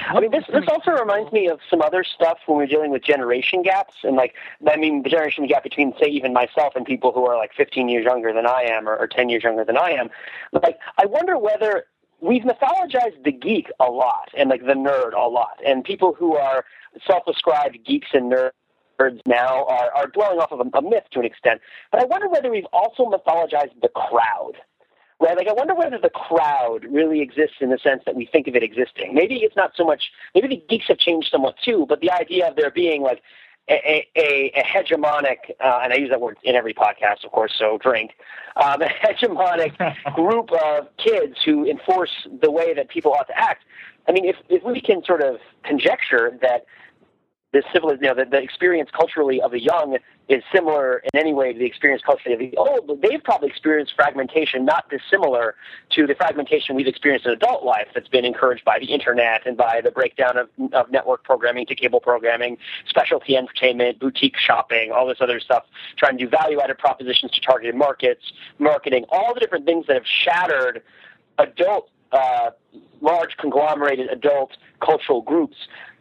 I 0.07 0.21
mean, 0.21 0.31
this 0.31 0.45
this 0.53 0.65
also 0.69 0.93
reminds 0.93 1.33
me 1.33 1.49
of 1.49 1.61
some 1.69 1.83
other 1.83 2.03
stuff 2.03 2.39
when 2.47 2.57
we're 2.59 2.67
dealing 2.67 2.91
with 2.91 3.03
generation 3.03 3.63
gaps, 3.63 3.95
and 4.03 4.17
like, 4.17 4.35
I 4.67 4.77
mean, 4.77 5.03
the 5.03 5.11
generation 5.11 5.47
gap 5.47 5.63
between, 5.63 5.93
say, 6.01 6.09
even 6.09 6.33
myself 6.33 6.75
and 6.77 6.87
people 6.87 7.13
who 7.13 7.27
are 7.27 7.37
like 7.37 7.53
15 7.55 7.89
years 7.89 8.05
younger 8.05 8.33
than 8.33 8.47
I 8.47 8.63
am, 8.63 8.89
or, 8.89 8.97
or 8.97 9.07
10 9.07 9.29
years 9.29 9.43
younger 9.43 9.65
than 9.65 9.77
I 9.77 9.91
am. 9.91 10.09
Like, 10.53 10.79
I 10.97 11.07
wonder 11.07 11.39
whether 11.39 11.85
we've 12.21 12.43
mythologized 12.43 13.23
the 13.25 13.33
geek 13.33 13.71
a 13.79 13.91
lot, 13.91 14.31
and 14.37 14.49
like 14.49 14.65
the 14.65 14.75
nerd 14.75 15.13
a 15.15 15.29
lot, 15.29 15.61
and 15.65 15.85
people 15.85 16.15
who 16.15 16.37
are 16.37 16.65
self-described 17.07 17.79
geeks 17.85 18.09
and 18.13 18.33
nerds 18.33 19.21
now 19.27 19.65
are, 19.67 19.93
are 19.95 20.07
dwelling 20.09 20.41
off 20.41 20.51
of 20.51 20.61
a, 20.61 20.79
a 20.79 20.83
myth 20.83 21.05
to 21.13 21.21
an 21.21 21.25
extent. 21.25 21.61
But 21.93 22.01
I 22.01 22.05
wonder 22.07 22.29
whether 22.29 22.51
we've 22.51 22.67
also 22.73 23.05
mythologized 23.05 23.81
the 23.83 23.89
crowd 23.89 24.55
right? 25.21 25.37
Like, 25.37 25.49
I 25.49 25.53
wonder 25.53 25.75
whether 25.75 25.99
the 25.99 26.11
crowd 26.11 26.85
really 26.91 27.21
exists 27.21 27.57
in 27.61 27.71
the 27.71 27.79
sense 27.79 28.03
that 28.07 28.15
we 28.15 28.27
think 28.27 28.47
of 28.47 28.55
it 28.55 28.63
existing. 28.63 29.15
Maybe 29.15 29.37
it's 29.37 29.57
not 29.57 29.73
so 29.77 29.85
much. 29.85 30.11
Maybe 30.35 30.49
the 30.49 30.65
geeks 30.69 30.87
have 30.89 30.99
changed 30.99 31.29
somewhat 31.31 31.57
too, 31.65 31.87
but 31.89 32.01
the 32.01 32.11
idea 32.11 32.49
of 32.49 32.57
there 32.57 32.71
being 32.71 33.03
like 33.03 33.23
a, 33.69 34.07
a, 34.17 34.53
a 34.55 34.63
hegemonic, 34.63 35.51
uh, 35.61 35.81
and 35.83 35.93
I 35.93 35.97
use 35.97 36.11
that 36.11 36.21
word 36.21 36.39
in 36.43 36.55
every 36.55 36.75
podcast, 36.75 37.25
of 37.25 37.33
course, 37.33 37.53
so 37.59 37.79
drink, 37.79 38.13
um, 38.57 38.81
a 38.83 38.87
hegemonic 38.89 39.75
group 40.15 40.51
of 40.53 40.89
kids 40.97 41.37
who 41.45 41.67
enforce 41.67 42.27
the 42.41 42.51
way 42.51 42.75
that 42.75 42.89
people 42.89 43.13
ought 43.13 43.27
to 43.29 43.39
act. 43.39 43.65
I 44.09 44.13
mean, 44.13 44.25
if 44.25 44.37
if 44.49 44.63
we 44.63 44.81
can 44.81 45.05
sort 45.05 45.23
of 45.23 45.37
conjecture 45.65 46.39
that 46.41 46.65
the 47.53 47.63
civil, 47.73 47.91
you 47.93 48.01
know, 48.03 48.15
the, 48.15 48.27
the 48.27 48.39
experience 48.39 48.91
culturally 48.95 49.41
of 49.41 49.53
the 49.53 49.61
young 49.61 49.97
is 50.29 50.43
similar 50.55 50.99
in 50.99 51.19
any 51.19 51.33
way 51.33 51.55
to 51.55 51.59
the 51.59 51.65
experience 51.65 52.03
culturally 52.05 52.35
of 52.35 52.39
the 52.39 52.57
old, 52.59 53.01
they've 53.01 53.25
probably 53.25 53.49
experienced 53.49 53.95
fragmentation 53.97 54.67
not 54.67 54.91
dissimilar 54.91 55.55
to 55.89 56.07
the 56.07 56.15
fragmentation 56.15 56.77
we've 56.77 56.87
experienced 56.87 57.25
in 57.25 57.33
adult 57.33 57.65
life 57.65 57.89
that's 57.95 58.09
been 58.09 58.27
encouraged 58.27 58.65
by 58.67 58.79
the 58.79 58.93
internet 58.93 59.47
and 59.47 59.57
by 59.57 59.81
the 59.83 59.91
breakdown 59.91 60.37
of, 60.37 60.49
of 60.75 60.91
network 60.91 61.25
programming 61.25 61.65
to 61.65 61.75
cable 61.75 62.01
programming, 62.01 62.59
specialty 62.87 63.35
entertainment, 63.35 63.99
boutique 63.99 64.37
shopping, 64.37 64.93
all 64.93 65.07
this 65.07 65.19
other 65.21 65.41
stuff, 65.41 65.65
trying 65.97 66.19
to 66.19 66.25
do 66.25 66.31
value-added 66.31 66.77
propositions 66.77 67.33
to 67.33 67.41
targeted 67.41 67.75
markets, 67.75 68.33
marketing, 68.59 69.07
all 69.09 69.33
the 69.33 69.41
different 69.41 69.65
things 69.65 69.87
that 69.87 69.95
have 69.95 70.07
shattered 70.07 70.83
adult, 71.39 71.89
uh, 72.13 72.51
large 73.01 73.39
conglomerated 73.39 74.11
adult 74.11 74.59
cultural 74.81 75.23
groups 75.23 75.57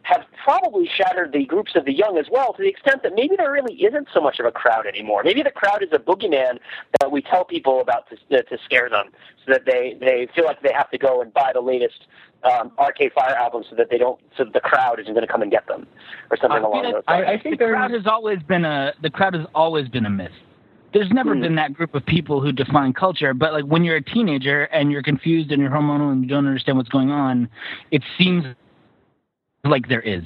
have 0.08 0.24
probably 0.42 0.88
shattered 0.88 1.34
the 1.34 1.44
groups 1.44 1.74
of 1.76 1.84
the 1.84 1.92
young 1.92 2.18
as 2.18 2.28
well 2.32 2.54
to 2.54 2.62
the 2.62 2.70
extent 2.70 3.04
that 3.04 3.14
maybe 3.14 3.36
there 3.36 3.52
really 3.52 3.76
isn't 3.76 4.08
so 4.14 4.22
much 4.22 4.40
of 4.40 4.46
a 4.46 4.52
crowd 4.52 4.86
anymore. 4.86 5.22
Maybe 5.22 5.44
the 5.44 5.52
crowd 5.52 5.84
is 5.84 5.90
a 5.92 6.00
boogeyman 6.00 6.60
that 7.02 7.12
we 7.12 7.22
tell 7.22 7.44
people 7.44 7.82
about 7.82 8.06
to, 8.10 8.44
to 8.44 8.58
scare 8.64 8.90
them 8.90 9.10
so 9.46 9.52
that 9.52 9.66
they, 9.66 9.98
they 10.00 10.30
feel 10.34 10.46
like 10.46 10.62
they 10.62 10.72
have 10.72 10.90
to 10.92 10.98
go 10.98 11.22
and 11.22 11.34
buy 11.34 11.52
the 11.54 11.60
latest 11.60 12.08
um, 12.44 12.72
Arcade 12.80 13.12
Fire 13.12 13.36
album 13.36 13.66
so 13.70 13.76
that 13.76 13.90
they 13.90 13.98
don't, 13.98 14.18
so 14.38 14.46
that 14.46 14.54
the 14.54 14.62
crowd 14.62 14.98
isn't 15.02 15.14
going 15.14 15.28
to 15.28 15.32
come 15.32 15.42
and 15.42 15.52
get 15.52 15.68
them 15.68 15.86
or 16.32 16.38
something 16.38 16.64
I 16.64 16.66
along 16.66 16.84
those 16.84 16.94
lines. 16.94 17.04
I, 17.08 17.34
I 17.34 17.40
think 17.42 17.60
the 17.60 17.66
there's 17.66 17.76
crowd 17.76 17.92
has 17.92 18.08
always 18.08 18.42
been 18.44 18.64
a 18.64 18.94
the 19.02 19.10
crowd 19.10 19.34
has 19.34 19.46
always 19.54 19.90
been 19.90 20.06
a 20.06 20.10
myth. 20.10 20.32
There's 20.94 21.10
never 21.12 21.36
Hmm. 21.36 21.42
been 21.42 21.56
that 21.56 21.74
group 21.74 21.94
of 21.96 22.06
people 22.06 22.40
who 22.40 22.54
define 22.54 22.94
culture, 22.94 23.34
but 23.34 23.52
like 23.52 23.66
when 23.66 23.84
you're 23.84 23.98
a 23.98 24.02
teenager 24.02 24.64
and 24.66 24.90
you're 24.90 25.04
confused 25.04 25.52
and 25.52 25.62
you're 25.62 25.72
hormonal 25.72 26.14
and 26.14 26.24
you 26.24 26.30
don't 26.30 26.48
understand 26.48 26.78
what's 26.78 26.90
going 26.90 27.12
on, 27.12 27.50
it 27.92 28.04
seems 28.18 28.46
like 29.70 29.88
there 29.90 30.02
is. 30.02 30.24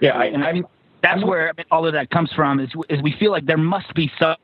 yeah. 0.00 0.10
I, 0.18 0.24
And 0.26 0.44
I 0.44 0.48
I, 0.48 0.52
mean, 0.52 0.64
that's 1.02 1.24
where 1.24 1.52
all 1.70 1.86
of 1.86 1.92
that 1.94 2.10
comes 2.10 2.30
from 2.32 2.60
is, 2.60 2.70
is 2.88 3.02
we 3.02 3.12
feel 3.18 3.30
like 3.32 3.46
there 3.46 3.56
must 3.56 3.92
be 3.94 4.10
some, 4.18 4.36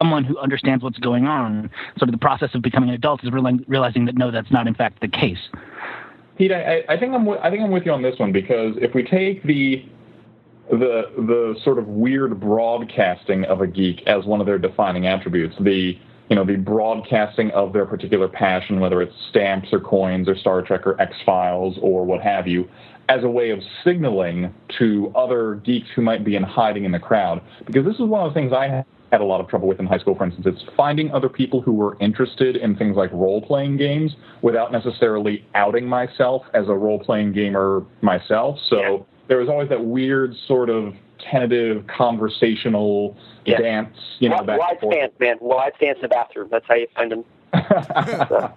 someone 0.00 0.24
who 0.24 0.38
understands 0.38 0.82
what's 0.82 0.98
going 0.98 1.26
on. 1.26 1.70
Sort 1.98 2.08
of 2.08 2.12
the 2.12 2.18
process 2.18 2.54
of 2.54 2.62
becoming 2.62 2.88
an 2.88 2.94
adult 2.94 3.22
is 3.24 3.30
realizing 3.30 4.04
that 4.06 4.16
no, 4.16 4.30
that's 4.30 4.50
not 4.50 4.66
in 4.66 4.74
fact 4.74 5.00
the 5.00 5.08
case. 5.08 5.38
Pete, 6.38 6.50
I, 6.50 6.82
I 6.88 6.96
think 6.96 7.14
I'm 7.14 7.26
with, 7.26 7.38
I 7.40 7.50
think 7.50 7.62
I'm 7.62 7.70
with 7.70 7.84
you 7.84 7.92
on 7.92 8.02
this 8.02 8.18
one 8.18 8.32
because 8.32 8.74
if 8.78 8.94
we 8.94 9.02
take 9.02 9.42
the 9.44 9.84
the 10.70 11.02
the 11.18 11.54
sort 11.62 11.78
of 11.78 11.86
weird 11.86 12.40
broadcasting 12.40 13.44
of 13.44 13.60
a 13.60 13.66
geek 13.66 14.02
as 14.06 14.24
one 14.24 14.40
of 14.40 14.46
their 14.46 14.58
defining 14.58 15.06
attributes, 15.06 15.54
the 15.60 15.98
you 16.30 16.36
know 16.36 16.44
the 16.44 16.56
broadcasting 16.56 17.50
of 17.50 17.72
their 17.72 17.84
particular 17.84 18.28
passion, 18.28 18.80
whether 18.80 19.02
it's 19.02 19.14
stamps 19.28 19.68
or 19.72 19.80
coins 19.80 20.28
or 20.28 20.36
Star 20.36 20.62
Trek 20.62 20.86
or 20.86 21.00
X 21.00 21.14
Files 21.26 21.78
or 21.82 22.04
what 22.04 22.22
have 22.22 22.48
you, 22.48 22.68
as 23.08 23.24
a 23.24 23.28
way 23.28 23.50
of 23.50 23.60
signaling 23.84 24.54
to 24.78 25.12
other 25.14 25.56
geeks 25.56 25.88
who 25.94 26.02
might 26.02 26.24
be 26.24 26.36
in 26.36 26.42
hiding 26.42 26.84
in 26.84 26.92
the 26.92 26.98
crowd. 26.98 27.42
Because 27.66 27.84
this 27.84 27.94
is 27.94 28.02
one 28.02 28.26
of 28.26 28.32
the 28.32 28.40
things 28.40 28.52
I 28.52 28.84
had 29.12 29.20
a 29.20 29.24
lot 29.24 29.40
of 29.40 29.48
trouble 29.48 29.68
with 29.68 29.78
in 29.78 29.86
high 29.86 29.98
school, 29.98 30.14
for 30.14 30.24
instance. 30.24 30.46
It's 30.46 30.64
finding 30.76 31.12
other 31.12 31.28
people 31.28 31.60
who 31.60 31.72
were 31.72 31.96
interested 32.00 32.56
in 32.56 32.76
things 32.76 32.96
like 32.96 33.12
role 33.12 33.42
playing 33.42 33.76
games 33.76 34.16
without 34.40 34.72
necessarily 34.72 35.46
outing 35.54 35.86
myself 35.86 36.42
as 36.54 36.68
a 36.68 36.74
role 36.74 36.98
playing 36.98 37.32
gamer 37.32 37.84
myself. 38.00 38.58
So 38.68 38.80
yeah. 38.80 38.96
there 39.28 39.38
was 39.38 39.48
always 39.48 39.68
that 39.68 39.84
weird 39.84 40.34
sort 40.48 40.70
of 40.70 40.94
tentative 41.30 41.86
conversational 41.86 43.16
yeah. 43.44 43.58
dance, 43.58 43.96
you 44.18 44.28
know, 44.28 44.36
wide, 44.36 44.58
wide 44.58 44.78
stance, 44.78 45.12
man, 45.20 45.36
wide 45.40 45.72
stance 45.76 45.96
in 45.96 46.02
the 46.02 46.08
bathroom. 46.08 46.48
That's 46.50 46.66
how 46.66 46.74
you 46.74 46.88
find 46.94 47.12
them. 47.12 47.24
but 47.52 48.56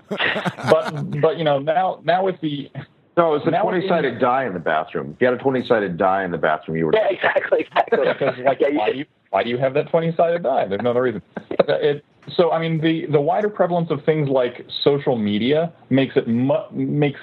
but 1.20 1.38
you 1.38 1.44
know 1.44 1.60
now 1.60 2.00
now 2.06 2.24
with 2.24 2.40
the 2.40 2.72
no, 3.18 3.36
it's 3.36 3.46
a 3.48 3.52
twenty-sided 3.52 4.20
die 4.20 4.46
in 4.46 4.54
the 4.54 4.60
bathroom. 4.60 5.12
If 5.16 5.22
you 5.22 5.28
had 5.28 5.36
a 5.36 5.42
twenty-sided 5.42 5.98
die 5.98 6.24
in 6.24 6.32
the 6.32 6.38
bathroom, 6.38 6.78
you 6.78 6.88
were 6.88 6.94
yeah, 6.94 7.08
exactly, 7.10 7.62
exactly. 7.62 8.00
Because 8.08 8.36
like, 8.46 8.60
yeah, 8.60 8.70
why, 8.74 8.92
do 8.92 8.98
you, 8.98 9.06
why 9.30 9.44
do 9.44 9.50
you 9.50 9.58
have 9.58 9.74
that 9.74 9.90
twenty-sided 9.90 10.44
die? 10.44 10.68
There's 10.68 10.82
no 10.82 10.92
other 10.92 11.04
reason. 11.04 11.22
It, 11.68 12.06
so, 12.36 12.52
I 12.52 12.60
mean, 12.60 12.82
the 12.82 13.06
the 13.12 13.22
wider 13.22 13.50
prevalence 13.50 13.92
of 13.92 14.04
things 14.04 14.30
like 14.30 14.66
social 14.84 15.16
media 15.16 15.74
makes 15.90 16.16
it 16.16 16.28
mu- 16.28 16.70
makes 16.72 17.20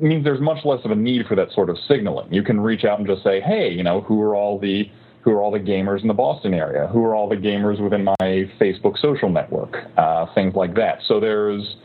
means 0.00 0.24
there's 0.24 0.40
much 0.40 0.64
less 0.64 0.80
of 0.84 0.90
a 0.90 0.94
need 0.94 1.26
for 1.26 1.34
that 1.36 1.52
sort 1.52 1.68
of 1.68 1.76
signaling. 1.86 2.32
You 2.32 2.42
can 2.42 2.60
reach 2.60 2.84
out 2.84 2.98
and 2.98 3.06
just 3.06 3.22
say, 3.22 3.40
hey, 3.40 3.70
you 3.70 3.82
know, 3.82 4.00
who 4.00 4.20
are 4.22 4.34
all 4.34 4.58
the 4.58 4.90
who 5.22 5.32
are 5.32 5.42
all 5.42 5.50
the 5.50 5.60
gamers 5.60 6.00
in 6.00 6.08
the 6.08 6.14
Boston 6.14 6.54
area? 6.54 6.86
Who 6.86 7.04
are 7.04 7.14
all 7.14 7.28
the 7.28 7.36
gamers 7.36 7.80
within 7.80 8.04
my 8.04 8.14
Facebook 8.20 8.98
social 8.98 9.28
network? 9.28 9.76
Uh, 9.96 10.26
things 10.34 10.54
like 10.54 10.74
that. 10.76 11.00
So 11.06 11.20
there's 11.20 11.76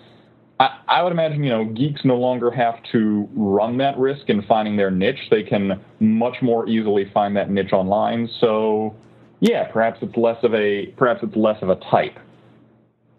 I, 0.59 0.79
I 0.87 1.03
would 1.03 1.11
imagine, 1.11 1.43
you 1.43 1.49
know, 1.49 1.65
geeks 1.65 2.01
no 2.05 2.15
longer 2.15 2.49
have 2.51 2.75
to 2.91 3.27
run 3.35 3.77
that 3.79 3.97
risk 3.97 4.29
in 4.29 4.41
finding 4.43 4.77
their 4.77 4.91
niche. 4.91 5.19
They 5.29 5.43
can 5.43 5.83
much 5.99 6.37
more 6.41 6.67
easily 6.67 7.09
find 7.13 7.35
that 7.35 7.49
niche 7.49 7.73
online. 7.73 8.29
So, 8.39 8.95
yeah, 9.41 9.69
perhaps 9.71 9.99
it's 10.01 10.15
less 10.15 10.41
of 10.43 10.53
a 10.53 10.87
perhaps 10.97 11.21
it's 11.23 11.35
less 11.35 11.61
of 11.61 11.69
a 11.69 11.75
type. 11.91 12.17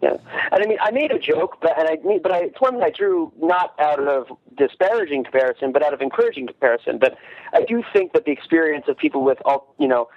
Yeah, 0.01 0.15
and 0.51 0.63
I 0.63 0.67
mean, 0.67 0.77
I 0.81 0.91
made 0.91 1.11
a 1.11 1.19
joke, 1.19 1.57
but 1.61 1.77
and 1.77 1.87
I 1.87 1.97
but 2.19 2.31
I, 2.31 2.37
it's 2.45 2.61
one 2.61 2.79
that 2.79 2.83
I 2.83 2.89
drew 2.91 3.31
not 3.39 3.73
out 3.79 3.99
of 3.99 4.27
disparaging 4.57 5.23
comparison, 5.23 5.71
but 5.71 5.83
out 5.83 5.93
of 5.93 6.01
encouraging 6.01 6.47
comparison. 6.47 6.97
But 6.97 7.17
I 7.53 7.61
do 7.63 7.83
think 7.93 8.13
that 8.13 8.25
the 8.25 8.31
experience 8.31 8.85
of 8.87 8.97
people 8.97 9.23
with 9.23 9.37
all, 9.45 9.75
you 9.79 9.87
know, 9.87 10.09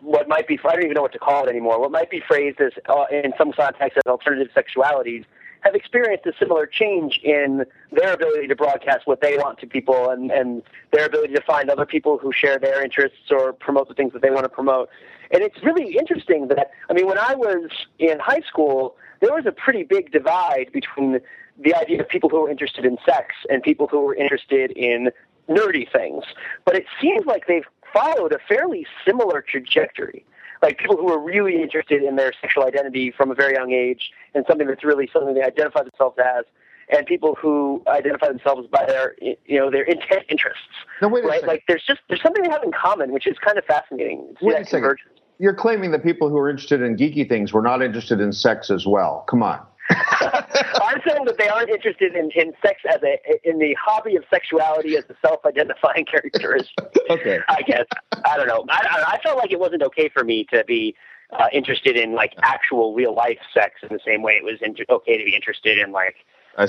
what 0.00 0.28
might 0.28 0.46
be 0.46 0.58
I 0.64 0.72
don't 0.72 0.84
even 0.84 0.94
know 0.94 1.02
what 1.02 1.12
to 1.12 1.18
call 1.18 1.46
it 1.46 1.50
anymore. 1.50 1.80
What 1.80 1.90
might 1.90 2.10
be 2.10 2.22
phrased 2.26 2.60
as 2.60 2.72
uh, 2.88 3.04
in 3.10 3.32
some 3.36 3.52
context 3.52 3.98
as 3.98 4.08
alternative 4.08 4.52
sexualities 4.56 5.24
have 5.60 5.74
experienced 5.74 6.26
a 6.26 6.32
similar 6.38 6.66
change 6.66 7.20
in 7.22 7.64
their 7.92 8.12
ability 8.12 8.46
to 8.46 8.56
broadcast 8.56 9.06
what 9.06 9.20
they 9.20 9.36
want 9.36 9.58
to 9.60 9.66
people 9.66 10.10
and, 10.10 10.30
and 10.30 10.62
their 10.92 11.06
ability 11.06 11.34
to 11.34 11.42
find 11.42 11.70
other 11.70 11.86
people 11.86 12.18
who 12.18 12.32
share 12.32 12.58
their 12.58 12.82
interests 12.82 13.30
or 13.30 13.52
promote 13.52 13.88
the 13.88 13.94
things 13.94 14.12
that 14.12 14.22
they 14.22 14.30
want 14.30 14.44
to 14.44 14.48
promote. 14.48 14.88
And 15.30 15.42
it's 15.42 15.62
really 15.62 15.96
interesting 15.96 16.48
that, 16.48 16.70
I 16.88 16.92
mean, 16.92 17.06
when 17.06 17.18
I 17.18 17.34
was 17.34 17.70
in 17.98 18.18
high 18.18 18.40
school, 18.40 18.96
there 19.20 19.32
was 19.32 19.46
a 19.46 19.52
pretty 19.52 19.82
big 19.82 20.12
divide 20.12 20.70
between 20.72 21.20
the 21.58 21.74
idea 21.74 22.00
of 22.00 22.08
people 22.08 22.28
who 22.28 22.40
were 22.40 22.50
interested 22.50 22.84
in 22.84 22.98
sex 23.04 23.34
and 23.50 23.62
people 23.62 23.88
who 23.88 24.00
were 24.00 24.14
interested 24.14 24.70
in 24.72 25.10
nerdy 25.48 25.90
things. 25.90 26.24
But 26.64 26.76
it 26.76 26.86
seems 27.00 27.26
like 27.26 27.46
they've 27.46 27.66
followed 27.92 28.32
a 28.32 28.38
fairly 28.48 28.86
similar 29.04 29.42
trajectory 29.42 30.24
like 30.62 30.78
people 30.78 30.96
who 30.96 31.12
are 31.12 31.18
really 31.18 31.62
interested 31.62 32.02
in 32.02 32.16
their 32.16 32.32
sexual 32.40 32.64
identity 32.64 33.12
from 33.16 33.30
a 33.30 33.34
very 33.34 33.54
young 33.54 33.72
age 33.72 34.10
and 34.34 34.44
something 34.48 34.66
that's 34.66 34.84
really 34.84 35.08
something 35.12 35.34
they 35.34 35.42
identify 35.42 35.82
themselves 35.82 36.16
as 36.18 36.44
and 36.90 37.06
people 37.06 37.36
who 37.40 37.82
identify 37.86 38.28
themselves 38.28 38.66
by 38.68 38.84
their 38.86 39.14
you 39.20 39.58
know 39.58 39.70
their 39.70 39.84
intent 39.84 40.24
interests 40.28 40.62
no, 41.02 41.08
wait 41.08 41.24
a 41.24 41.28
right? 41.28 41.34
second. 41.40 41.48
like 41.48 41.62
there's 41.68 41.84
just 41.86 42.00
there's 42.08 42.22
something 42.22 42.42
they 42.42 42.50
have 42.50 42.62
in 42.62 42.72
common 42.72 43.12
which 43.12 43.26
is 43.26 43.36
kind 43.44 43.58
of 43.58 43.64
fascinating. 43.64 44.34
Wait 44.40 44.60
a 44.60 44.64
second. 44.64 44.96
you're 45.38 45.54
claiming 45.54 45.90
that 45.90 46.02
people 46.02 46.28
who 46.28 46.38
are 46.38 46.48
interested 46.48 46.82
in 46.82 46.96
geeky 46.96 47.28
things 47.28 47.52
were 47.52 47.62
not 47.62 47.82
interested 47.82 48.20
in 48.20 48.32
sex 48.32 48.70
as 48.70 48.86
well. 48.86 49.24
Come 49.28 49.42
on 49.42 49.60
I'm 49.90 51.00
saying 51.06 51.24
that 51.24 51.36
they 51.38 51.48
aren't 51.48 51.70
interested 51.70 52.14
in, 52.14 52.30
in 52.32 52.52
sex 52.62 52.80
as 52.88 53.00
a 53.02 53.18
in 53.48 53.58
the 53.58 53.74
hobby 53.82 54.16
of 54.16 54.24
sexuality 54.30 54.96
as 54.96 55.04
a 55.08 55.14
self-identifying 55.26 56.04
characteristic. 56.10 56.92
okay. 57.10 57.40
I 57.48 57.62
guess 57.62 57.86
I 58.24 58.36
don't 58.36 58.48
know. 58.48 58.64
I, 58.68 59.16
I 59.18 59.18
felt 59.22 59.38
like 59.38 59.52
it 59.52 59.60
wasn't 59.60 59.82
okay 59.84 60.08
for 60.08 60.24
me 60.24 60.44
to 60.52 60.64
be 60.64 60.94
uh, 61.32 61.46
interested 61.52 61.96
in 61.96 62.14
like 62.14 62.34
actual 62.42 62.94
real 62.94 63.14
life 63.14 63.38
sex 63.52 63.74
in 63.82 63.88
the 63.90 64.00
same 64.04 64.22
way 64.22 64.32
it 64.32 64.44
was 64.44 64.54
inter- 64.62 64.84
okay 64.88 65.18
to 65.18 65.24
be 65.24 65.34
interested 65.34 65.78
in 65.78 65.92
like 65.92 66.16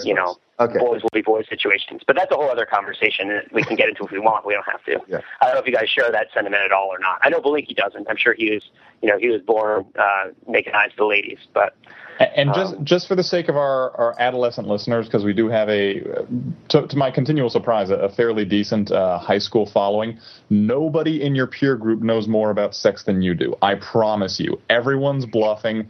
you 0.03 0.13
know 0.13 0.37
okay. 0.59 0.77
boys 0.77 1.01
will 1.01 1.09
be 1.11 1.21
boys 1.21 1.45
situations. 1.49 2.01
But 2.05 2.15
that's 2.15 2.31
a 2.31 2.35
whole 2.35 2.49
other 2.49 2.65
conversation 2.65 3.29
that 3.29 3.51
we 3.51 3.63
can 3.63 3.75
get 3.75 3.89
into 3.89 4.03
if 4.03 4.11
we 4.11 4.19
want. 4.19 4.45
We 4.45 4.53
don't 4.53 4.65
have 4.65 4.83
to. 4.85 4.99
Yeah. 5.07 5.21
I 5.41 5.45
don't 5.45 5.55
know 5.55 5.61
if 5.61 5.67
you 5.67 5.73
guys 5.73 5.89
share 5.89 6.11
that 6.11 6.27
sentiment 6.33 6.61
at 6.63 6.71
all 6.71 6.89
or 6.89 6.99
not. 6.99 7.19
I 7.23 7.29
know 7.29 7.39
Belinkie 7.39 7.75
doesn't. 7.75 8.07
I'm 8.09 8.17
sure 8.17 8.33
he 8.33 8.51
was 8.51 8.63
you 9.01 9.09
know 9.09 9.17
he 9.17 9.29
was 9.29 9.41
born 9.41 9.85
uh, 9.97 10.25
making 10.47 10.73
eyes 10.73 10.91
to 10.91 10.97
the 10.97 11.05
ladies, 11.05 11.39
but. 11.53 11.75
And 12.19 12.53
just 12.53 12.75
um, 12.75 12.85
just 12.85 13.07
for 13.07 13.15
the 13.15 13.23
sake 13.23 13.49
of 13.49 13.57
our, 13.57 13.91
our 13.97 14.15
adolescent 14.19 14.67
listeners, 14.67 15.07
because 15.07 15.25
we 15.25 15.33
do 15.33 15.49
have 15.49 15.69
a, 15.69 16.01
to, 16.69 16.87
to 16.87 16.97
my 16.97 17.11
continual 17.11 17.49
surprise, 17.49 17.91
a, 17.91 17.95
a 17.95 18.09
fairly 18.09 18.45
decent 18.45 18.91
uh, 18.91 19.19
high 19.19 19.37
school 19.39 19.65
following. 19.65 20.19
Nobody 20.49 21.23
in 21.23 21.35
your 21.35 21.47
peer 21.47 21.77
group 21.77 22.01
knows 22.01 22.27
more 22.27 22.51
about 22.51 22.75
sex 22.75 23.03
than 23.03 23.21
you 23.21 23.35
do. 23.35 23.55
I 23.61 23.75
promise 23.75 24.39
you. 24.39 24.61
Everyone's 24.69 25.25
bluffing. 25.25 25.89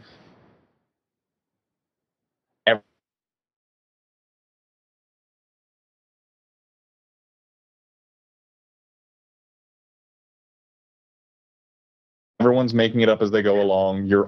Everyone's 12.40 12.74
making 12.74 13.00
it 13.00 13.08
up 13.08 13.22
as 13.22 13.30
they 13.32 13.42
go 13.42 13.60
along. 13.62 14.06
You're 14.06 14.26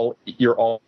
all 0.00 0.16
you're 0.24 0.56
all 0.56 0.82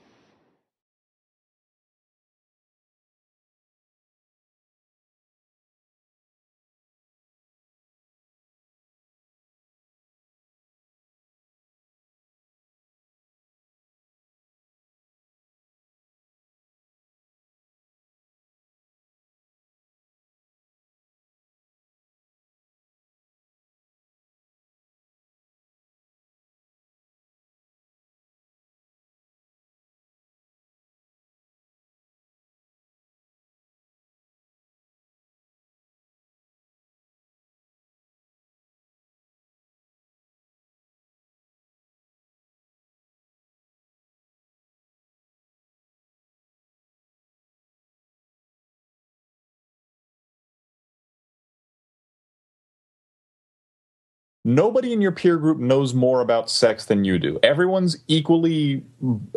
nobody 54.45 54.93
in 54.93 55.01
your 55.01 55.13
peer 55.13 55.37
group 55.37 55.59
knows 55.59 55.95
more 55.95 56.21
about 56.21 56.51
sex 56.51 56.85
than 56.85 57.05
you 57.05 57.19
do. 57.19 57.39
Everyone's 57.43 57.99
equally 58.09 58.83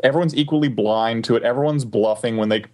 everyone's 0.04 0.36
equally 0.36 0.68
blind 0.68 1.24
to 1.26 1.36
it. 1.36 1.44
Everyone's 1.44 1.86
bluffing 1.86 2.38
when 2.38 2.50
they 2.50 2.66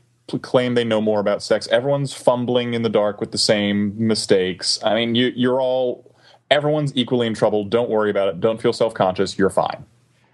claim 0.42 0.76
they 0.76 0.84
know 0.84 1.02
more 1.02 1.20
about 1.20 1.44
sex. 1.44 1.68
Everyone's 1.68 2.14
fumbling 2.14 2.74
in 2.74 2.84
the 2.84 2.90
dark 2.90 3.20
with 3.20 3.32
the 3.32 3.38
same 3.38 3.94
mistakes. 3.98 4.80
I 4.84 4.96
mean, 4.96 5.16
you 5.16 5.32
you're 5.36 5.62
all 5.62 6.16
everyone's 6.50 6.96
equally 6.96 7.28
in 7.28 7.34
trouble. 7.34 7.64
Don't 7.64 7.90
worry 7.90 8.10
about 8.10 8.28
it. 8.30 8.40
Don't 8.40 8.62
feel 8.62 8.74
self-conscious. 8.74 9.38
You're 9.38 9.50
fine. 9.50 9.86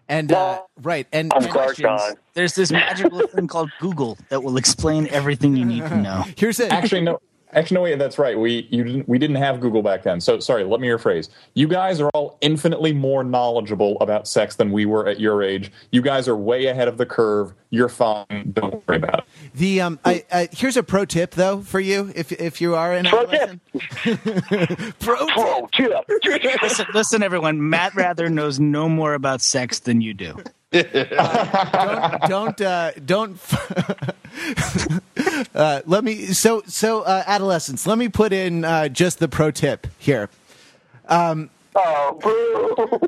And 0.09 0.31
uh, 0.31 0.61
right, 0.83 1.05
and 1.11 1.33
of 1.33 1.49
questions. 1.49 2.01
There's 2.33 2.55
this 2.55 2.71
magical 2.71 3.27
thing 3.27 3.47
called 3.47 3.71
Google 3.79 4.17
that 4.29 4.41
will 4.41 4.55
explain 4.55 5.07
everything 5.07 5.57
you 5.57 5.65
need 5.65 5.81
to 5.81 5.97
know. 6.01 6.23
Here's 6.37 6.61
it. 6.61 6.71
Actually, 6.71 7.01
no. 7.01 7.19
Actually, 7.57 7.75
no, 7.75 7.81
wait, 7.81 7.97
that's 7.97 8.19
right. 8.19 8.37
We 8.37 8.67
you 8.69 8.83
didn't 8.83 9.09
we 9.09 9.17
didn't 9.17 9.37
have 9.37 9.59
Google 9.59 9.81
back 9.81 10.03
then. 10.03 10.21
So 10.21 10.39
sorry, 10.39 10.63
let 10.63 10.79
me 10.79 10.89
rephrase. 10.89 11.29
You 11.55 11.67
guys 11.67 11.99
are 11.99 12.09
all 12.13 12.37
infinitely 12.41 12.93
more 12.93 13.23
knowledgeable 13.23 13.97
about 13.99 14.27
sex 14.27 14.57
than 14.57 14.71
we 14.71 14.85
were 14.85 15.07
at 15.07 15.19
your 15.19 15.41
age. 15.41 15.71
You 15.91 16.03
guys 16.03 16.27
are 16.27 16.35
way 16.37 16.67
ahead 16.67 16.87
of 16.87 16.97
the 16.97 17.05
curve. 17.07 17.53
You're 17.71 17.89
fine. 17.89 18.51
Don't 18.53 18.87
worry 18.87 18.97
about 18.97 19.19
it. 19.19 19.25
The 19.55 19.81
um, 19.81 19.99
I, 20.05 20.23
I, 20.31 20.49
here's 20.51 20.77
a 20.77 20.83
pro 20.83 21.05
tip 21.05 21.31
though 21.31 21.61
for 21.61 21.79
you 21.79 22.11
if 22.15 22.31
if 22.31 22.61
you 22.61 22.75
are 22.75 22.93
an 22.93 23.05
Pro 23.05 23.25
tip. 23.25 23.59
pro 24.99 25.67
tip. 25.73 26.05
Pro 26.05 26.19
tip. 26.19 26.43
Listen, 26.61 26.85
listen, 26.93 27.23
everyone. 27.23 27.71
Matt 27.71 27.95
Wrather 27.95 28.29
knows 28.29 28.59
no 28.59 28.87
more 28.87 29.15
about 29.15 29.41
sex 29.41 29.79
than 29.79 30.01
you 30.01 30.13
do. 30.13 30.37
don't 30.71 32.21
don't 32.27 32.61
uh, 32.61 32.91
don't 33.05 33.39
uh, 35.55 35.81
let 35.85 36.03
me 36.03 36.25
so 36.27 36.61
so 36.67 37.01
uh, 37.03 37.23
adolescents 37.27 37.87
let 37.87 37.97
me 37.97 38.09
put 38.09 38.33
in 38.33 38.65
uh, 38.65 38.87
just 38.89 39.19
the 39.19 39.27
pro 39.27 39.51
tip 39.51 39.87
here 39.97 40.29
Oh, 41.75 42.17
boo. 42.21 42.99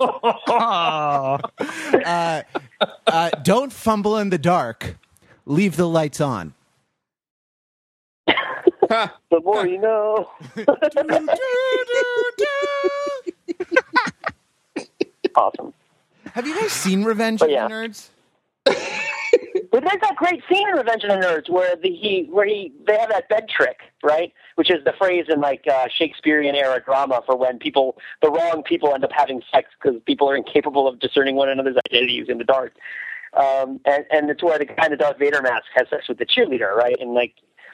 Oh, 0.48 1.38
uh, 2.04 2.42
don't 3.44 3.72
fumble 3.72 4.16
in 4.18 4.30
the 4.30 4.38
dark 4.38 4.96
leave 5.46 5.76
the 5.76 5.88
lights 5.88 6.20
on 6.20 6.54
the 9.30 9.40
more 9.44 9.66
you 9.66 9.78
know. 9.78 10.28
Awesome. 15.36 15.74
Have 16.32 16.46
you 16.46 16.54
guys 16.58 16.72
seen 16.72 17.04
Revenge 17.04 17.40
But 17.40 17.46
of 17.46 17.52
yeah. 17.52 17.68
the 17.68 17.74
Nerds 17.74 18.08
But 19.72 19.84
there's 19.84 20.02
that 20.02 20.16
great 20.16 20.42
scene 20.50 20.68
in 20.68 20.74
Revenge 20.74 21.02
of 21.04 21.08
the 21.08 21.26
Nerds 21.26 21.48
where 21.48 21.76
the 21.76 21.88
he 21.88 22.28
where 22.30 22.46
he 22.46 22.72
they 22.86 22.98
have 22.98 23.08
that 23.08 23.30
bed 23.30 23.48
trick, 23.48 23.78
right? 24.02 24.30
Which 24.56 24.70
is 24.70 24.84
the 24.84 24.92
phrase 24.98 25.24
in 25.30 25.40
like 25.40 25.64
uh, 25.66 25.88
Shakespearean 25.96 26.54
era 26.54 26.82
drama 26.84 27.22
for 27.24 27.36
when 27.36 27.58
people 27.58 27.96
the 28.20 28.30
wrong 28.30 28.62
people 28.64 28.92
end 28.92 29.02
up 29.02 29.12
having 29.12 29.40
sex 29.50 29.70
because 29.82 29.98
people 30.04 30.28
are 30.28 30.36
incapable 30.36 30.86
of 30.86 30.98
discerning 30.98 31.36
one 31.36 31.48
another's 31.48 31.78
identities 31.88 32.26
in 32.28 32.36
the 32.36 32.44
dark. 32.44 32.74
Um, 33.32 33.80
and, 33.86 34.04
and 34.10 34.28
it's 34.28 34.42
where 34.42 34.58
the 34.58 34.66
guy 34.66 34.84
in 34.84 34.90
the 34.90 34.98
Darth 34.98 35.18
Vader 35.18 35.40
mask 35.40 35.64
has 35.74 35.88
sex 35.88 36.06
with 36.06 36.18
the 36.18 36.26
cheerleader, 36.26 36.74
right? 36.74 36.96
And 37.00 37.14
like, 37.14 37.32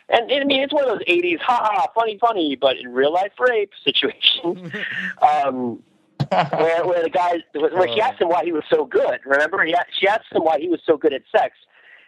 and, 0.08 0.30
I 0.30 0.44
mean, 0.44 0.62
it's 0.62 0.72
one 0.72 0.84
of 0.84 0.90
those 0.90 1.06
'80s, 1.08 1.40
ha 1.40 1.58
ha, 1.60 1.88
funny, 1.96 2.16
funny, 2.18 2.54
but 2.54 2.76
in 2.76 2.92
real 2.92 3.12
life 3.12 3.32
rape 3.40 3.72
situations. 3.84 4.72
um, 5.22 5.82
where, 6.30 6.86
where 6.86 7.02
the 7.02 7.10
guy, 7.10 7.38
where 7.54 7.88
she 7.88 8.00
oh. 8.00 8.04
asked 8.04 8.20
him 8.20 8.28
why 8.28 8.44
he 8.44 8.52
was 8.52 8.64
so 8.70 8.84
good. 8.84 9.20
Remember, 9.24 9.64
he, 9.64 9.74
she 9.98 10.08
asked 10.08 10.32
him 10.32 10.42
why 10.42 10.58
he 10.58 10.68
was 10.68 10.80
so 10.86 10.96
good 10.96 11.12
at 11.12 11.22
sex, 11.34 11.56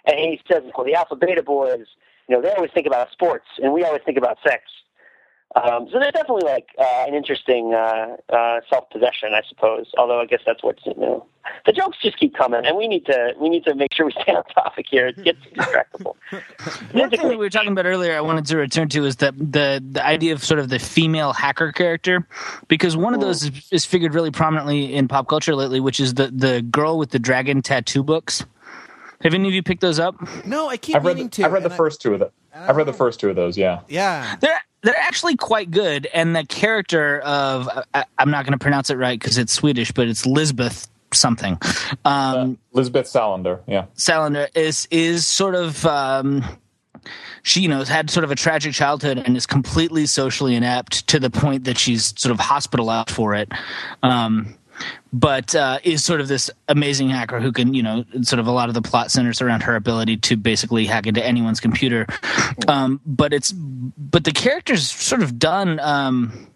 and 0.07 0.19
he 0.19 0.41
says, 0.51 0.63
"Well, 0.77 0.87
the 0.87 0.95
Alpha 0.95 1.17
Beta 1.17 1.43
boys, 1.43 1.87
you 2.29 2.37
know, 2.37 2.43
they 2.43 2.53
always 2.53 2.71
think 2.73 2.87
about 2.87 3.11
sports, 3.13 3.47
and 3.63 3.73
we 3.73 3.85
always 3.85 4.03
think 4.05 4.19
about 4.19 4.39
sex." 4.47 4.63
Um, 5.57 5.89
so 5.91 5.99
there's 5.99 6.13
definitely 6.13 6.49
like 6.49 6.69
uh, 6.79 7.05
an 7.09 7.15
interesting 7.15 7.75
uh, 7.75 8.17
uh, 8.33 8.61
self-possession, 8.71 9.31
I 9.35 9.43
suppose. 9.49 9.91
Although 9.99 10.21
I 10.21 10.27
guess 10.27 10.41
that's 10.47 10.63
what's 10.63 10.85
you 10.87 10.95
know, 10.97 11.27
the 11.67 11.73
jokes 11.73 11.99
just 12.01 12.19
keep 12.19 12.37
coming, 12.37 12.65
and 12.65 12.77
we 12.77 12.87
need 12.87 13.05
to 13.07 13.35
we 13.41 13.49
need 13.49 13.65
to 13.65 13.75
make 13.75 13.93
sure 13.93 14.07
we 14.07 14.13
stay 14.23 14.33
on 14.33 14.45
topic 14.45 14.87
here. 14.89 15.09
It 15.09 15.25
gets 15.25 15.41
distractible. 15.53 16.15
one 16.93 17.11
thing 17.11 17.27
we 17.27 17.37
were 17.37 17.51
talking 17.51 17.73
about 17.73 17.87
earlier, 17.87 18.17
I 18.17 18.21
wanted 18.21 18.47
to 18.47 18.59
return 18.59 18.89
to 18.91 19.05
is 19.05 19.17
that 19.17 19.37
the 19.37 19.83
the 19.85 20.05
idea 20.07 20.35
of 20.35 20.45
sort 20.45 20.61
of 20.61 20.69
the 20.69 20.79
female 20.79 21.33
hacker 21.33 21.73
character, 21.73 22.27
because 22.69 22.97
one 22.97 23.15
of 23.15 23.21
those 23.21 23.43
is, 23.43 23.69
is 23.73 23.85
figured 23.85 24.15
really 24.15 24.31
prominently 24.31 24.95
in 24.95 25.09
pop 25.09 25.27
culture 25.27 25.57
lately, 25.57 25.81
which 25.81 25.99
is 25.99 26.15
the 26.15 26.29
the 26.29 26.63
girl 26.63 26.97
with 26.97 27.11
the 27.11 27.19
dragon 27.19 27.61
tattoo 27.61 28.05
books. 28.05 28.45
Have 29.23 29.35
any 29.35 29.49
of 29.49 29.55
you 29.55 29.63
picked 29.63 29.81
those 29.83 29.99
up? 29.99 30.17
no 30.47 30.69
I 30.69 30.77
keep 30.77 30.97
I've 30.97 31.05
read. 31.05 31.17
meaning 31.17 31.29
The, 31.29 31.37
to 31.37 31.45
I've 31.47 31.53
read 31.53 31.63
the 31.65 31.73
I- 31.73 31.77
first 31.77 32.01
two 32.01 32.15
of 32.15 32.21
them. 32.21 32.31
I've 32.55 32.77
read 32.77 32.87
the 32.87 32.93
first 32.93 33.21
two 33.21 33.29
of 33.31 33.37
those. 33.37 33.57
Yeah. 33.57 33.81
yeah 33.89 34.37
They're 34.41 34.61
they're 34.83 34.99
actually 34.99 35.37
quite 35.37 35.71
good, 35.71 36.07
and 36.15 36.35
the 36.35 36.45
character 36.45 37.21
of 37.21 37.69
I, 37.95 38.05
I'm 38.19 38.31
not 38.31 38.45
going 38.45 38.53
to 38.59 38.59
pronounce 38.59 38.89
it 38.91 38.97
right 38.97 39.19
because 39.19 39.37
it's 39.39 39.53
Swedish, 39.53 39.93
but 39.93 40.09
it's 40.09 40.25
Lisbeth 40.27 40.89
something. 41.13 41.59
Um, 42.05 42.57
Lisbeth 42.73 43.07
Salander. 43.07 43.61
Yeah. 43.67 43.87
Salander 43.97 44.49
is 44.57 44.89
is 44.91 45.27
sort 45.27 45.55
of 45.55 45.85
um, 45.87 46.43
she 47.43 47.61
you 47.61 47.69
know 47.69 47.85
had 47.85 48.11
sort 48.11 48.25
of 48.25 48.31
a 48.31 48.35
tragic 48.37 48.73
childhood 48.73 49.19
and 49.19 49.37
is 49.37 49.47
completely 49.47 50.07
socially 50.07 50.55
inept 50.57 51.07
to 51.09 51.21
the 51.21 51.31
point 51.31 51.65
that 51.65 51.79
she's 51.79 52.19
sort 52.19 52.33
of 52.33 52.41
hospitalized 52.41 53.11
for 53.11 53.35
it. 53.35 53.51
Um, 54.03 54.55
but 55.13 55.55
uh, 55.55 55.79
is 55.83 56.05
sort 56.05 56.21
of 56.21 56.29
this 56.29 56.51
amazing 56.69 57.11
hacker 57.11 57.41
who 57.41 57.53
can, 57.53 57.75
you 57.75 57.83
know, 57.83 58.05
sort 58.23 58.39
of 58.39 58.47
a 58.47 58.53
lot 58.53 58.69
of 58.69 58.75
the 58.75 58.83
plot 58.83 59.11
centers 59.11 59.41
around 59.41 59.63
her 59.63 59.77
ability 59.77 60.17
to 60.19 60.37
basically 60.37 60.87
hack 60.87 61.07
into 61.07 61.25
anyone's 61.25 61.61
computer. 61.61 62.07
Um, 62.69 63.01
but 63.05 63.33
it's 63.33 63.53
but 63.53 64.25
the 64.25 64.33
character's 64.33 64.91
sort 64.91 65.23
of 65.23 65.39
done 65.39 65.81
um, 65.81 66.49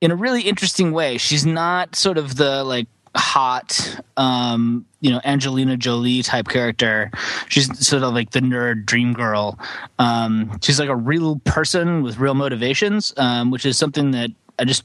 in 0.00 0.10
a 0.10 0.16
really 0.16 0.42
interesting 0.42 0.92
way. 0.92 1.18
She's 1.18 1.44
not 1.44 1.96
sort 1.96 2.18
of 2.18 2.36
the 2.36 2.64
like 2.64 2.86
hot 3.16 4.00
um 4.16 4.84
you 5.00 5.08
know 5.10 5.20
angelina 5.24 5.76
jolie 5.76 6.22
type 6.22 6.48
character 6.48 7.12
she's 7.48 7.86
sort 7.86 8.02
of 8.02 8.12
like 8.12 8.30
the 8.30 8.40
nerd 8.40 8.84
dream 8.84 9.12
girl 9.12 9.56
um 10.00 10.50
she's 10.62 10.80
like 10.80 10.88
a 10.88 10.96
real 10.96 11.36
person 11.44 12.02
with 12.02 12.18
real 12.18 12.34
motivations 12.34 13.14
um 13.16 13.52
which 13.52 13.64
is 13.64 13.78
something 13.78 14.10
that 14.10 14.30
i 14.58 14.64
just 14.64 14.84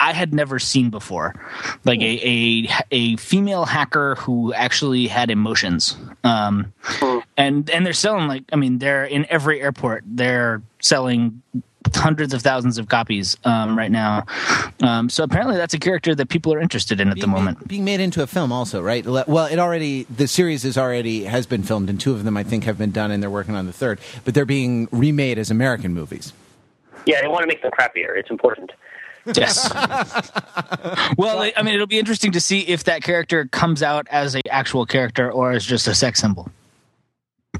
i 0.00 0.12
had 0.12 0.32
never 0.32 0.58
seen 0.58 0.90
before 0.90 1.34
like 1.84 2.00
a 2.00 2.20
a, 2.26 2.68
a 2.90 3.16
female 3.16 3.64
hacker 3.64 4.14
who 4.16 4.52
actually 4.54 5.06
had 5.06 5.30
emotions 5.30 5.96
um 6.24 6.72
and 7.36 7.68
and 7.70 7.84
they're 7.86 7.92
selling 7.92 8.28
like 8.28 8.44
i 8.52 8.56
mean 8.56 8.78
they're 8.78 9.04
in 9.04 9.26
every 9.30 9.60
airport 9.60 10.04
they're 10.06 10.62
selling 10.80 11.42
hundreds 11.94 12.34
of 12.34 12.42
thousands 12.42 12.76
of 12.76 12.88
copies 12.88 13.36
um, 13.44 13.78
right 13.78 13.90
now. 13.90 14.26
Um, 14.82 15.08
so 15.08 15.24
apparently, 15.24 15.56
that's 15.56 15.72
a 15.72 15.78
character 15.78 16.14
that 16.14 16.28
people 16.28 16.52
are 16.52 16.60
interested 16.60 17.00
in 17.00 17.08
at 17.08 17.18
the 17.18 17.26
moment. 17.26 17.60
made, 17.60 17.68
being 17.68 17.84
made 17.84 18.00
into 18.00 18.22
a 18.22 18.26
film 18.26 18.52
also 18.52 18.82
right 18.82 19.06
well 19.06 19.46
it 19.46 19.58
already 19.58 20.02
the 20.04 20.26
series 20.28 20.64
is 20.66 20.76
already 20.76 21.24
has 21.24 21.46
been 21.46 21.62
filmed 21.62 21.88
and 21.88 21.98
two 22.00 22.12
of 22.12 22.24
them 22.24 22.36
i 22.36 22.42
think 22.42 22.64
have 22.64 22.76
been 22.76 22.90
done 22.90 23.10
and 23.10 23.22
they're 23.22 23.30
working 23.30 23.54
on 23.54 23.64
the 23.66 23.72
third 23.72 23.98
but 24.24 24.34
they're 24.34 24.44
being 24.44 24.86
remade 24.90 25.38
as 25.38 25.50
american 25.50 25.94
movies 25.94 26.32
Yeah, 27.06 27.22
they 27.22 27.28
want 27.28 27.42
to 27.42 27.46
make 27.46 27.62
them 27.62 27.70
crappier. 27.70 28.16
It's 28.18 28.30
important. 28.30 28.70
Yes. 29.34 29.70
well, 31.16 31.40
I 31.56 31.62
mean, 31.62 31.74
it'll 31.74 31.86
be 31.86 31.98
interesting 31.98 32.32
to 32.32 32.40
see 32.40 32.60
if 32.60 32.84
that 32.84 33.02
character 33.02 33.46
comes 33.46 33.82
out 33.82 34.06
as 34.10 34.34
a 34.34 34.40
actual 34.50 34.86
character 34.86 35.30
or 35.30 35.52
as 35.52 35.64
just 35.64 35.86
a 35.88 35.94
sex 35.94 36.20
symbol 36.20 36.50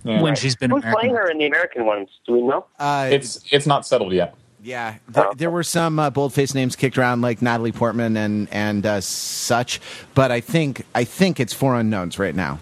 Yeah. 0.04 0.22
when 0.22 0.34
she's 0.36 0.56
been 0.56 0.70
Who's 0.70 0.82
American. 0.82 1.00
playing 1.00 1.14
her 1.16 1.30
in 1.30 1.38
the 1.38 1.46
American 1.46 1.84
ones? 1.86 2.08
Do 2.26 2.34
we 2.34 2.42
know? 2.42 2.64
uh, 2.78 3.08
It's 3.10 3.40
it's 3.50 3.66
not 3.66 3.86
settled 3.86 4.12
yet. 4.12 4.34
yeah 4.62 4.96
there, 5.08 5.26
there 5.36 5.50
were 5.50 5.62
some 5.62 5.98
uh, 5.98 6.10
bold-faced 6.10 6.54
names 6.54 6.74
kicked 6.76 6.98
around 6.98 7.20
like 7.20 7.40
natalie 7.40 7.70
portman 7.72 8.16
and 8.16 8.48
and 8.50 8.84
uh, 8.84 9.00
such 9.00 9.80
but 10.14 10.32
i 10.32 10.40
think 10.40 10.84
i 10.96 11.04
think 11.04 11.38
it's 11.38 11.52
four 11.52 11.76
unknowns 11.78 12.18
right 12.18 12.34
now 12.34 12.58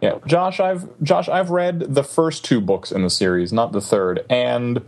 Yeah, 0.00 0.18
Josh, 0.26 0.58
I've 0.60 0.88
Josh, 1.02 1.28
I've 1.28 1.50
read 1.50 1.80
the 1.94 2.02
first 2.04 2.44
two 2.44 2.60
books 2.60 2.92
in 2.92 3.02
the 3.02 3.10
series, 3.10 3.50
not 3.52 3.72
the 3.72 3.80
third, 3.80 4.24
and 4.30 4.80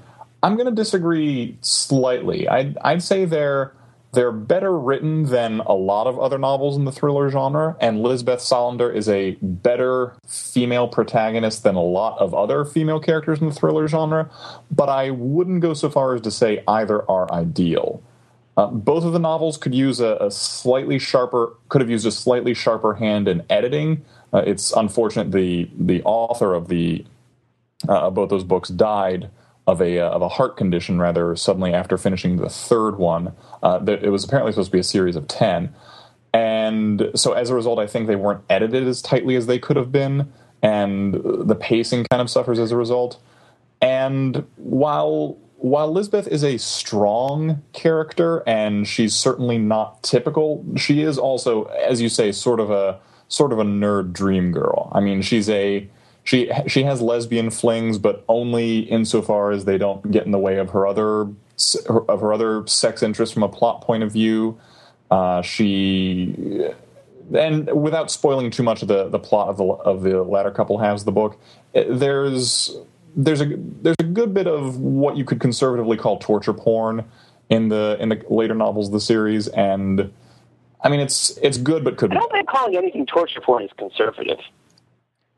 I'm 0.43 0.55
going 0.57 0.67
to 0.67 0.75
disagree 0.75 1.57
slightly. 1.61 2.49
I'd 2.49 2.79
I'd 2.79 3.03
say 3.03 3.25
they're 3.25 3.73
they're 4.13 4.33
better 4.33 4.77
written 4.79 5.25
than 5.25 5.61
a 5.61 5.75
lot 5.75 6.07
of 6.07 6.19
other 6.19 6.39
novels 6.39 6.77
in 6.77 6.85
the 6.85 6.93
thriller 6.93 7.29
genre, 7.29 7.77
and 7.81 8.03
Lisbeth 8.03 8.41
Salander 8.41 8.95
is 8.95 9.09
a 9.09 9.37
better 9.43 10.15
female 10.27 10.89
protagonist 10.89 11.63
than 11.63 11.75
a 11.75 11.83
lot 11.83 12.19
of 12.19 12.35
other 12.35 12.65
female 12.65 13.01
characters 13.01 13.41
in 13.41 13.49
the 13.49 13.55
thriller 13.55 13.87
genre. 13.87 14.31
But 14.71 14.89
I 14.89 15.11
wouldn't 15.11 15.61
go 15.61 15.75
so 15.75 15.91
far 15.91 16.15
as 16.15 16.23
to 16.23 16.31
say 16.31 16.63
either 16.67 17.09
are 17.11 17.31
ideal. 17.33 18.03
Uh, 18.57 18.67
both 18.69 19.05
of 19.05 19.13
the 19.13 19.21
novels 19.21 19.57
could 19.57 19.75
use 19.75 20.01
a, 20.01 20.17
a 20.21 20.31
slightly 20.31 20.99
sharper, 20.99 21.55
could 21.69 21.81
have 21.81 21.91
used 21.91 22.07
a 22.07 22.11
slightly 22.11 22.55
sharper 22.55 22.95
hand 22.95 23.29
in 23.29 23.45
editing. 23.51 24.05
Uh, 24.33 24.43
it's 24.47 24.73
unfortunate 24.73 25.33
the 25.33 25.69
the 25.79 26.03
author 26.05 26.55
of 26.55 26.69
the 26.69 27.05
uh, 27.89 28.11
both 28.11 28.31
those 28.31 28.45
books 28.45 28.71
died 28.71 29.31
of 29.69 29.83
a 29.83 29.99
uh, 29.99 30.09
of 30.09 30.23
a 30.23 30.29
heart 30.29 30.57
condition 30.57 30.99
rather 30.99 31.37
suddenly 31.37 31.75
after 31.75 31.99
finishing 31.99 32.39
the 32.39 32.49
third 32.49 32.97
one. 32.97 33.35
Uh, 33.63 33.79
that 33.79 34.03
it 34.03 34.09
was 34.09 34.25
apparently 34.25 34.51
supposed 34.51 34.71
to 34.71 34.73
be 34.73 34.81
a 34.81 34.85
series 34.85 35.15
of 35.15 35.29
ten, 35.29 35.73
and 36.33 37.11
so 37.15 37.35
as 37.35 37.51
a 37.51 37.55
result, 37.55 37.79
I 37.79 37.87
think 37.87 38.07
they 38.07 38.17
weren't 38.17 38.41
edited 38.49 38.89
as 38.89 39.03
tightly 39.03 39.37
as 39.37 39.47
they 39.47 39.59
could 39.59 39.77
have 39.77 39.93
been, 39.93 40.33
and 40.63 41.15
the 41.23 41.55
pacing 41.55 42.07
kind 42.11 42.23
of 42.23 42.31
suffers 42.31 42.59
as 42.59 42.73
a 42.73 42.77
result. 42.77 43.21
And 43.83 44.47
while 44.57 45.37
while 45.59 45.93
Lisbeth 45.93 46.27
is 46.29 46.43
a 46.43 46.57
strong 46.57 47.63
character 47.73 48.43
and 48.47 48.87
she's 48.87 49.15
certainly 49.15 49.59
not 49.59 50.03
typical, 50.03 50.65
she 50.77 51.03
is 51.03 51.19
also, 51.19 51.65
as 51.65 52.01
you 52.01 52.09
say, 52.09 52.33
sort 52.33 52.59
of 52.59 52.71
a 52.71 52.99
sort 53.29 53.53
of 53.53 53.59
a 53.59 53.65
nerd 53.65 54.15
dream 54.15 54.51
girl. 54.51 54.91
I 54.95 55.01
mean, 55.01 55.21
she's 55.21 55.51
a 55.51 55.87
she 56.29 56.51
she 56.67 56.83
has 56.83 57.01
lesbian 57.01 57.49
flings, 57.49 57.97
but 57.97 58.23
only 58.29 58.81
insofar 58.81 59.51
as 59.51 59.65
they 59.65 59.79
don't 59.79 60.11
get 60.11 60.27
in 60.27 60.31
the 60.31 60.39
way 60.39 60.59
of 60.59 60.69
her 60.71 60.87
other 60.87 61.23
of 61.23 62.21
her 62.21 62.35
other 62.35 62.67
sex 62.67 63.03
interests 63.03 63.33
from 63.33 63.45
a 63.45 63.49
plot 63.49 63.81
point 63.81 64.03
of 64.03 64.13
view. 64.13 64.61
Uh, 65.11 65.41
she 65.41 66.69
and 67.35 67.73
without 67.73 68.11
spoiling 68.11 68.51
too 68.51 68.63
much 68.63 68.83
of 68.83 68.89
the, 68.89 69.09
the 69.09 69.19
plot 69.19 69.49
of 69.49 69.57
the 69.57 69.65
of 69.65 70.03
the 70.03 70.23
latter 70.23 70.51
couple 70.51 70.77
halves 70.77 71.01
of 71.01 71.07
the 71.07 71.13
book, 71.13 71.41
eh, 71.75 71.85
there's 71.89 72.77
there's 73.17 73.41
a 73.41 73.47
there's 73.81 73.97
a 73.99 74.05
good 74.05 74.35
bit 74.35 74.47
of 74.47 74.79
what 74.79 75.17
you 75.17 75.25
could 75.25 75.41
conservatively 75.41 75.97
call 75.97 76.19
torture 76.19 76.53
porn 76.53 77.07
in 77.49 77.71
the 77.71 77.97
in 78.01 78.11
the 78.11 78.23
later 78.29 78.55
novels 78.55 78.89
of 78.89 78.93
the 78.93 79.01
series, 79.01 79.49
and 79.49 80.13
I 80.83 80.91
mean 80.91 81.01
it's 81.01 81.39
it's 81.39 81.57
good 81.57 81.85
but 81.85 81.97
could 81.97 82.13
I 82.13 82.17
don't 82.17 82.31
think 82.31 82.51
calling 82.51 82.77
anything 82.77 83.07
torture 83.07 83.41
porn 83.41 83.63
is 83.63 83.71
conservative. 83.79 84.41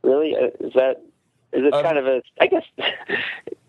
Really, 0.02 0.34
uh, 0.36 0.46
is 0.60 0.72
that 0.74 1.02
Is 1.52 1.64
it 1.64 1.74
Uh, 1.74 1.82
kind 1.82 1.98
of 1.98 2.06
a? 2.06 2.22
I 2.40 2.46
guess. 2.46 2.62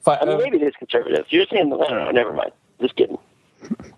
Fi- 0.02 0.18
I 0.22 0.26
mean, 0.26 0.36
uh, 0.36 0.38
maybe 0.38 0.58
it 0.58 0.64
is 0.64 0.74
conservative. 0.78 1.26
You're 1.30 1.46
saying, 1.48 1.74
I 1.74 1.78
don't 1.78 1.90
know. 2.06 2.12
Never 2.12 2.32
mind. 2.34 2.52
Just 2.80 2.96
kidding. 2.96 3.18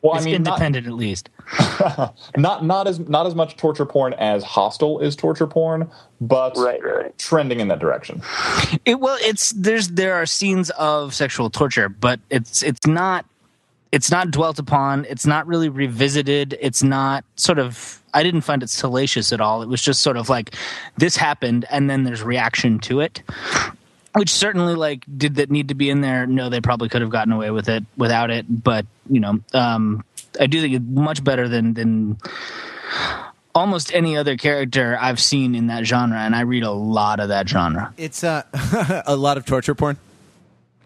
well, 0.01 0.13
I 0.13 0.17
it's 0.17 0.25
mean, 0.25 0.43
not, 0.43 0.53
independent 0.53 0.87
at 0.87 0.93
least. 0.93 1.29
not 2.37 2.65
not 2.65 2.87
as 2.87 2.99
not 2.99 3.25
as 3.25 3.35
much 3.35 3.55
torture 3.57 3.85
porn 3.85 4.13
as 4.15 4.43
Hostel 4.43 4.99
is 4.99 5.15
torture 5.15 5.47
porn, 5.47 5.89
but 6.21 6.55
Right, 6.57 6.83
right, 6.83 6.95
right. 6.95 7.17
trending 7.17 7.59
in 7.61 7.67
that 7.69 7.79
direction. 7.79 8.21
It, 8.85 8.99
well, 8.99 9.17
it's 9.21 9.51
there's 9.51 9.89
there 9.89 10.15
are 10.15 10.25
scenes 10.25 10.69
of 10.71 11.13
sexual 11.13 11.49
torture, 11.49 11.87
but 11.89 12.19
it's 12.29 12.61
it's 12.63 12.85
not 12.87 13.25
it's 13.93 14.09
not 14.11 14.31
dwelt 14.31 14.59
upon. 14.59 15.05
It's 15.09 15.25
not 15.25 15.45
really 15.47 15.69
revisited. 15.69 16.57
It's 16.59 16.83
not 16.83 17.23
sort 17.35 17.59
of. 17.59 17.99
I 18.13 18.23
didn't 18.23 18.41
find 18.41 18.63
it 18.63 18.69
salacious 18.69 19.33
at 19.33 19.41
all. 19.41 19.61
It 19.61 19.69
was 19.69 19.81
just 19.81 20.01
sort 20.01 20.17
of 20.17 20.29
like 20.29 20.55
this 20.97 21.15
happened, 21.17 21.65
and 21.69 21.89
then 21.89 22.03
there's 22.03 22.21
reaction 22.21 22.79
to 22.79 23.01
it. 23.01 23.23
Which 24.15 24.29
certainly, 24.29 24.75
like, 24.75 25.05
did 25.17 25.35
that 25.35 25.49
need 25.49 25.69
to 25.69 25.73
be 25.73 25.89
in 25.89 26.01
there? 26.01 26.27
No, 26.27 26.49
they 26.49 26.61
probably 26.61 26.87
could 26.87 27.01
have 27.01 27.09
gotten 27.09 27.33
away 27.33 27.49
with 27.49 27.67
it 27.67 27.83
without 27.97 28.29
it. 28.29 28.45
But 28.47 28.85
you 29.09 29.19
know, 29.19 29.39
um, 29.53 30.03
I 30.39 30.45
do 30.45 30.61
think 30.61 30.75
it's 30.75 30.85
much 30.85 31.23
better 31.23 31.47
than 31.49 31.73
than 31.73 32.17
almost 33.55 33.93
any 33.93 34.17
other 34.17 34.37
character 34.37 34.97
I've 34.99 35.19
seen 35.19 35.55
in 35.55 35.67
that 35.67 35.85
genre, 35.85 36.19
and 36.19 36.35
I 36.35 36.41
read 36.41 36.63
a 36.63 36.71
lot 36.71 37.19
of 37.19 37.29
that 37.29 37.49
genre. 37.49 37.93
It's 37.97 38.23
uh, 38.23 38.43
a 39.05 39.15
lot 39.15 39.37
of 39.37 39.45
torture 39.45 39.75
porn. 39.75 39.97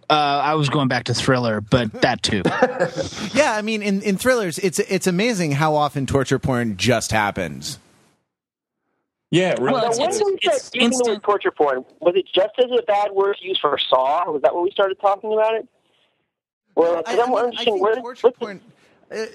Uh, 0.09 0.13
I 0.13 0.53
was 0.55 0.69
going 0.69 0.87
back 0.87 1.05
to 1.05 1.13
thriller, 1.13 1.59
but 1.59 1.91
that 2.01 2.23
too. 2.23 2.41
Yeah, 3.37 3.53
I 3.53 3.61
mean, 3.61 3.81
in, 3.83 4.01
in 4.01 4.17
thrillers, 4.17 4.57
it's 4.57 4.79
it's 4.79 5.05
amazing 5.07 5.51
how 5.51 5.75
often 5.75 6.05
torture 6.05 6.39
porn 6.39 6.77
just 6.77 7.11
happens. 7.11 7.77
Yeah, 9.31 9.55
really. 9.59 9.73
Well, 9.73 9.81
Now, 9.81 9.91
it's- 9.91 9.99
when 9.99 10.09
did 10.11 10.21
we 10.25 10.37
start 10.41 10.55
it's 10.57 10.71
using 10.73 10.89
the 10.89 10.95
word 10.95 10.99
instant- 11.09 11.23
torture 11.23 11.51
porn? 11.51 11.85
Was 11.99 12.15
it 12.15 12.25
just 12.33 12.53
as 12.57 12.65
a 12.71 12.81
bad 12.83 13.11
word 13.11 13.35
to 13.41 13.45
use 13.47 13.59
for 13.59 13.77
Saw? 13.89 14.31
Was 14.31 14.41
that 14.43 14.55
when 14.55 14.63
we 14.63 14.71
started 14.71 14.99
talking 15.01 15.33
about 15.33 15.55
it? 15.55 15.67
Well, 16.75 16.95
I, 16.95 16.97
because 16.99 17.19
I 17.19 17.23
I'm 17.23 17.29
mean, 17.31 17.53
I 17.57 17.63
think 17.65 17.81
where 17.81 17.95
torture 17.95 18.27
what's 18.27 18.39
the- 18.39 18.45
porn. 18.45 18.61
Uh, 19.09 19.25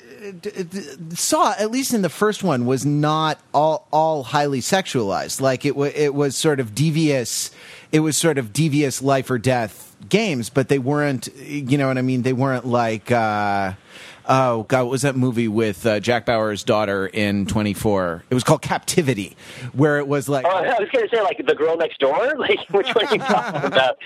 d- 0.41 0.62
d- 0.64 1.14
Saw 1.16 1.55
at 1.59 1.70
least 1.70 1.95
in 1.95 2.03
the 2.03 2.11
first 2.11 2.43
one 2.43 2.66
was 2.66 2.85
not 2.85 3.39
all 3.55 3.87
all 3.91 4.23
highly 4.23 4.61
sexualized. 4.61 5.41
Like 5.41 5.64
it 5.64 5.75
was 5.77 5.93
it 5.95 6.14
was 6.14 6.37
sort 6.37 6.61
of 6.61 6.75
devious. 6.75 7.51
It 7.91 8.01
was 8.01 8.16
sort 8.16 8.37
of 8.39 8.53
devious 8.53 9.01
life 9.03 9.31
or 9.31 9.39
death 9.39 9.91
games, 10.09 10.51
but 10.51 10.69
they 10.69 10.79
weren't. 10.79 11.29
You 11.37 11.79
know 11.79 11.89
what 11.89 11.99
I 11.99 12.03
mean? 12.03 12.23
They 12.23 12.33
weren't 12.33 12.67
like. 12.67 13.11
Uh, 13.11 13.73
Oh 14.25 14.63
God! 14.63 14.83
What 14.85 14.91
was 14.93 15.03
that 15.03 15.17
movie 15.17 15.49
with 15.49 15.85
uh, 15.85 15.99
Jack 15.99 16.27
Bauer's 16.27 16.63
daughter 16.63 17.09
in 17.09 17.45
Twenty 17.45 17.75
Four? 17.75 18.23
It 18.31 18.35
was 18.35 18.45
called 18.45 18.63
Captivity, 18.63 19.37
where 19.73 19.99
it 19.99 20.07
was 20.07 20.29
like 20.29 20.45
Oh, 20.47 20.49
I 20.49 20.79
was 20.79 20.89
going 20.91 21.09
to 21.09 21.17
say 21.17 21.21
like 21.23 21.45
the 21.45 21.57
girl 21.57 21.77
next 21.77 21.99
door. 21.99 22.33
Like 22.39 22.61
which 22.71 22.87
one 22.95 23.05
are 23.07 23.13
you 23.15 23.19
talking 23.19 23.65
about? 23.65 23.99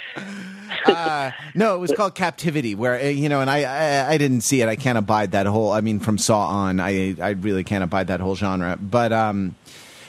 uh, 0.87 1.33
no, 1.55 1.75
it 1.75 1.79
was 1.81 1.93
called 1.93 2.15
Captivity, 2.15 2.75
where 2.75 2.95
uh, 2.99 3.09
you 3.09 3.29
know, 3.29 3.43
and 3.43 3.51
I, 3.51 3.65
I 3.65 4.13
I 4.13 4.17
didn't 4.17 4.41
see 4.41 4.63
it. 4.63 4.71
I 4.71 4.77
can't 4.77 4.97
abide 4.97 5.33
that 5.33 5.45
whole. 5.45 5.71
I 5.71 5.83
mean, 5.83 6.01
from 6.01 6.17
Saw 6.17 6.47
on, 6.47 6.81
I 6.81 7.15
I 7.21 7.31
really 7.31 7.63
can't 7.63 7.85
abide 7.85 8.07
that 8.07 8.21
whole 8.21 8.37
genre. 8.37 8.79
But 8.81 9.13
um, 9.13 9.55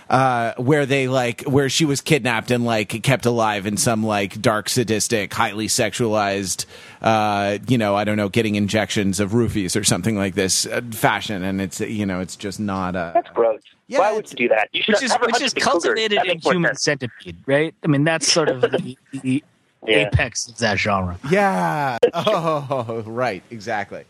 uh, 0.09 0.53
where 0.57 0.85
they 0.85 1.07
like 1.07 1.41
where 1.43 1.69
she 1.69 1.85
was 1.85 2.01
kidnapped 2.01 2.51
and 2.51 2.63
like 2.65 3.03
kept 3.03 3.25
alive 3.25 3.65
in 3.65 3.77
some 3.77 4.03
like 4.05 4.41
dark, 4.41 4.69
sadistic, 4.69 5.33
highly 5.33 5.67
sexualized, 5.67 6.65
uh, 7.01 7.57
you 7.67 7.77
know, 7.77 7.95
I 7.95 8.03
don't 8.03 8.17
know, 8.17 8.29
getting 8.29 8.55
injections 8.55 9.19
of 9.19 9.31
roofies 9.31 9.79
or 9.79 9.83
something 9.83 10.17
like 10.17 10.35
this 10.35 10.65
uh, 10.65 10.81
fashion, 10.91 11.43
and 11.43 11.59
it's 11.61 11.79
you 11.81 12.05
know, 12.05 12.19
it's 12.21 12.35
just 12.35 12.59
not 12.59 12.95
uh, 12.95 13.11
That's 13.13 13.29
gross. 13.29 13.61
Yeah, 13.87 13.99
Why 13.99 14.11
would 14.13 14.29
you 14.29 14.35
do 14.35 14.49
that? 14.49 14.67
You 14.73 14.83
should 14.83 14.95
which 14.95 15.03
is 15.03 15.11
have 15.11 15.21
never 15.21 15.31
which 15.31 15.41
is 15.41 15.53
cultivated 15.53 16.19
in 16.25 16.39
human 16.39 16.71
sense. 16.75 16.83
centipede, 16.83 17.37
right? 17.45 17.73
I 17.83 17.87
mean, 17.87 18.03
that's 18.03 18.31
sort 18.31 18.49
of 18.49 18.61
the, 18.61 18.97
the 19.21 19.43
Yeah. 19.87 20.07
apex 20.07 20.47
of 20.49 20.57
that 20.57 20.77
genre. 20.79 21.17
yeah. 21.29 21.97
Oh, 22.13 23.03
right, 23.05 23.41
exactly. 23.51 24.03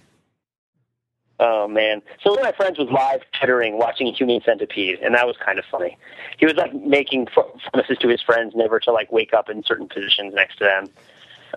Oh 1.39 1.67
man! 1.67 2.01
So 2.23 2.31
one 2.31 2.39
of 2.39 2.45
my 2.45 2.51
friends 2.51 2.79
was 2.79 2.89
live 2.89 3.21
twittering 3.37 3.77
watching 3.77 4.11
Human 4.13 4.41
Centipede, 4.41 4.99
and 5.03 5.13
that 5.13 5.27
was 5.27 5.35
kind 5.37 5.59
of 5.59 5.65
funny. 5.65 5.95
He 6.39 6.47
was 6.47 6.55
like 6.55 6.73
making 6.73 7.27
promises 7.27 7.97
to 7.99 8.07
his 8.07 8.21
friends 8.21 8.55
never 8.55 8.79
to 8.81 8.91
like 8.91 9.11
wake 9.11 9.33
up 9.33 9.47
in 9.49 9.63
certain 9.63 9.87
positions 9.87 10.33
next 10.33 10.57
to 10.57 10.63
them, 10.63 10.89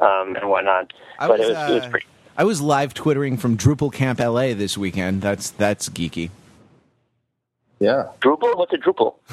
um, 0.02 0.36
and 0.36 0.50
whatnot. 0.50 0.92
I 1.18 1.28
but 1.28 1.38
was, 1.38 1.48
it 1.48 1.52
was 1.52 1.70
it 1.70 1.74
was 1.74 1.84
uh, 1.84 1.88
pretty. 1.88 2.06
I 2.36 2.44
was 2.44 2.60
live 2.60 2.92
twittering 2.92 3.38
from 3.38 3.56
Drupal 3.56 3.90
Camp 3.90 4.20
LA 4.20 4.52
this 4.52 4.76
weekend. 4.76 5.22
That's 5.22 5.50
that's 5.50 5.88
geeky. 5.88 6.30
Yeah. 7.78 8.08
Drupal? 8.20 8.58
What's 8.58 8.74
a 8.74 8.76
Drupal? 8.76 9.14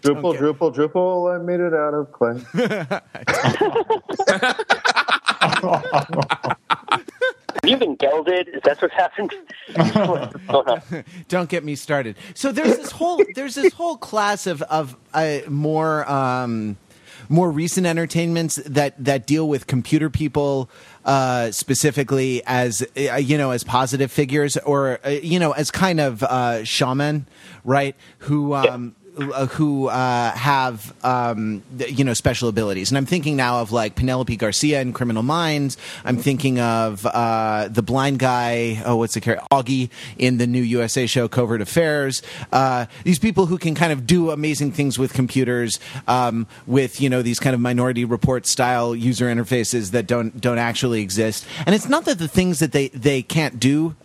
Drupal, 0.00 0.38
Drupal, 0.38 0.74
Drupal, 0.74 1.34
I 1.34 1.42
made 1.44 1.60
it 1.60 1.74
out 1.74 1.92
of 1.92 2.10
clay. 2.12 2.40
Have 7.62 7.70
you 7.70 7.76
been 7.76 7.94
gelded? 7.96 8.48
Is 8.48 8.62
that 8.64 8.80
what's 8.80 8.94
happened? 8.94 9.34
What's 9.74 9.90
going 9.92 10.32
on? 10.48 11.04
Don't 11.28 11.48
get 11.48 11.62
me 11.62 11.76
started. 11.76 12.16
So 12.34 12.52
there's 12.52 12.76
this 12.76 12.90
whole 12.90 13.22
there's 13.34 13.54
this 13.54 13.74
whole 13.74 13.98
class 13.98 14.46
of 14.46 14.62
of 14.62 14.96
uh, 15.12 15.40
more 15.46 16.10
um, 16.10 16.78
more 17.28 17.50
recent 17.50 17.86
entertainments 17.86 18.56
that 18.64 19.02
that 19.04 19.26
deal 19.26 19.46
with 19.46 19.66
computer 19.66 20.08
people 20.08 20.70
uh, 21.04 21.50
specifically 21.50 22.42
as 22.46 22.82
uh, 22.96 23.16
you 23.16 23.36
know 23.36 23.50
as 23.50 23.62
positive 23.62 24.10
figures 24.10 24.56
or 24.56 24.98
uh, 25.04 25.10
you 25.10 25.38
know 25.38 25.52
as 25.52 25.70
kind 25.70 26.00
of 26.00 26.22
uh, 26.22 26.64
shaman, 26.64 27.26
right? 27.64 27.94
Who 28.20 28.54
um, 28.54 28.96
who 29.16 29.88
uh, 29.88 30.30
have 30.32 30.94
um, 31.04 31.62
you 31.88 32.04
know 32.04 32.14
special 32.14 32.48
abilities, 32.48 32.90
and 32.90 32.98
I'm 32.98 33.06
thinking 33.06 33.36
now 33.36 33.60
of 33.60 33.72
like 33.72 33.96
Penelope 33.96 34.34
Garcia 34.36 34.80
in 34.80 34.92
Criminal 34.92 35.22
Minds. 35.22 35.76
I'm 36.04 36.16
thinking 36.16 36.60
of 36.60 37.04
uh, 37.06 37.68
the 37.68 37.82
blind 37.82 38.18
guy. 38.18 38.82
Oh, 38.84 38.96
what's 38.96 39.14
the 39.14 39.20
character? 39.20 39.46
Auggie 39.52 39.90
in 40.18 40.38
the 40.38 40.46
new 40.46 40.62
USA 40.62 41.06
show 41.06 41.28
Covert 41.28 41.60
Affairs. 41.60 42.22
Uh, 42.52 42.86
these 43.04 43.18
people 43.18 43.46
who 43.46 43.58
can 43.58 43.74
kind 43.74 43.92
of 43.92 44.06
do 44.06 44.30
amazing 44.30 44.72
things 44.72 44.98
with 44.98 45.12
computers, 45.12 45.80
um, 46.06 46.46
with 46.66 47.00
you 47.00 47.10
know 47.10 47.22
these 47.22 47.40
kind 47.40 47.54
of 47.54 47.60
Minority 47.60 48.04
Report 48.04 48.46
style 48.46 48.94
user 48.94 49.26
interfaces 49.26 49.90
that 49.90 50.06
don't 50.06 50.40
don't 50.40 50.58
actually 50.58 51.02
exist. 51.02 51.46
And 51.66 51.74
it's 51.74 51.88
not 51.88 52.04
that 52.04 52.18
the 52.18 52.28
things 52.28 52.60
that 52.60 52.72
they 52.72 52.88
they 52.88 53.22
can't 53.22 53.58
do. 53.58 53.96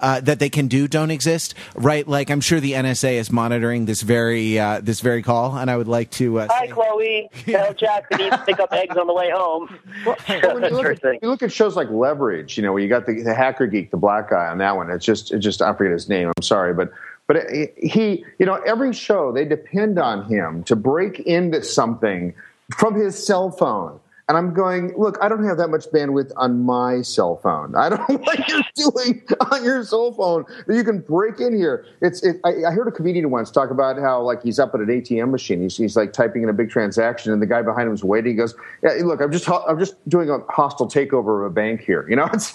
Uh, 0.00 0.20
that 0.20 0.38
they 0.38 0.48
can 0.48 0.68
do 0.68 0.86
don't 0.86 1.10
exist, 1.10 1.54
right? 1.74 2.06
Like 2.06 2.30
I'm 2.30 2.40
sure 2.40 2.60
the 2.60 2.72
NSA 2.72 3.14
is 3.14 3.32
monitoring 3.32 3.86
this 3.86 4.02
very 4.02 4.58
uh, 4.58 4.80
this 4.80 5.00
very 5.00 5.22
call, 5.22 5.56
and 5.56 5.70
I 5.70 5.76
would 5.76 5.88
like 5.88 6.10
to. 6.12 6.40
Uh, 6.40 6.48
Hi, 6.50 6.66
say- 6.66 6.72
Chloe. 6.72 7.28
Tell 7.46 7.74
Jack 7.74 8.08
that 8.10 8.20
he 8.20 8.24
needs 8.26 8.36
to 8.36 8.44
pick 8.44 8.60
up 8.60 8.72
eggs 8.72 8.96
on 8.96 9.06
the 9.06 9.14
way 9.14 9.30
home. 9.30 9.76
When 10.28 10.62
you, 10.62 10.70
look 10.70 10.86
at, 10.86 11.22
you 11.22 11.28
look 11.28 11.42
at 11.42 11.52
shows 11.52 11.76
like 11.76 11.90
Leverage, 11.90 12.56
you 12.56 12.62
know, 12.62 12.72
where 12.72 12.82
you 12.82 12.88
got 12.88 13.06
the, 13.06 13.22
the 13.22 13.34
hacker 13.34 13.66
geek, 13.66 13.90
the 13.90 13.96
black 13.96 14.30
guy 14.30 14.48
on 14.48 14.58
that 14.58 14.76
one. 14.76 14.90
It's 14.90 15.04
just, 15.04 15.32
it 15.32 15.38
just 15.38 15.62
I 15.62 15.72
forget 15.74 15.92
his 15.92 16.08
name. 16.08 16.28
I'm 16.36 16.42
sorry, 16.42 16.74
but 16.74 16.92
but 17.26 17.44
he, 17.76 18.24
you 18.38 18.46
know, 18.46 18.54
every 18.66 18.92
show 18.92 19.32
they 19.32 19.44
depend 19.44 19.98
on 19.98 20.24
him 20.24 20.64
to 20.64 20.74
break 20.74 21.20
into 21.20 21.62
something 21.62 22.34
from 22.76 22.94
his 22.94 23.24
cell 23.24 23.50
phone. 23.50 24.00
And 24.28 24.36
I'm 24.36 24.52
going, 24.52 24.92
look, 24.98 25.16
I 25.22 25.28
don't 25.28 25.44
have 25.44 25.56
that 25.56 25.68
much 25.68 25.86
bandwidth 25.86 26.32
on 26.36 26.62
my 26.62 27.00
cell 27.00 27.36
phone. 27.36 27.74
I 27.74 27.88
don't 27.88 28.06
know 28.10 28.18
what 28.18 28.46
you're 28.48 28.62
doing 28.74 29.22
on 29.50 29.64
your 29.64 29.82
cell 29.84 30.12
phone 30.12 30.44
that 30.66 30.76
you 30.76 30.84
can 30.84 31.00
break 31.00 31.40
in 31.40 31.56
here. 31.56 31.86
It's, 32.02 32.22
it, 32.22 32.36
I, 32.44 32.66
I 32.68 32.70
heard 32.72 32.88
a 32.88 32.92
comedian 32.92 33.30
once 33.30 33.50
talk 33.50 33.70
about 33.70 33.98
how 33.98 34.20
like 34.20 34.42
he's 34.42 34.58
up 34.58 34.74
at 34.74 34.80
an 34.80 34.86
ATM 34.86 35.30
machine. 35.30 35.62
He's, 35.62 35.78
he's 35.78 35.96
like 35.96 36.12
typing 36.12 36.42
in 36.42 36.50
a 36.50 36.52
big 36.52 36.68
transaction, 36.68 37.32
and 37.32 37.40
the 37.40 37.46
guy 37.46 37.62
behind 37.62 37.88
him 37.88 37.94
is 37.94 38.04
waiting. 38.04 38.32
He 38.32 38.36
goes, 38.36 38.54
yeah, 38.82 38.90
look, 39.02 39.22
I'm 39.22 39.32
just, 39.32 39.48
I'm 39.48 39.78
just 39.78 39.96
doing 40.08 40.28
a 40.28 40.40
hostile 40.52 40.88
takeover 40.88 41.46
of 41.46 41.50
a 41.50 41.54
bank 41.54 41.80
here. 41.80 42.06
You 42.08 42.16
know, 42.16 42.28
it's, 42.32 42.54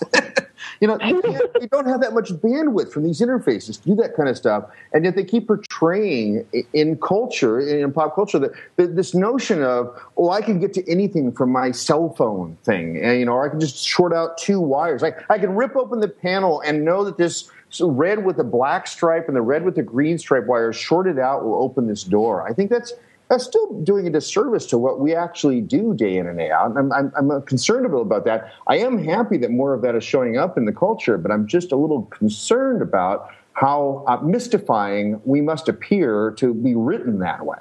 you 0.84 0.88
know, 0.88 0.98
you, 1.02 1.68
don't 1.72 1.88
have 1.88 2.02
that 2.02 2.14
much 2.14 2.34
bandwidth 2.34 2.92
from 2.92 3.04
these 3.04 3.22
interfaces 3.22 3.82
to 3.82 3.88
do 3.88 3.96
that 3.96 4.18
kind 4.18 4.28
of 4.28 4.36
stuff, 4.36 4.66
and 4.92 5.06
yet 5.06 5.16
they 5.16 5.24
keep 5.24 5.48
portraying 5.48 6.46
in 6.74 6.98
culture, 6.98 7.62
in 7.62 7.90
pop 7.94 8.14
culture, 8.14 8.38
that, 8.38 8.52
that 8.76 8.98
this 8.98 9.16
notion 9.16 9.64
of, 9.64 9.98
oh, 10.18 10.30
I 10.32 10.42
can 10.42 10.60
get 10.60 10.74
to 10.74 10.92
anything 10.92 11.32
from 11.32 11.54
my 11.54 11.72
cell 11.72 12.14
phone 12.18 12.58
thing, 12.66 13.02
and 13.02 13.18
you 13.18 13.26
know, 13.26 13.32
or 13.32 13.46
I 13.46 13.50
can 13.50 13.62
just 13.62 13.78
short 13.78 14.12
out 14.12 14.38
two 14.38 14.60
wires. 14.60 15.02
Like 15.02 15.24
I 15.30 15.40
can 15.40 15.56
rip 15.56 15.74
open 15.78 16.02
the 16.02 16.10
panel 16.10 16.60
and 16.60 16.84
know 16.84 17.06
that 17.06 17.16
this 17.18 17.50
red 17.80 18.26
with 18.26 18.36
the 18.36 18.44
black 18.44 18.86
stripe 18.86 19.30
and 19.30 19.38
the 19.38 19.42
red 19.42 19.64
with 19.64 19.76
the 19.76 19.84
green 19.84 20.18
stripe 20.18 20.48
wire 20.48 20.74
shorted 20.74 21.18
out 21.18 21.46
will 21.46 21.64
open 21.64 21.88
this 21.88 22.04
door. 22.04 22.46
I 22.46 22.52
think 22.52 22.70
that's 22.70 22.92
that's 23.34 23.46
still 23.46 23.82
doing 23.82 24.06
a 24.06 24.12
disservice 24.12 24.68
to 24.68 24.78
what 24.78 25.00
we 25.00 25.16
actually 25.16 25.60
do 25.60 25.96
day 25.96 26.18
in 26.18 26.28
and 26.28 26.38
day 26.38 26.52
out. 26.52 26.68
And 26.70 26.94
I'm, 26.94 27.12
I'm, 27.18 27.32
I'm 27.32 27.42
concerned 27.42 27.84
about 27.88 28.26
that. 28.26 28.54
I 28.68 28.78
am 28.78 29.04
happy 29.04 29.38
that 29.38 29.50
more 29.50 29.74
of 29.74 29.82
that 29.82 29.96
is 29.96 30.04
showing 30.04 30.38
up 30.38 30.56
in 30.56 30.66
the 30.66 30.72
culture, 30.72 31.18
but 31.18 31.32
I'm 31.32 31.48
just 31.48 31.72
a 31.72 31.76
little 31.76 32.04
concerned 32.04 32.84
about 32.84 33.32
how 33.54 34.04
uh, 34.08 34.18
mystifying 34.18 35.20
we 35.26 35.42
must 35.42 35.68
appear 35.68 36.36
to 36.38 36.54
be 36.54 36.76
written 36.76 37.20
that 37.20 37.44
way. 37.44 37.58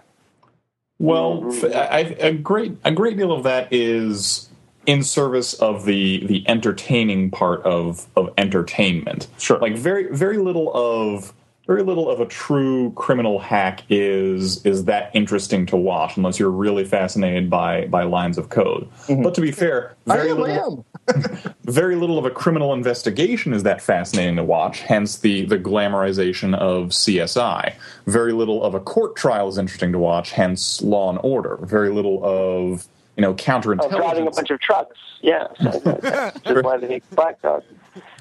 Well, 0.99 1.51
I- 1.75 2.17
a 2.21 2.35
great 2.35 2.77
a 2.85 2.93
great 2.93 3.17
deal 3.17 3.33
of 3.33 3.43
that 3.45 3.73
is 3.73 4.51
in 4.85 5.03
service 5.03 5.55
of 5.55 5.85
the 5.87 6.25
the 6.27 6.47
entertaining 6.49 7.31
part 7.31 7.63
of 7.63 8.07
of 8.15 8.33
entertainment. 8.37 9.27
Sure. 9.39 9.59
Like 9.59 9.75
very 9.77 10.15
very 10.15 10.37
little 10.37 10.71
of 10.75 11.33
very 11.67 11.83
little 11.83 12.11
of 12.11 12.21
a 12.21 12.27
true 12.27 12.93
criminal 12.93 13.39
hack 13.39 13.83
is 13.89 14.65
is 14.67 14.87
that 14.87 15.11
interesting 15.15 15.65
to 15.67 15.77
watch 15.77 16.17
unless 16.17 16.39
you're 16.39 16.51
really 16.51 16.85
fascinated 16.85 17.49
by 17.49 17.87
by 17.87 18.03
lines 18.03 18.37
of 18.37 18.49
code. 18.49 18.89
Mm-hmm. 19.07 19.23
But 19.23 19.35
to 19.37 19.41
be 19.41 19.53
fair, 19.53 19.95
very 20.07 20.33
little, 20.33 20.85
very 21.65 21.95
little 21.95 22.19
of 22.19 22.25
a 22.25 22.31
criminal 22.31 22.73
investigation 22.73 23.53
is 23.53 23.63
that 23.63 23.81
fascinating 23.81 24.37
to 24.37 24.45
watch. 24.45 24.81
Hence 24.81 25.19
the 25.19 25.45
the 25.45 25.59
glamorization 25.59 26.57
of 26.57 26.89
CSI. 26.89 27.75
Very 28.07 28.33
little 28.33 28.63
of 28.65 28.75
a 28.75 28.81
court 28.81 29.15
trial 29.15 29.49
is 29.49 29.57
interesting 29.57 29.93
to 29.93 29.99
watch. 29.99 30.33
Hence 30.33 30.83
Law 30.83 31.11
and 31.11 31.21
Order. 31.23 31.59
Very 31.63 31.91
little 31.91 32.25
of 32.25 32.89
you 33.17 33.23
know 33.23 33.35
counterintelligence. 33.35 33.93
Oh, 33.93 33.99
driving 33.99 34.27
a 34.27 34.31
bunch 34.31 34.51
of 34.51 34.61
trucks. 34.61 34.99
Yeah, 35.21 35.47
so 35.63 35.79
that's 35.79 36.41
just 36.41 36.65
why 36.65 36.77
they 36.79 36.89
make 36.89 37.09
Black 37.11 37.41
Dog. 37.41 37.63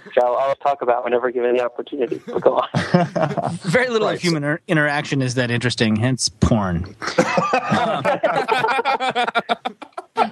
Which 0.06 0.18
I'll, 0.22 0.36
I'll 0.36 0.56
talk 0.56 0.82
about 0.82 1.04
whenever 1.04 1.32
given 1.32 1.56
the 1.56 1.64
opportunity. 1.64 2.22
But 2.26 2.41
go 2.43 2.58
on. 2.58 2.70
Very 3.64 3.89
little 3.89 4.08
Right, 4.08 4.16
of 4.16 4.22
human 4.22 4.43
inter- 4.43 4.62
interaction 4.68 5.22
is 5.22 5.36
that 5.36 5.52
interesting, 5.52 5.95
hence 5.95 6.30
porn. 6.30 6.95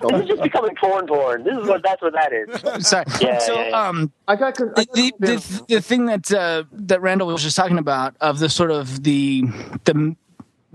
this 0.01 0.21
is 0.21 0.27
just 0.27 0.41
becoming 0.41 0.75
porn 0.79 1.07
porn. 1.07 1.43
This 1.43 1.57
is 1.57 1.67
what 1.67 1.83
that's 1.83 2.01
what 2.01 2.13
that 2.13 2.31
is. 2.33 2.87
Sorry. 2.87 3.05
Yeah, 3.21 3.39
so, 3.39 3.55
yeah, 3.55 3.69
yeah. 3.69 3.87
um, 3.87 4.11
I 4.27 4.35
got. 4.35 4.59
I 4.59 4.65
the, 4.65 4.85
got 4.85 4.93
the, 4.93 5.13
the, 5.19 5.63
the 5.67 5.81
thing 5.81 6.05
that 6.05 6.31
uh, 6.31 6.63
that 6.71 7.01
Randal 7.01 7.27
was 7.27 7.43
just 7.43 7.55
talking 7.55 7.77
about 7.77 8.15
of 8.21 8.39
the 8.39 8.49
sort 8.49 8.71
of 8.71 9.03
the 9.03 9.43
the 9.85 10.15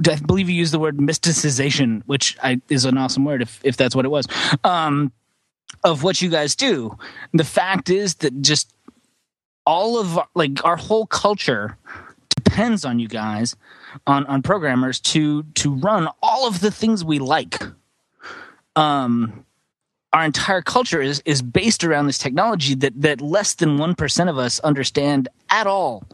I 0.08 0.16
believe 0.16 0.48
you 0.48 0.56
used 0.56 0.72
the 0.72 0.78
word 0.78 0.98
mysticization, 0.98 2.02
which 2.06 2.36
I, 2.42 2.60
is 2.68 2.84
an 2.84 2.98
awesome 2.98 3.24
word 3.24 3.42
if 3.42 3.60
if 3.62 3.76
that's 3.76 3.94
what 3.94 4.04
it 4.04 4.10
was. 4.10 4.26
Um, 4.64 5.12
of 5.82 6.02
what 6.02 6.22
you 6.22 6.30
guys 6.30 6.56
do, 6.56 6.96
the 7.32 7.44
fact 7.44 7.90
is 7.90 8.16
that 8.16 8.40
just 8.40 8.73
all 9.66 9.98
of 9.98 10.18
like 10.34 10.64
our 10.64 10.76
whole 10.76 11.06
culture 11.06 11.76
depends 12.34 12.84
on 12.84 12.98
you 12.98 13.08
guys, 13.08 13.56
on 14.06 14.26
on 14.26 14.42
programmers 14.42 15.00
to 15.00 15.42
to 15.54 15.74
run 15.74 16.08
all 16.22 16.46
of 16.46 16.60
the 16.60 16.70
things 16.70 17.04
we 17.04 17.18
like. 17.18 17.62
Um, 18.76 19.44
our 20.12 20.24
entire 20.24 20.62
culture 20.62 21.00
is 21.00 21.22
is 21.24 21.42
based 21.42 21.84
around 21.84 22.06
this 22.06 22.18
technology 22.18 22.74
that 22.76 23.00
that 23.00 23.20
less 23.20 23.54
than 23.54 23.78
one 23.78 23.94
percent 23.94 24.30
of 24.30 24.38
us 24.38 24.60
understand 24.60 25.28
at 25.50 25.66
all. 25.66 26.04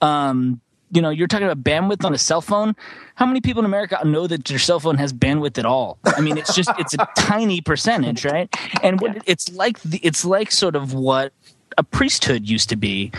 Um, 0.00 0.60
you 0.90 1.02
know, 1.02 1.10
you're 1.10 1.28
talking 1.28 1.46
about 1.46 1.62
bandwidth 1.62 2.04
on 2.04 2.14
a 2.14 2.18
cell 2.18 2.40
phone. 2.40 2.74
How 3.14 3.26
many 3.26 3.40
people 3.40 3.60
in 3.60 3.66
America 3.66 4.00
know 4.04 4.26
that 4.26 4.44
their 4.44 4.58
cell 4.58 4.80
phone 4.80 4.96
has 4.96 5.12
bandwidth 5.12 5.58
at 5.58 5.66
all? 5.66 5.98
I 6.04 6.20
mean, 6.20 6.38
it's 6.38 6.54
just 6.54 6.70
it's 6.78 6.94
a 6.94 7.06
tiny 7.16 7.60
percentage, 7.60 8.24
right? 8.24 8.48
And 8.82 9.00
what 9.00 9.22
it's 9.26 9.52
like, 9.52 9.80
the, 9.82 9.98
it's 9.98 10.24
like 10.24 10.50
sort 10.50 10.76
of 10.76 10.94
what 10.94 11.32
a 11.78 11.82
priesthood 11.84 12.46
used 12.46 12.68
to 12.70 12.76
be. 12.76 13.12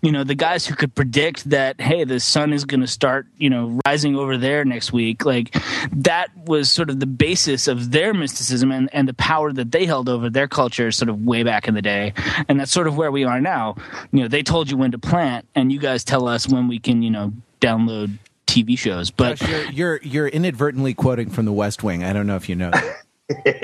You 0.00 0.12
know, 0.12 0.24
the 0.24 0.36
guys 0.36 0.64
who 0.64 0.76
could 0.76 0.94
predict 0.94 1.50
that, 1.50 1.80
hey, 1.80 2.04
the 2.04 2.20
sun 2.20 2.52
is 2.52 2.64
going 2.64 2.80
to 2.80 2.86
start, 2.86 3.26
you 3.36 3.50
know, 3.50 3.80
rising 3.84 4.16
over 4.16 4.38
there 4.38 4.64
next 4.64 4.92
week. 4.92 5.24
Like 5.24 5.54
that 5.92 6.28
was 6.46 6.70
sort 6.70 6.90
of 6.90 7.00
the 7.00 7.06
basis 7.06 7.66
of 7.66 7.90
their 7.90 8.14
mysticism 8.14 8.70
and, 8.70 8.88
and 8.94 9.08
the 9.08 9.14
power 9.14 9.52
that 9.52 9.72
they 9.72 9.84
held 9.84 10.08
over 10.08 10.30
their 10.30 10.46
culture 10.46 10.92
sort 10.92 11.08
of 11.08 11.24
way 11.24 11.42
back 11.42 11.66
in 11.66 11.74
the 11.74 11.82
day. 11.82 12.14
And 12.48 12.60
that's 12.60 12.70
sort 12.70 12.86
of 12.86 12.96
where 12.96 13.10
we 13.10 13.24
are 13.24 13.40
now. 13.40 13.76
You 14.12 14.22
know, 14.22 14.28
they 14.28 14.44
told 14.44 14.70
you 14.70 14.76
when 14.76 14.92
to 14.92 14.98
plant 14.98 15.46
and 15.56 15.72
you 15.72 15.80
guys 15.80 16.04
tell 16.04 16.28
us 16.28 16.48
when 16.48 16.68
we 16.68 16.78
can, 16.78 17.02
you 17.02 17.10
know, 17.10 17.32
download 17.60 18.16
TV 18.46 18.78
shows. 18.78 19.10
But 19.10 19.38
Josh, 19.38 19.50
you're, 19.50 19.70
you're 19.70 20.00
you're 20.02 20.28
inadvertently 20.28 20.94
quoting 20.94 21.30
from 21.30 21.46
The 21.46 21.52
West 21.52 21.82
Wing. 21.82 22.04
I 22.04 22.12
don't 22.12 22.26
know 22.26 22.36
if 22.36 22.48
you 22.48 22.54
know. 22.54 22.70
That. 22.70 23.03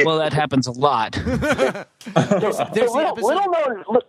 Well, 0.05 0.19
that 0.19 0.33
happens 0.33 0.67
a 0.67 0.73
lot. 0.73 1.13
There's 1.25 1.95
the 2.15 2.71
episode. 2.73 3.27
little 3.27 3.51
known. 3.51 3.85
Look, 3.89 4.07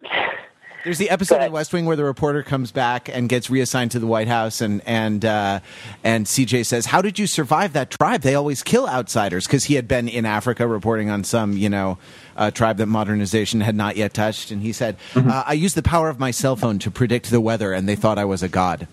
There's 0.84 0.97
the 0.97 1.10
episode 1.10 1.39
Go 1.39 1.47
of 1.47 1.52
West 1.52 1.74
Wing 1.74 1.86
where 1.86 1.97
the 1.97 2.06
reporter 2.06 2.41
comes 2.41 2.72
back 2.72 3.10
and 3.10 3.28
gets 3.28 3.49
reassigned 3.49 3.91
to 3.91 3.99
the 3.99 4.08
White 4.08 4.28
House, 4.30 4.62
and 4.62 4.82
and 4.86 5.26
uh, 5.26 5.60
and 6.04 6.26
CJ 6.26 6.66
says, 6.66 6.86
"How 6.88 7.02
did 7.02 7.20
you 7.20 7.28
survive 7.28 7.74
that 7.74 7.91
tribe? 7.91 8.22
They 8.22 8.36
always 8.36 8.64
kill 8.64 8.88
outsiders." 8.88 9.45
Because 9.45 9.66
he 9.66 9.76
had 9.76 9.88
been 9.88 10.08
in 10.08 10.26
Africa 10.26 10.66
reporting 10.66 11.10
on 11.10 11.24
some, 11.24 11.54
you 11.58 11.70
know, 11.70 11.97
uh, 12.38 12.52
tribe 12.52 12.78
that 12.78 12.88
modernization 12.88 13.60
had 13.62 13.76
not 13.76 13.97
yet 13.97 14.14
touched, 14.14 14.52
and 14.52 14.62
he 14.62 14.72
said, 14.72 14.95
uh, 15.16 15.43
"I 15.45 15.54
used 15.54 15.76
the 15.76 15.84
power 15.84 16.08
of 16.08 16.18
my 16.18 16.32
cell 16.32 16.56
phone 16.56 16.80
to 16.80 16.89
predict 16.89 17.30
the 17.30 17.41
weather, 17.41 17.74
and 17.74 17.89
they 17.89 17.95
thought 17.95 18.18
I 18.18 18.26
was 18.26 18.41
a 18.41 18.49
god." 18.49 18.88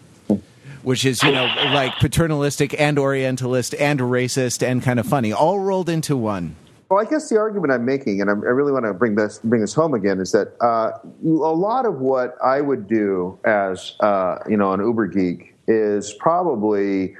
Which 0.89 1.05
is, 1.05 1.23
you 1.23 1.33
know, 1.33 1.45
like 1.75 1.99
paternalistic 1.99 2.75
and 2.81 2.99
Orientalist 2.99 3.75
and 3.75 4.01
racist 4.01 4.67
and 4.67 4.83
kind 4.83 4.99
of 4.99 5.05
funny, 5.05 5.35
all 5.35 5.61
rolled 5.61 5.91
into 5.91 6.17
one. 6.17 6.57
Well, 6.89 6.99
I 6.99 7.05
guess 7.05 7.29
the 7.29 7.37
argument 7.37 7.75
I'm 7.75 7.85
making, 7.85 8.23
and 8.23 8.31
I 8.31 8.33
really 8.33 8.73
want 8.73 8.87
to 8.87 8.95
bring 8.95 9.15
this 9.15 9.39
bring 9.45 9.61
this 9.61 9.75
home 9.75 9.93
again, 9.93 10.19
is 10.19 10.33
that 10.33 10.55
uh, 10.63 10.93
a 11.23 11.53
lot 11.53 11.85
of 11.85 11.99
what 11.99 12.39
I 12.43 12.63
would 12.63 12.89
do 12.89 13.39
as 13.45 13.97
uh, 14.01 14.39
you 14.49 14.57
know 14.57 14.73
an 14.73 14.81
Uber 14.81 15.09
geek 15.09 15.55
is 15.67 16.15
probably 16.15 17.15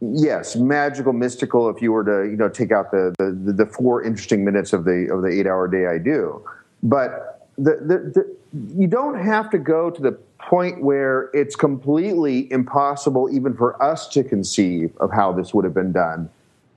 yes 0.00 0.56
magical, 0.56 1.12
mystical. 1.12 1.68
If 1.68 1.82
you 1.82 1.92
were 1.92 2.04
to 2.04 2.30
you 2.30 2.38
know 2.38 2.48
take 2.48 2.72
out 2.72 2.92
the 2.92 3.14
the, 3.18 3.52
the 3.52 3.66
four 3.66 4.02
interesting 4.02 4.42
minutes 4.42 4.72
of 4.72 4.84
the 4.84 5.12
of 5.12 5.20
the 5.20 5.28
eight 5.28 5.46
hour 5.46 5.68
day 5.68 5.86
I 5.86 5.98
do, 5.98 6.42
but 6.82 7.46
the, 7.58 7.72
the, 7.72 7.98
the 8.14 8.36
you 8.74 8.86
don't 8.86 9.22
have 9.22 9.50
to 9.50 9.58
go 9.58 9.90
to 9.90 10.00
the 10.00 10.18
point 10.48 10.82
where 10.82 11.30
it's 11.32 11.56
completely 11.56 12.50
impossible 12.52 13.28
even 13.32 13.54
for 13.54 13.80
us 13.82 14.08
to 14.08 14.22
conceive 14.24 14.96
of 14.98 15.10
how 15.10 15.32
this 15.32 15.54
would 15.54 15.64
have 15.64 15.74
been 15.74 15.92
done 15.92 16.28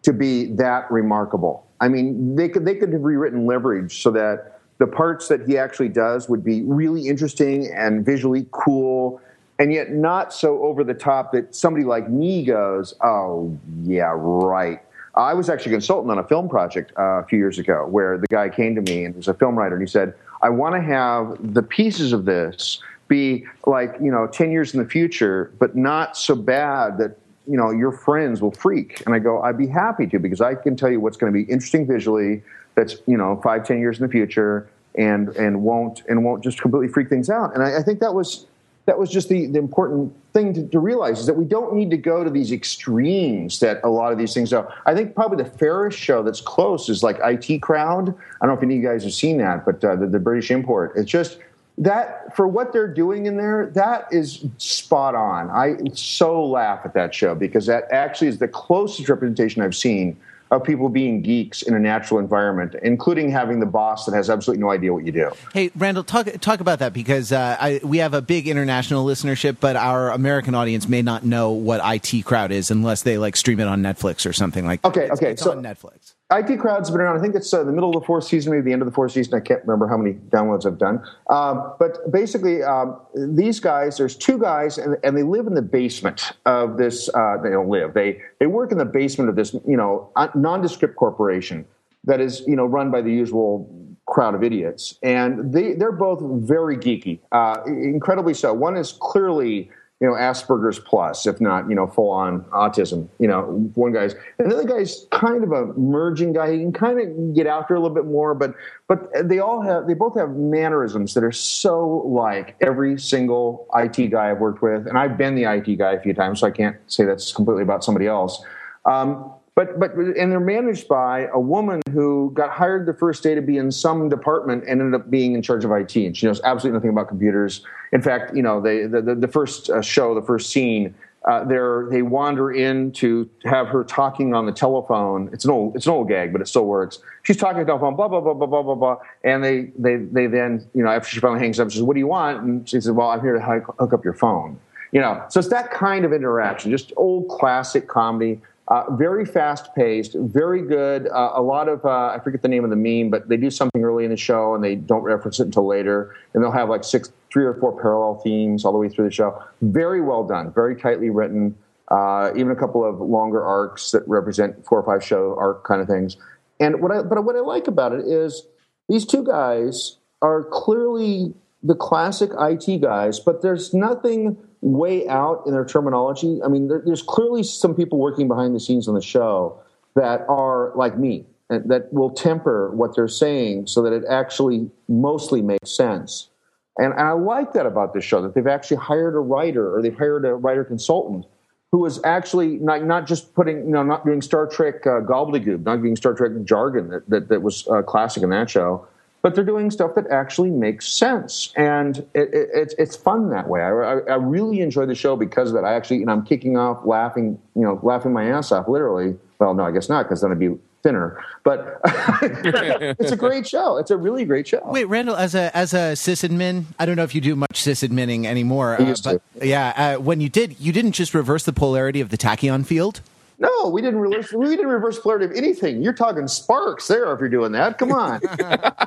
to 0.03 0.13
be 0.13 0.45
that 0.53 0.89
remarkable. 0.91 1.65
I 1.81 1.87
mean, 1.87 2.35
they 2.35 2.47
could 2.47 2.65
they 2.65 2.75
could 2.75 2.93
have 2.93 3.03
rewritten 3.03 3.45
leverage 3.45 4.01
so 4.01 4.11
that 4.11 4.59
the 4.77 4.87
parts 4.87 5.27
that 5.29 5.47
he 5.47 5.57
actually 5.57 5.89
does 5.89 6.29
would 6.29 6.43
be 6.43 6.61
really 6.63 7.07
interesting 7.07 7.71
and 7.73 8.05
visually 8.05 8.45
cool, 8.51 9.21
and 9.59 9.73
yet 9.73 9.91
not 9.91 10.33
so 10.33 10.61
over 10.63 10.83
the 10.83 10.93
top 10.93 11.31
that 11.33 11.55
somebody 11.55 11.85
like 11.85 12.09
me 12.09 12.45
goes, 12.45 12.93
"Oh 13.03 13.57
yeah, 13.83 14.13
right." 14.15 14.81
I 15.15 15.33
was 15.33 15.49
actually 15.49 15.71
a 15.71 15.75
consultant 15.75 16.11
on 16.11 16.19
a 16.19 16.27
film 16.27 16.49
project 16.49 16.91
uh, 16.99 17.21
a 17.21 17.25
few 17.25 17.39
years 17.39 17.57
ago 17.57 17.87
where 17.89 18.17
the 18.17 18.27
guy 18.27 18.49
came 18.49 18.75
to 18.75 18.81
me 18.81 19.05
and 19.05 19.15
was 19.15 19.29
a 19.29 19.33
film 19.33 19.57
writer 19.57 19.75
and 19.75 19.81
he 19.81 19.89
said, 19.89 20.13
"I 20.41 20.49
want 20.49 20.75
to 20.75 20.81
have 20.81 21.53
the 21.53 21.63
pieces 21.63 22.13
of 22.13 22.25
this." 22.25 22.79
Be 23.07 23.45
like 23.65 23.95
you 24.01 24.11
know 24.11 24.27
10 24.27 24.51
years 24.51 24.73
in 24.73 24.81
the 24.81 24.89
future 24.89 25.51
but 25.59 25.75
not 25.75 26.17
so 26.17 26.35
bad 26.35 26.97
that 26.97 27.17
you 27.47 27.57
know 27.57 27.69
your 27.71 27.91
friends 27.91 28.41
will 28.41 28.51
freak 28.51 29.01
and 29.05 29.13
i 29.13 29.19
go 29.19 29.41
i'd 29.43 29.57
be 29.57 29.67
happy 29.67 30.07
to 30.07 30.17
because 30.17 30.41
i 30.41 30.55
can 30.55 30.75
tell 30.75 30.89
you 30.89 30.99
what's 30.99 31.17
going 31.17 31.31
to 31.31 31.37
be 31.37 31.49
interesting 31.51 31.85
visually 31.85 32.41
that's 32.73 32.97
you 33.05 33.17
know 33.17 33.39
five 33.43 33.65
ten 33.65 33.79
years 33.79 33.99
in 33.99 34.05
the 34.05 34.11
future 34.11 34.67
and 34.95 35.29
and 35.35 35.61
won't 35.61 36.01
and 36.09 36.23
won't 36.23 36.43
just 36.43 36.59
completely 36.59 36.87
freak 36.87 37.07
things 37.09 37.29
out 37.29 37.53
and 37.53 37.63
i, 37.63 37.77
I 37.77 37.83
think 37.83 37.99
that 37.99 38.13
was 38.13 38.47
that 38.85 38.99
was 38.99 39.09
just 39.09 39.29
the, 39.29 39.47
the 39.47 39.57
important 39.57 40.13
thing 40.33 40.53
to, 40.53 40.67
to 40.67 40.79
realize 40.79 41.19
is 41.19 41.25
that 41.25 41.35
we 41.35 41.45
don't 41.45 41.73
need 41.73 41.89
to 41.89 41.97
go 41.97 42.23
to 42.23 42.29
these 42.29 42.51
extremes 42.51 43.59
that 43.59 43.79
a 43.83 43.89
lot 43.89 44.11
of 44.11 44.17
these 44.17 44.33
things 44.33 44.53
are. 44.53 44.71
I 44.85 44.93
think 44.93 45.15
probably 45.15 45.43
the 45.43 45.49
fairest 45.49 45.97
show 45.97 46.21
that's 46.21 46.41
close 46.41 46.87
is 46.87 47.01
like 47.01 47.17
IT 47.23 47.61
Crowd. 47.61 48.09
I 48.09 48.45
don't 48.45 48.49
know 48.49 48.57
if 48.57 48.63
any 48.63 48.75
of 48.75 48.83
you 48.83 48.87
guys 48.87 49.03
have 49.03 49.13
seen 49.13 49.37
that, 49.37 49.65
but 49.65 49.83
uh, 49.83 49.95
the, 49.95 50.07
the 50.07 50.19
British 50.19 50.51
import. 50.51 50.93
It's 50.95 51.09
just 51.09 51.39
that 51.77 52.35
for 52.35 52.47
what 52.47 52.71
they're 52.71 52.93
doing 52.93 53.25
in 53.25 53.37
there, 53.37 53.67
that 53.73 54.07
is 54.11 54.45
spot 54.57 55.15
on. 55.15 55.49
I 55.49 55.77
so 55.93 56.45
laugh 56.45 56.81
at 56.85 56.93
that 56.93 57.13
show 57.13 57.35
because 57.35 57.65
that 57.65 57.91
actually 57.91 58.27
is 58.27 58.39
the 58.39 58.47
closest 58.47 59.09
representation 59.09 59.61
I've 59.61 59.75
seen 59.75 60.17
of 60.51 60.63
people 60.63 60.89
being 60.89 61.21
geeks 61.21 61.63
in 61.63 61.73
a 61.73 61.79
natural 61.79 62.19
environment, 62.19 62.75
including 62.83 63.31
having 63.31 63.59
the 63.59 63.65
boss 63.65 64.05
that 64.05 64.15
has 64.15 64.29
absolutely 64.29 64.61
no 64.61 64.69
idea 64.69 64.93
what 64.93 65.05
you 65.05 65.11
do. 65.11 65.31
Hey, 65.53 65.71
Randal, 65.75 66.03
talk 66.03 66.27
talk 66.39 66.59
about 66.59 66.79
that 66.79 66.93
because 66.93 67.31
uh, 67.31 67.57
I, 67.59 67.79
we 67.83 67.97
have 67.97 68.13
a 68.13 68.21
big 68.21 68.47
international 68.47 69.05
listenership, 69.05 69.57
but 69.59 69.75
our 69.75 70.11
American 70.11 70.55
audience 70.55 70.87
may 70.87 71.01
not 71.01 71.23
know 71.25 71.51
what 71.51 71.81
IT 71.83 72.23
Crowd 72.25 72.51
is 72.51 72.69
unless 72.71 73.01
they 73.01 73.17
like 73.17 73.35
stream 73.35 73.59
it 73.59 73.67
on 73.67 73.81
Netflix 73.81 74.29
or 74.29 74.33
something 74.33 74.65
like. 74.65 74.83
Okay, 74.85 75.01
that. 75.01 75.11
It's, 75.11 75.21
okay, 75.21 75.31
it's 75.31 75.43
so- 75.43 75.51
on 75.51 75.63
Netflix. 75.63 76.13
IT 76.31 76.59
Crowd's 76.59 76.89
been 76.89 77.01
around. 77.01 77.17
I 77.17 77.21
think 77.21 77.35
it's 77.35 77.53
uh, 77.53 77.63
the 77.63 77.71
middle 77.71 77.95
of 77.95 78.01
the 78.01 78.05
fourth 78.05 78.23
season, 78.23 78.51
maybe 78.51 78.63
the 78.63 78.73
end 78.73 78.81
of 78.81 78.87
the 78.87 78.91
fourth 78.91 79.11
season. 79.11 79.35
I 79.35 79.39
can't 79.41 79.61
remember 79.61 79.87
how 79.87 79.95
many 79.95 80.15
downloads 80.15 80.65
I've 80.65 80.79
done. 80.79 81.03
Um, 81.29 81.73
but 81.77 82.11
basically, 82.11 82.63
um, 82.63 82.99
these 83.13 83.59
guys, 83.59 83.97
there's 83.97 84.15
two 84.15 84.39
guys, 84.39 84.79
and, 84.79 84.97
and, 85.03 85.15
they 85.15 85.21
live 85.21 85.45
in 85.45 85.53
the 85.53 85.61
basement 85.61 86.31
of 86.47 86.77
this. 86.77 87.09
Uh, 87.13 87.37
they 87.43 87.51
don't 87.51 87.69
live. 87.69 87.93
They 87.93 88.21
they 88.39 88.47
work 88.47 88.71
in 88.71 88.79
the 88.79 88.85
basement 88.85 89.29
of 89.29 89.35
this, 89.35 89.53
you 89.67 89.77
know, 89.77 90.09
uh, 90.15 90.29
nondescript 90.33 90.95
corporation 90.95 91.63
that 92.05 92.19
is, 92.19 92.41
you 92.47 92.55
know, 92.55 92.65
run 92.65 92.89
by 92.89 93.01
the 93.01 93.11
usual 93.11 93.69
crowd 94.07 94.33
of 94.33 94.43
idiots, 94.43 94.97
and 95.03 95.53
they 95.53 95.73
they're 95.73 95.91
both 95.91 96.21
very 96.47 96.75
geeky, 96.75 97.19
uh, 97.33 97.57
incredibly 97.67 98.33
so. 98.33 98.51
One 98.51 98.77
is 98.77 98.93
clearly 98.93 99.69
you 100.01 100.07
know, 100.07 100.13
Asperger's 100.13 100.77
plus, 100.77 101.25
if 101.25 101.39
not, 101.39 101.69
you 101.69 101.75
know, 101.75 101.87
full 101.87 102.09
on 102.09 102.41
autism. 102.45 103.07
You 103.17 103.29
know, 103.29 103.43
one 103.75 103.93
guy's, 103.93 104.13
and 104.37 104.51
the 104.51 104.57
other 104.57 104.67
guy's 104.67 105.05
kind 105.11 105.41
of 105.41 105.53
a 105.53 105.67
merging 105.79 106.33
guy. 106.33 106.51
He 106.51 106.59
can 106.59 106.73
kind 106.73 106.99
of 106.99 107.33
get 107.33 107.47
out 107.47 107.69
there 107.69 107.77
a 107.77 107.79
little 107.79 107.95
bit 107.95 108.05
more, 108.05 108.35
but 108.35 108.55
but 108.87 109.09
they 109.23 109.39
all 109.39 109.61
have, 109.61 109.87
they 109.87 109.93
both 109.93 110.17
have 110.17 110.31
mannerisms 110.31 111.13
that 111.13 111.23
are 111.23 111.31
so 111.31 112.03
like 112.05 112.57
every 112.61 112.99
single 112.99 113.67
IT 113.73 114.11
guy 114.11 114.31
I've 114.31 114.39
worked 114.39 114.61
with, 114.61 114.85
and 114.85 114.97
I've 114.97 115.17
been 115.17 115.33
the 115.35 115.45
IT 115.45 115.77
guy 115.77 115.93
a 115.93 116.01
few 116.01 116.13
times, 116.13 116.41
so 116.41 116.47
I 116.47 116.51
can't 116.51 116.75
say 116.87 117.05
that's 117.05 117.31
completely 117.31 117.63
about 117.63 117.83
somebody 117.83 118.07
else. 118.07 118.43
Um, 118.83 119.31
but 119.55 119.79
but 119.79 119.93
and 119.93 120.31
they're 120.31 120.39
managed 120.39 120.87
by 120.89 121.27
a 121.33 121.39
woman 121.39 121.81
who 121.91 122.31
got 122.33 122.49
hired 122.49 122.85
the 122.85 122.93
first 122.93 123.23
day 123.23 123.33
to 123.35 123.41
be 123.41 123.57
in 123.57 123.71
some 123.71 124.09
department 124.09 124.63
and 124.67 124.81
ended 124.81 124.99
up 124.99 125.09
being 125.09 125.33
in 125.33 125.41
charge 125.41 125.63
of 125.63 125.71
IT, 125.71 125.95
and 125.95 126.15
she 126.15 126.25
knows 126.25 126.41
absolutely 126.43 126.77
nothing 126.77 126.89
about 126.89 127.07
computers. 127.07 127.63
In 127.93 128.01
fact, 128.01 128.35
you 128.35 128.43
know, 128.43 128.59
they 128.59 128.85
the 128.85 129.01
the, 129.01 129.15
the 129.15 129.27
first 129.29 129.69
uh, 129.69 129.81
show, 129.81 130.13
the 130.13 130.21
first 130.21 130.51
scene. 130.51 130.93
Uh, 131.25 131.43
they 131.43 132.03
wander 132.03 132.51
in 132.51 132.91
to 132.91 133.27
have 133.45 133.67
her 133.67 133.83
talking 133.83 134.35
on 134.35 134.45
the 134.45 134.51
telephone. 134.51 135.27
It's 135.33 135.43
an 135.43 135.49
old 135.49 135.75
it's 135.75 135.87
an 135.87 135.93
old 135.93 136.07
gag, 136.07 136.31
but 136.31 136.39
it 136.39 136.47
still 136.47 136.65
works. 136.65 136.99
She's 137.23 137.37
talking 137.37 137.61
on 137.61 137.65
the 137.65 137.67
telephone, 137.67 137.95
blah 137.95 138.09
blah 138.09 138.21
blah 138.21 138.35
blah 138.35 138.45
blah 138.45 138.61
blah 138.61 138.75
blah. 138.75 138.97
And 139.23 139.43
they 139.43 139.71
they 139.75 139.95
they 139.95 140.27
then 140.27 140.67
you 140.75 140.83
know 140.83 140.91
after 140.91 141.09
she 141.09 141.19
finally 141.19 141.39
hangs 141.39 141.59
up, 141.59 141.71
she 141.71 141.77
says, 141.77 141.83
"What 141.83 141.95
do 141.95 141.99
you 141.99 142.07
want?" 142.07 142.43
And 142.43 142.69
she 142.69 142.79
says, 142.79 142.91
"Well, 142.91 143.09
I'm 143.09 143.21
here 143.21 143.33
to 143.33 143.41
hook 143.41 143.91
up 143.91 144.03
your 144.03 144.13
phone." 144.13 144.59
You 144.91 145.01
know, 145.01 145.25
so 145.29 145.39
it's 145.39 145.49
that 145.49 145.71
kind 145.71 146.05
of 146.05 146.13
interaction, 146.13 146.69
just 146.69 146.93
old 146.95 147.27
classic 147.29 147.87
comedy. 147.87 148.39
Uh, 148.67 148.95
very 148.95 149.25
fast 149.25 149.75
paced, 149.75 150.15
very 150.15 150.61
good. 150.63 151.07
Uh, 151.07 151.33
a 151.35 151.41
lot 151.41 151.69
of 151.69 151.85
uh, 151.85 152.07
I 152.15 152.19
forget 152.23 152.41
the 152.41 152.47
name 152.47 152.63
of 152.63 152.71
the 152.71 152.75
meme, 152.75 153.11
but 153.11 153.29
they 153.29 153.37
do 153.37 153.51
something 153.51 153.83
early 153.83 154.05
in 154.05 154.09
the 154.09 154.17
show 154.17 154.55
and 154.55 154.63
they 154.63 154.73
don't 154.73 155.03
reference 155.03 155.39
it 155.39 155.43
until 155.43 155.67
later, 155.67 156.15
and 156.33 156.43
they'll 156.43 156.51
have 156.51 156.69
like 156.69 156.83
six, 156.83 157.11
three 157.31 157.45
or 157.45 157.53
four 157.53 157.79
parallel 157.79 158.21
themes 158.23 158.65
all 158.65 158.71
the 158.71 158.79
way 158.79 158.89
through 158.89 159.05
the 159.05 159.13
show. 159.13 159.39
Very 159.61 160.01
well 160.01 160.23
done, 160.23 160.51
very 160.51 160.75
tightly 160.75 161.11
written. 161.11 161.55
Uh, 161.89 162.31
even 162.35 162.51
a 162.51 162.55
couple 162.55 162.83
of 162.83 162.99
longer 162.99 163.43
arcs 163.43 163.91
that 163.91 164.01
represent 164.07 164.65
four 164.65 164.79
or 164.79 164.83
five 164.83 165.05
show 165.05 165.35
arc 165.37 165.63
kind 165.63 165.79
of 165.79 165.87
things. 165.87 166.17
And 166.59 166.81
what 166.81 166.91
I 166.91 167.03
but 167.03 167.23
what 167.23 167.35
I 167.35 167.41
like 167.41 167.67
about 167.67 167.93
it 167.93 168.05
is 168.07 168.47
these 168.89 169.05
two 169.05 169.23
guys 169.23 169.97
are 170.23 170.43
clearly 170.43 171.35
the 171.61 171.75
classic 171.75 172.31
IT 172.39 172.81
guys, 172.81 173.19
but 173.19 173.43
there's 173.43 173.75
nothing 173.75 174.37
way 174.65 175.07
out 175.07 175.43
in 175.45 175.51
their 175.51 175.63
terminology. 175.63 176.39
I 176.43 176.47
mean, 176.47 176.67
there, 176.67 176.81
there's 176.83 177.03
clearly 177.03 177.43
some 177.43 177.75
people 177.75 177.99
working 177.99 178.27
behind 178.27 178.55
the 178.55 178.59
scenes 178.59 178.87
on 178.87 178.95
the 178.95 179.01
show 179.01 179.59
that 179.95 180.25
are 180.27 180.73
like 180.75 180.97
me, 180.97 181.27
and 181.51 181.69
that 181.69 181.93
will 181.93 182.09
temper 182.09 182.71
what 182.71 182.95
they're 182.95 183.07
saying 183.07 183.67
so 183.67 183.83
that 183.83 183.93
it 183.93 184.03
actually 184.09 184.69
mostly 184.89 185.43
makes 185.43 185.69
sense. 185.69 186.29
And, 186.77 186.93
I 186.95 187.11
like 187.11 187.53
that 187.53 187.67
about 187.67 187.93
this 187.93 188.03
show 188.03 188.21
that 188.23 188.33
they've 188.33 188.47
actually 188.47 188.77
hired 188.77 189.15
a 189.15 189.19
writer 189.19 189.73
or 189.73 189.81
they've 189.81 189.95
hired 189.95 190.25
a 190.25 190.33
writer 190.33 190.65
consultant 190.65 191.25
who 191.71 191.85
is 191.85 192.01
actually 192.03 192.57
not, 192.57 192.83
not 192.85 193.05
just 193.05 193.33
putting, 193.35 193.57
you 193.59 193.71
know, 193.71 193.83
not 193.83 194.03
doing 194.03 194.21
Star 194.21 194.47
Trek 194.47 194.85
uh, 194.87 194.99
gobbledygook, 194.99 195.63
not 195.63 195.77
doing 195.77 195.95
Star 195.95 196.13
Trek 196.15 196.31
jargon 196.43 196.89
that, 196.89 197.09
that, 197.09 197.29
that 197.29 197.41
was 197.43 197.67
uh, 197.67 197.81
classic 197.83 198.23
in 198.23 198.31
that 198.31 198.49
show, 198.49 198.87
but 199.25 199.33
they're 199.33 199.43
doing 199.43 199.71
stuff 199.71 199.95
that 199.95 200.05
actually 200.11 200.51
makes 200.51 200.87
sense, 200.87 201.51
and 201.55 201.97
it, 202.13 202.31
it, 202.31 202.49
it's 202.53 202.75
it's 202.77 202.95
fun 202.95 203.31
that 203.31 203.47
way. 203.47 203.59
I, 203.59 203.71
I, 203.71 203.99
I, 204.01 204.15
really 204.17 204.59
enjoy 204.59 204.85
the 204.85 204.93
show 204.93 205.15
because 205.15 205.49
of 205.49 205.55
that. 205.55 205.65
I 205.65 205.73
actually, 205.73 206.03
and 206.03 206.11
I'm 206.11 206.23
kicking 206.23 206.57
off, 206.57 206.85
laughing, 206.85 207.41
you 207.55 207.63
know, 207.63 207.79
laughing 207.81 208.13
my 208.13 208.25
ass 208.29 208.51
off, 208.51 208.67
literally. 208.67 209.15
Well, 209.39 209.55
no, 209.55 209.63
I 209.63 209.71
guess 209.71 209.89
not, 209.89 210.03
because 210.03 210.21
then 210.21 210.31
I'd 210.31 210.37
be 210.37 210.55
thinner. 210.83 211.19
But 211.43 211.81
it's 212.21 213.11
a 213.11 213.15
great 213.15 213.47
show. 213.47 213.77
It's 213.77 213.89
a 213.89 213.97
really 213.97 214.25
great 214.25 214.47
show. 214.47 214.61
Wait, 214.63 214.85
Randal, 214.85 215.15
as 215.15 215.33
a 215.33 215.57
as 215.57 215.73
a 215.73 215.93
sysadmin, 215.93 216.65
I 216.77 216.85
don't 216.85 216.95
know 216.95 217.03
if 217.03 217.15
you 217.15 217.21
do 217.21 217.35
much 217.35 217.63
sysadmining 217.63 218.25
anymore. 218.25 218.79
Uh, 218.79 218.95
but 219.03 219.21
to. 219.39 219.47
yeah, 219.47 219.95
uh, 219.97 219.99
when 219.99 220.21
you 220.21 220.29
did, 220.29 220.59
you 220.59 220.71
didn't 220.71 220.91
just 220.91 221.15
reverse 221.15 221.45
the 221.45 221.53
polarity 221.53 221.99
of 221.99 222.09
the 222.09 222.17
tachyon 222.19 222.63
field. 222.63 223.01
No, 223.37 223.69
we 223.69 223.81
didn't 223.81 223.99
reverse. 223.99 224.31
We 224.31 224.47
didn't 224.47 224.67
reverse 224.67 224.97
polarity 224.99 225.25
of 225.25 225.31
anything. 225.31 225.81
You're 225.81 225.93
talking 225.93 226.27
sparks 226.27 226.87
there 226.87 227.11
if 227.13 227.19
you're 227.19 227.27
doing 227.27 227.51
that. 227.51 227.77
Come 227.77 227.91
on. 227.91 228.21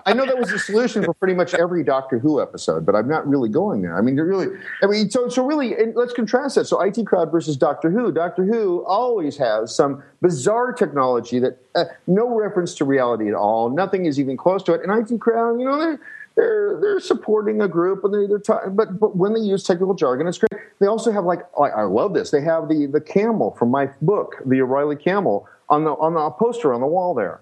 I 0.07 0.14
know 0.14 0.24
that 0.24 0.38
was 0.38 0.51
the 0.51 0.59
solution 0.59 1.05
for 1.05 1.12
pretty 1.12 1.34
much 1.34 1.53
every 1.55 1.84
Doctor 1.84 2.18
Who 2.18 2.40
episode, 2.40 2.86
but 2.86 2.94
I'm 2.94 3.09
not 3.09 3.28
really 3.28 3.51
going 3.51 3.82
there. 3.82 3.96
I 3.96 4.01
mean, 4.01 4.16
really. 4.16 4.46
I 4.82 4.86
mean, 4.86 5.11
so 5.11 5.28
so 5.28 5.44
really, 5.44 5.74
let's 5.94 6.14
contrast 6.14 6.55
that. 6.55 6.64
So, 6.64 6.80
IT 6.80 7.07
Crowd 7.07 7.30
versus 7.30 7.57
Doctor 7.57 7.90
Who. 7.90 8.11
Doctor 8.11 8.44
Who 8.44 8.84
always 8.86 9.36
has 9.36 9.74
some 9.74 10.03
bizarre 10.22 10.72
technology 10.72 11.38
that 11.40 11.59
uh, 11.74 11.84
no 12.07 12.28
reference 12.34 12.74
to 12.76 12.84
reality 12.84 13.28
at 13.28 13.34
all. 13.34 13.68
Nothing 13.68 14.07
is 14.07 14.18
even 14.18 14.36
close 14.36 14.62
to 14.64 14.72
it. 14.72 14.82
And 14.82 14.90
IT 14.90 15.20
Crowd, 15.20 15.61
you 15.61 15.66
know, 15.66 15.99
they're 16.39 16.78
they're 16.80 17.01
supporting 17.01 17.61
a 17.61 17.68
group 17.68 18.05
and 18.05 18.14
they're, 18.14 18.28
they're 18.28 18.39
ta- 18.39 18.68
but 18.68 19.01
but 19.01 19.16
when 19.16 19.34
they 19.34 19.41
use 19.41 19.64
technical 19.64 19.93
jargon, 19.93 20.28
it's 20.28 20.39
great. 20.39 20.62
They 20.78 20.86
also 20.86 21.11
have 21.11 21.24
like 21.24 21.41
I, 21.59 21.64
I 21.64 21.82
love 21.82 22.14
this. 22.14 22.30
They 22.30 22.41
have 22.43 22.68
the 22.68 22.86
the 22.86 23.01
camel 23.01 23.57
from 23.59 23.70
my 23.70 23.91
book, 24.01 24.36
the 24.47 24.61
O'Reilly 24.62 24.95
camel, 24.95 25.49
on 25.68 25.82
the 25.82 25.91
on 25.91 26.14
the 26.14 26.30
poster 26.30 26.72
on 26.72 26.80
the 26.80 26.86
wall 26.86 27.12
there. 27.12 27.41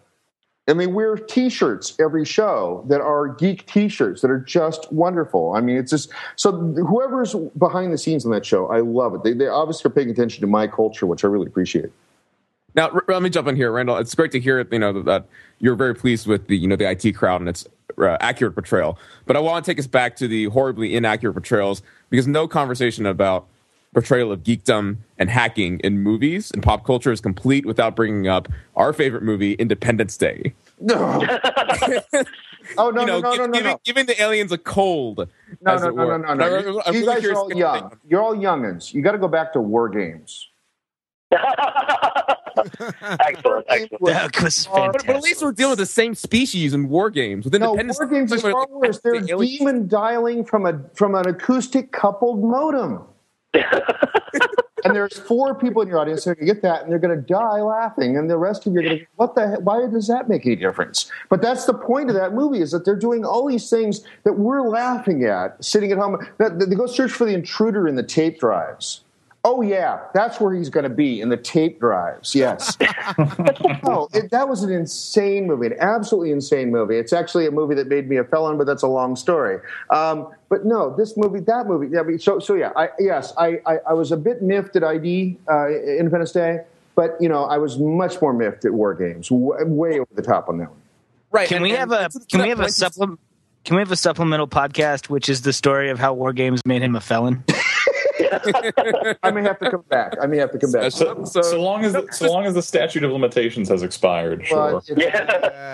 And 0.68 0.80
they 0.80 0.88
wear 0.88 1.14
T-shirts 1.14 1.94
every 2.00 2.24
show 2.24 2.84
that 2.88 3.00
are 3.00 3.28
geek 3.28 3.66
T-shirts 3.66 4.20
that 4.22 4.32
are 4.32 4.40
just 4.40 4.90
wonderful. 4.92 5.54
I 5.54 5.60
mean, 5.60 5.76
it's 5.76 5.92
just 5.92 6.10
so 6.34 6.50
whoever's 6.50 7.36
behind 7.56 7.92
the 7.92 7.98
scenes 7.98 8.24
on 8.24 8.32
that 8.32 8.44
show, 8.44 8.66
I 8.66 8.80
love 8.80 9.14
it. 9.14 9.22
They 9.22 9.34
they 9.34 9.46
obviously 9.46 9.90
are 9.90 9.94
paying 9.94 10.10
attention 10.10 10.40
to 10.40 10.46
my 10.46 10.66
culture, 10.66 11.06
which 11.06 11.22
I 11.22 11.28
really 11.28 11.46
appreciate. 11.46 11.92
Now, 12.74 12.90
let 13.08 13.22
me 13.22 13.30
jump 13.30 13.48
in 13.48 13.56
here, 13.56 13.72
Randal. 13.72 13.96
It's 13.96 14.14
great 14.14 14.32
to 14.32 14.40
hear, 14.40 14.66
you 14.70 14.78
know, 14.78 14.92
that, 14.92 15.04
that 15.06 15.26
you're 15.60 15.76
very 15.76 15.94
pleased 15.94 16.26
with 16.26 16.46
the, 16.48 16.58
you 16.58 16.68
know, 16.68 16.76
the 16.76 16.90
IT 16.90 17.12
crowd 17.16 17.40
and 17.40 17.48
its 17.48 17.66
uh, 17.98 18.16
accurate 18.20 18.54
portrayal. 18.54 18.98
But 19.26 19.36
I 19.36 19.40
want 19.40 19.64
to 19.64 19.70
take 19.70 19.78
us 19.78 19.86
back 19.86 20.16
to 20.16 20.28
the 20.28 20.46
horribly 20.46 20.94
inaccurate 20.94 21.32
portrayals 21.32 21.82
because 22.10 22.26
no 22.26 22.46
conversation 22.48 23.06
about 23.06 23.46
portrayal 23.92 24.30
of 24.30 24.42
geekdom 24.42 24.98
and 25.18 25.30
hacking 25.30 25.80
in 25.80 26.00
movies 26.00 26.50
and 26.50 26.62
pop 26.62 26.84
culture 26.84 27.10
is 27.10 27.20
complete 27.20 27.64
without 27.64 27.96
bringing 27.96 28.28
up 28.28 28.48
our 28.74 28.92
favorite 28.92 29.22
movie, 29.22 29.54
Independence 29.54 30.16
Day. 30.18 30.52
No. 30.78 31.26
oh 32.78 32.90
no 32.90 33.00
you 33.00 33.06
know, 33.06 33.20
no 33.20 33.20
no 33.20 33.32
gi- 33.32 33.38
no 33.38 33.46
no 33.46 33.52
giving, 33.52 33.70
no. 33.70 33.80
giving 33.84 34.06
the 34.06 34.20
aliens 34.20 34.52
a 34.52 34.58
cold. 34.58 35.28
No, 35.62 35.72
as 35.72 35.82
no, 35.82 35.90
no, 35.90 36.16
no, 36.18 36.18
no, 36.18 36.34
no. 36.34 36.58
You, 36.58 36.82
I'm 36.84 36.94
you 36.94 37.00
really 37.00 37.14
guys 37.22 37.24
are 37.24 37.34
all 37.34 37.48
to 37.48 37.54
get 37.54 37.58
your 37.58 37.74
young. 37.74 37.90
take. 37.90 37.98
You're 38.06 38.22
all 38.22 38.36
youngins. 38.36 38.92
You 38.92 39.00
got 39.00 39.12
to 39.12 39.18
go 39.18 39.28
back 39.28 39.54
to 39.54 39.60
war 39.60 39.88
games. 39.88 40.46
Excellent, 41.32 43.66
excellent. 43.68 44.06
That 44.06 44.42
was 44.42 44.68
But- 44.72 44.92
But, 44.92 45.06
but 45.06 45.16
at 45.16 45.22
least 45.22 45.42
we're 45.42 45.52
dealing 45.52 45.70
with 45.72 45.78
the 45.80 45.86
same 45.86 46.14
species 46.14 46.74
in 46.74 46.88
war 46.88 47.10
games. 47.10 47.44
With 47.44 47.54
No, 47.54 47.72
Independence 47.72 47.98
war 47.98 48.08
games 48.08 48.32
is 48.32 48.42
Day, 48.42 48.52
far 48.52 48.66
worse. 48.70 49.00
They're 49.00 49.20
the 49.20 49.30
aliens- 49.32 49.58
demon 49.58 49.88
dialing 49.88 50.44
from 50.44 50.66
a 50.66 50.80
from 50.94 51.14
an 51.14 51.28
acoustic 51.28 51.92
coupled 51.92 52.42
modem. 52.42 53.02
and 54.84 54.94
there's 54.94 55.18
four 55.18 55.54
people 55.54 55.80
in 55.80 55.88
your 55.88 55.98
audience 55.98 56.24
that 56.24 56.32
are 56.32 56.34
going 56.34 56.46
to 56.46 56.52
get 56.54 56.62
that, 56.62 56.82
and 56.82 56.92
they're 56.92 56.98
going 56.98 57.16
to 57.16 57.22
die 57.22 57.60
laughing, 57.62 58.18
and 58.18 58.28
the 58.28 58.36
rest 58.36 58.66
of 58.66 58.74
you 58.74 58.80
are 58.80 58.82
going 58.82 58.98
to, 58.98 59.06
what 59.16 59.34
the? 59.34 59.48
Heck? 59.48 59.60
Why 59.60 59.86
does 59.90 60.06
that 60.08 60.28
make 60.28 60.44
any 60.44 60.56
difference? 60.56 61.10
But 61.30 61.40
that's 61.40 61.64
the 61.64 61.72
point 61.74 62.10
of 62.10 62.16
that 62.16 62.34
movie 62.34 62.60
is 62.60 62.70
that 62.72 62.84
they're 62.84 62.94
doing 62.96 63.24
all 63.24 63.48
these 63.48 63.70
things 63.70 64.02
that 64.24 64.34
we're 64.34 64.68
laughing 64.68 65.24
at, 65.24 65.62
sitting 65.64 65.90
at 65.90 65.98
home. 65.98 66.18
That 66.38 66.58
they 66.58 66.76
go 66.76 66.86
search 66.86 67.12
for 67.12 67.24
the 67.24 67.32
intruder 67.34 67.88
in 67.88 67.94
the 67.96 68.02
tape 68.02 68.38
drives. 68.40 69.02
Oh 69.48 69.62
yeah, 69.62 70.00
that's 70.12 70.40
where 70.40 70.52
he's 70.52 70.68
going 70.68 70.82
to 70.82 70.90
be 70.90 71.20
in 71.20 71.28
the 71.28 71.36
tape 71.36 71.78
drives. 71.78 72.34
Yes. 72.34 72.76
no, 73.84 74.08
it, 74.12 74.32
that 74.32 74.48
was 74.48 74.64
an 74.64 74.72
insane 74.72 75.46
movie, 75.46 75.66
an 75.68 75.76
absolutely 75.78 76.32
insane 76.32 76.72
movie. 76.72 76.96
It's 76.96 77.12
actually 77.12 77.46
a 77.46 77.52
movie 77.52 77.76
that 77.76 77.86
made 77.86 78.08
me 78.08 78.16
a 78.16 78.24
felon, 78.24 78.58
but 78.58 78.66
that's 78.66 78.82
a 78.82 78.88
long 78.88 79.14
story. 79.14 79.60
Um, 79.90 80.34
but 80.48 80.64
no, 80.64 80.96
this 80.96 81.16
movie, 81.16 81.38
that 81.40 81.68
movie. 81.68 81.86
Yeah, 81.92 82.00
I 82.00 82.02
mean, 82.02 82.18
so 82.18 82.40
so 82.40 82.54
yeah, 82.54 82.72
I, 82.74 82.88
yes, 82.98 83.32
I, 83.38 83.60
I 83.64 83.78
I 83.90 83.92
was 83.92 84.10
a 84.10 84.16
bit 84.16 84.42
miffed 84.42 84.74
at 84.74 84.82
ID 84.82 85.38
uh, 85.48 85.68
Independence 85.68 86.32
Day, 86.32 86.62
but 86.96 87.16
you 87.20 87.28
know 87.28 87.44
I 87.44 87.58
was 87.58 87.78
much 87.78 88.20
more 88.20 88.32
miffed 88.32 88.64
at 88.64 88.72
War 88.72 88.94
Games, 88.94 89.28
w- 89.28 89.54
way 89.64 90.00
over 90.00 90.12
the 90.12 90.22
top 90.22 90.48
on 90.48 90.58
that 90.58 90.70
one. 90.70 90.80
Right. 91.30 91.46
Can 91.46 91.58
and- 91.58 91.62
we 91.62 91.70
and 91.70 91.78
have 91.78 91.92
a 91.92 92.08
to- 92.08 92.18
to 92.18 92.26
can 92.26 92.42
we 92.42 92.48
have 92.48 92.58
a 92.58 92.62
point, 92.62 92.74
supplement? 92.74 93.20
Can 93.64 93.76
we 93.76 93.82
have 93.82 93.92
a 93.92 93.96
supplemental 93.96 94.48
podcast, 94.48 95.08
which 95.08 95.28
is 95.28 95.42
the 95.42 95.52
story 95.52 95.90
of 95.90 96.00
how 96.00 96.14
War 96.14 96.32
Games 96.32 96.62
made 96.66 96.82
him 96.82 96.96
a 96.96 97.00
felon? 97.00 97.44
I 99.22 99.30
may 99.30 99.42
have 99.42 99.58
to 99.60 99.70
come 99.70 99.84
back. 99.88 100.14
I 100.20 100.26
may 100.26 100.36
have 100.38 100.50
to 100.52 100.58
come 100.58 100.72
back. 100.72 100.92
So- 100.92 101.24
So, 101.24 101.24
so- 101.24 101.42
so 101.42 101.60
long 101.62 101.84
as 101.84 101.92
the, 101.92 102.06
so 102.12 102.30
long 102.32 102.44
as 102.46 102.54
the 102.54 102.62
statute 102.62 103.04
of 103.04 103.12
limitations 103.12 103.68
has 103.68 103.82
expired, 103.82 104.46
sure. 104.46 104.80
Yeah. 104.96 105.18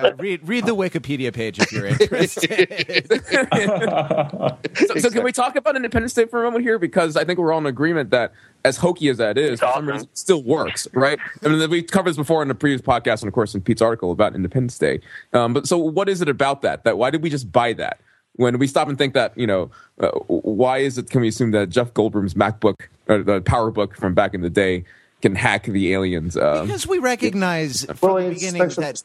Uh, 0.03 0.12
read 0.18 0.47
read 0.47 0.66
the 0.66 0.74
Wikipedia 0.74 1.32
page 1.32 1.59
if 1.61 1.72
you're 1.72 1.86
interested. 1.86 3.09
so, 4.86 4.95
so 4.99 5.11
can 5.11 5.22
we 5.22 5.32
talk 5.32 5.57
about 5.57 5.76
Independence 5.76 6.14
Day 6.14 6.26
for 6.26 6.40
a 6.43 6.45
moment 6.45 6.64
here? 6.64 6.78
Because 6.78 7.16
I 7.16 7.24
think 7.24 7.38
we're 7.38 7.53
all 7.53 7.59
in 7.61 7.66
agreement 7.66 8.11
that, 8.11 8.32
as 8.64 8.76
hokey 8.76 9.09
as 9.09 9.18
that 9.18 9.38
is, 9.38 9.53
It's 9.53 9.61
for 9.61 9.66
some 9.66 9.72
awesome. 9.74 9.86
reason, 9.88 10.09
it 10.12 10.18
still 10.18 10.43
works, 10.43 10.88
right? 10.93 11.18
I 11.45 11.49
mean, 11.49 11.70
we 11.70 11.82
covered 11.82 12.11
this 12.11 12.16
before 12.16 12.43
in 12.43 12.51
a 12.51 12.55
previous 12.55 12.80
podcast, 12.80 13.22
and 13.22 13.28
of 13.28 13.34
course 13.34 13.55
in 13.55 13.61
Pete's 13.61 13.82
article 13.82 14.11
about 14.12 14.34
Independence 14.34 14.78
Day. 14.78 15.01
Um, 15.32 15.53
but 15.53 15.66
so, 15.66 15.78
what 15.78 16.09
is 16.09 16.20
it 16.22 16.28
about 16.28 16.62
that? 16.62 16.84
That 16.84 16.99
why 16.99 17.11
did 17.11 17.22
we 17.22 17.30
just 17.30 17.51
buy 17.53 17.72
that? 17.74 18.01
When 18.37 18.59
we 18.59 18.66
stop 18.66 18.89
and 18.89 18.97
think 18.97 19.14
that, 19.14 19.37
you 19.37 19.47
know, 19.47 19.70
uh, 20.01 20.11
why 20.26 20.78
is 20.78 20.97
it? 20.97 21.11
Can 21.11 21.20
we 21.20 21.28
assume 21.28 21.51
that 21.51 21.68
Jeff 21.68 21.93
Goldblum's 21.93 22.35
MacBook, 22.35 22.80
or 23.09 23.22
the 23.22 23.43
PowerBook 23.43 23.95
from 23.97 24.14
back 24.14 24.33
in 24.33 24.41
the 24.41 24.51
day, 24.51 24.85
can 25.20 25.35
hack 25.35 25.64
the 25.64 25.93
aliens? 25.93 26.37
Um, 26.37 26.66
because 26.66 26.87
we 26.87 26.99
recognize 26.99 27.85
from 27.85 28.14
well, 28.14 28.24
the 28.24 28.35
beginning 28.35 28.68
that 28.68 28.76
this 28.76 29.05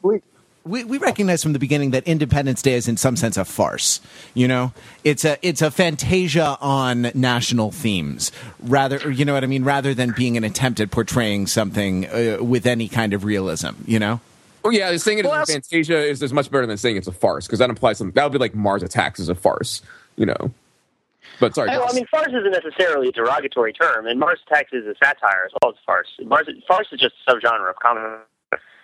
we, 0.67 0.83
we 0.83 0.97
recognize 0.97 1.41
from 1.41 1.53
the 1.53 1.59
beginning 1.59 1.91
that 1.91 2.03
Independence 2.03 2.61
Day 2.61 2.73
is 2.73 2.87
in 2.87 2.97
some 2.97 3.15
sense 3.15 3.37
a 3.37 3.45
farce. 3.45 4.01
You 4.33 4.47
know, 4.47 4.73
it's 5.03 5.25
a 5.25 5.37
it's 5.41 5.61
a 5.61 5.71
fantasia 5.71 6.57
on 6.59 7.11
national 7.13 7.71
themes, 7.71 8.31
rather 8.59 9.11
you 9.11 9.25
know 9.25 9.33
what 9.33 9.43
I 9.43 9.47
mean, 9.47 9.63
rather 9.63 9.93
than 9.93 10.11
being 10.11 10.37
an 10.37 10.43
attempt 10.43 10.79
at 10.79 10.91
portraying 10.91 11.47
something 11.47 12.05
uh, 12.07 12.37
with 12.41 12.65
any 12.65 12.87
kind 12.87 13.13
of 13.13 13.23
realism. 13.23 13.75
You 13.85 13.99
know, 13.99 14.21
Oh 14.65 14.69
yeah, 14.69 14.95
saying 14.97 15.19
it 15.19 15.25
is 15.25 15.29
Well, 15.29 15.35
a 15.41 15.45
that's- 15.45 15.67
Fantasia 15.69 15.97
is, 15.97 16.21
is 16.21 16.33
much 16.33 16.49
better 16.51 16.65
than 16.65 16.77
saying 16.77 16.97
it's 16.97 17.07
a 17.07 17.11
farce 17.11 17.47
because 17.47 17.59
that 17.59 17.69
implies 17.69 17.97
something. 17.97 18.13
That 18.13 18.23
would 18.23 18.33
be 18.33 18.39
like 18.39 18.55
Mars 18.55 18.83
Attacks 18.83 19.19
is 19.19 19.29
a 19.29 19.35
farce, 19.35 19.81
you 20.15 20.25
know. 20.25 20.51
But 21.39 21.53
sorry, 21.55 21.69
Well, 21.69 21.87
I 21.89 21.93
mean, 21.93 22.07
farce 22.07 22.29
isn't 22.29 22.51
necessarily 22.51 23.09
a 23.09 23.11
derogatory 23.11 23.73
term, 23.73 24.07
and 24.07 24.19
Mars 24.19 24.39
Attacks 24.49 24.73
is 24.73 24.85
a 24.85 24.95
satire 25.03 25.45
as 25.45 25.51
well 25.61 25.71
as 25.71 25.77
farce. 25.85 26.07
Mars, 26.25 26.47
farce 26.67 26.87
is 26.91 26.99
just 26.99 27.15
a 27.27 27.31
subgenre 27.31 27.69
of 27.69 27.75
comedy 27.77 28.23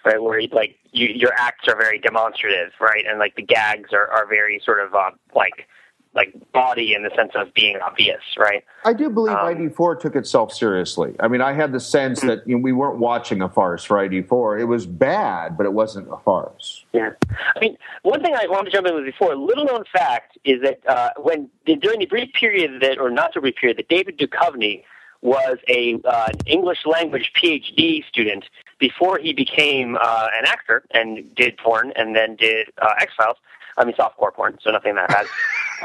right? 0.05 0.21
Where 0.21 0.41
like 0.51 0.78
you, 0.91 1.07
your 1.07 1.32
acts 1.38 1.67
are 1.67 1.78
very 1.78 1.99
demonstrative, 1.99 2.71
right? 2.80 3.05
And 3.07 3.19
like 3.19 3.36
the 3.36 3.41
gags 3.41 3.91
are, 3.93 4.07
are 4.11 4.28
very 4.28 4.61
sort 4.63 4.80
of 4.80 4.93
uh, 4.93 5.11
like 5.36 5.67
like 6.16 6.34
body 6.51 6.93
in 6.93 7.03
the 7.03 7.09
sense 7.16 7.32
of 7.36 7.53
being 7.53 7.78
obvious, 7.78 8.22
right? 8.38 8.64
I 8.86 8.93
do 8.93 9.09
believe 9.09 9.36
Um, 9.36 9.47
ID4 9.47 9.99
took 9.99 10.16
itself 10.16 10.53
seriously. 10.53 11.16
I 11.20 11.28
mean, 11.28 11.41
I 11.41 11.53
had 11.53 11.72
the 11.72 11.80
sense 11.80 12.22
Hmm. 12.22 12.28
that 12.28 12.47
you 12.47 12.55
know, 12.57 12.61
we 12.61 12.72
weren't 12.72 12.99
watching 12.99 13.41
a 13.41 13.49
farce 13.49 13.84
for 13.84 13.97
ID4. 13.97 14.59
It 14.59 14.66
was 14.66 14.86
bad, 14.86 15.57
but 15.57 15.66
it 15.66 15.74
wasn't 15.74 16.07
a 16.14 16.18
farce. 16.18 16.86
Yeah, 16.93 17.11
I 17.55 17.59
mean, 17.59 17.78
one 18.03 18.22
thing 18.22 18.36
I 18.36 18.45
wanted 18.47 18.70
to 18.70 18.76
jump 18.78 18.88
in 18.88 18.93
with 18.95 19.05
before, 19.05 19.36
little 19.36 19.66
known 19.66 19.84
fact 19.91 20.38
is 20.43 20.61
that 20.61 20.80
uh, 20.88 21.09
when 21.18 21.49
during 21.66 21.99
the 21.99 22.05
brief 22.05 22.32
period 22.34 22.82
that, 22.82 22.99
or 22.99 23.09
not 23.09 23.34
so 23.34 23.41
brief 23.41 23.55
period, 23.55 23.78
that 23.78 23.88
David 23.89 24.18
Duchovny 24.20 24.84
was 25.22 25.57
a 25.70 25.99
uh, 26.05 26.28
English 26.45 26.86
language 26.86 27.32
PhD 27.41 28.05
student 28.05 28.43
before 28.78 29.18
he 29.18 29.32
became 29.34 29.95
uh, 29.99 30.28
an 30.38 30.45
actor 30.45 30.84
and 30.91 31.34
did 31.34 31.57
porn 31.57 31.93
and 31.95 32.14
then 32.16 32.36
did 32.36 32.68
uh, 32.82 32.89
X 32.99 33.14
Files. 33.18 33.38
I 33.78 33.86
mean, 33.86 33.95
softcore 33.95 34.34
porn, 34.34 34.57
so 34.61 34.71
nothing 34.71 34.95
that 34.95 35.09
bad. 35.09 35.26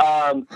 um, 0.33 0.47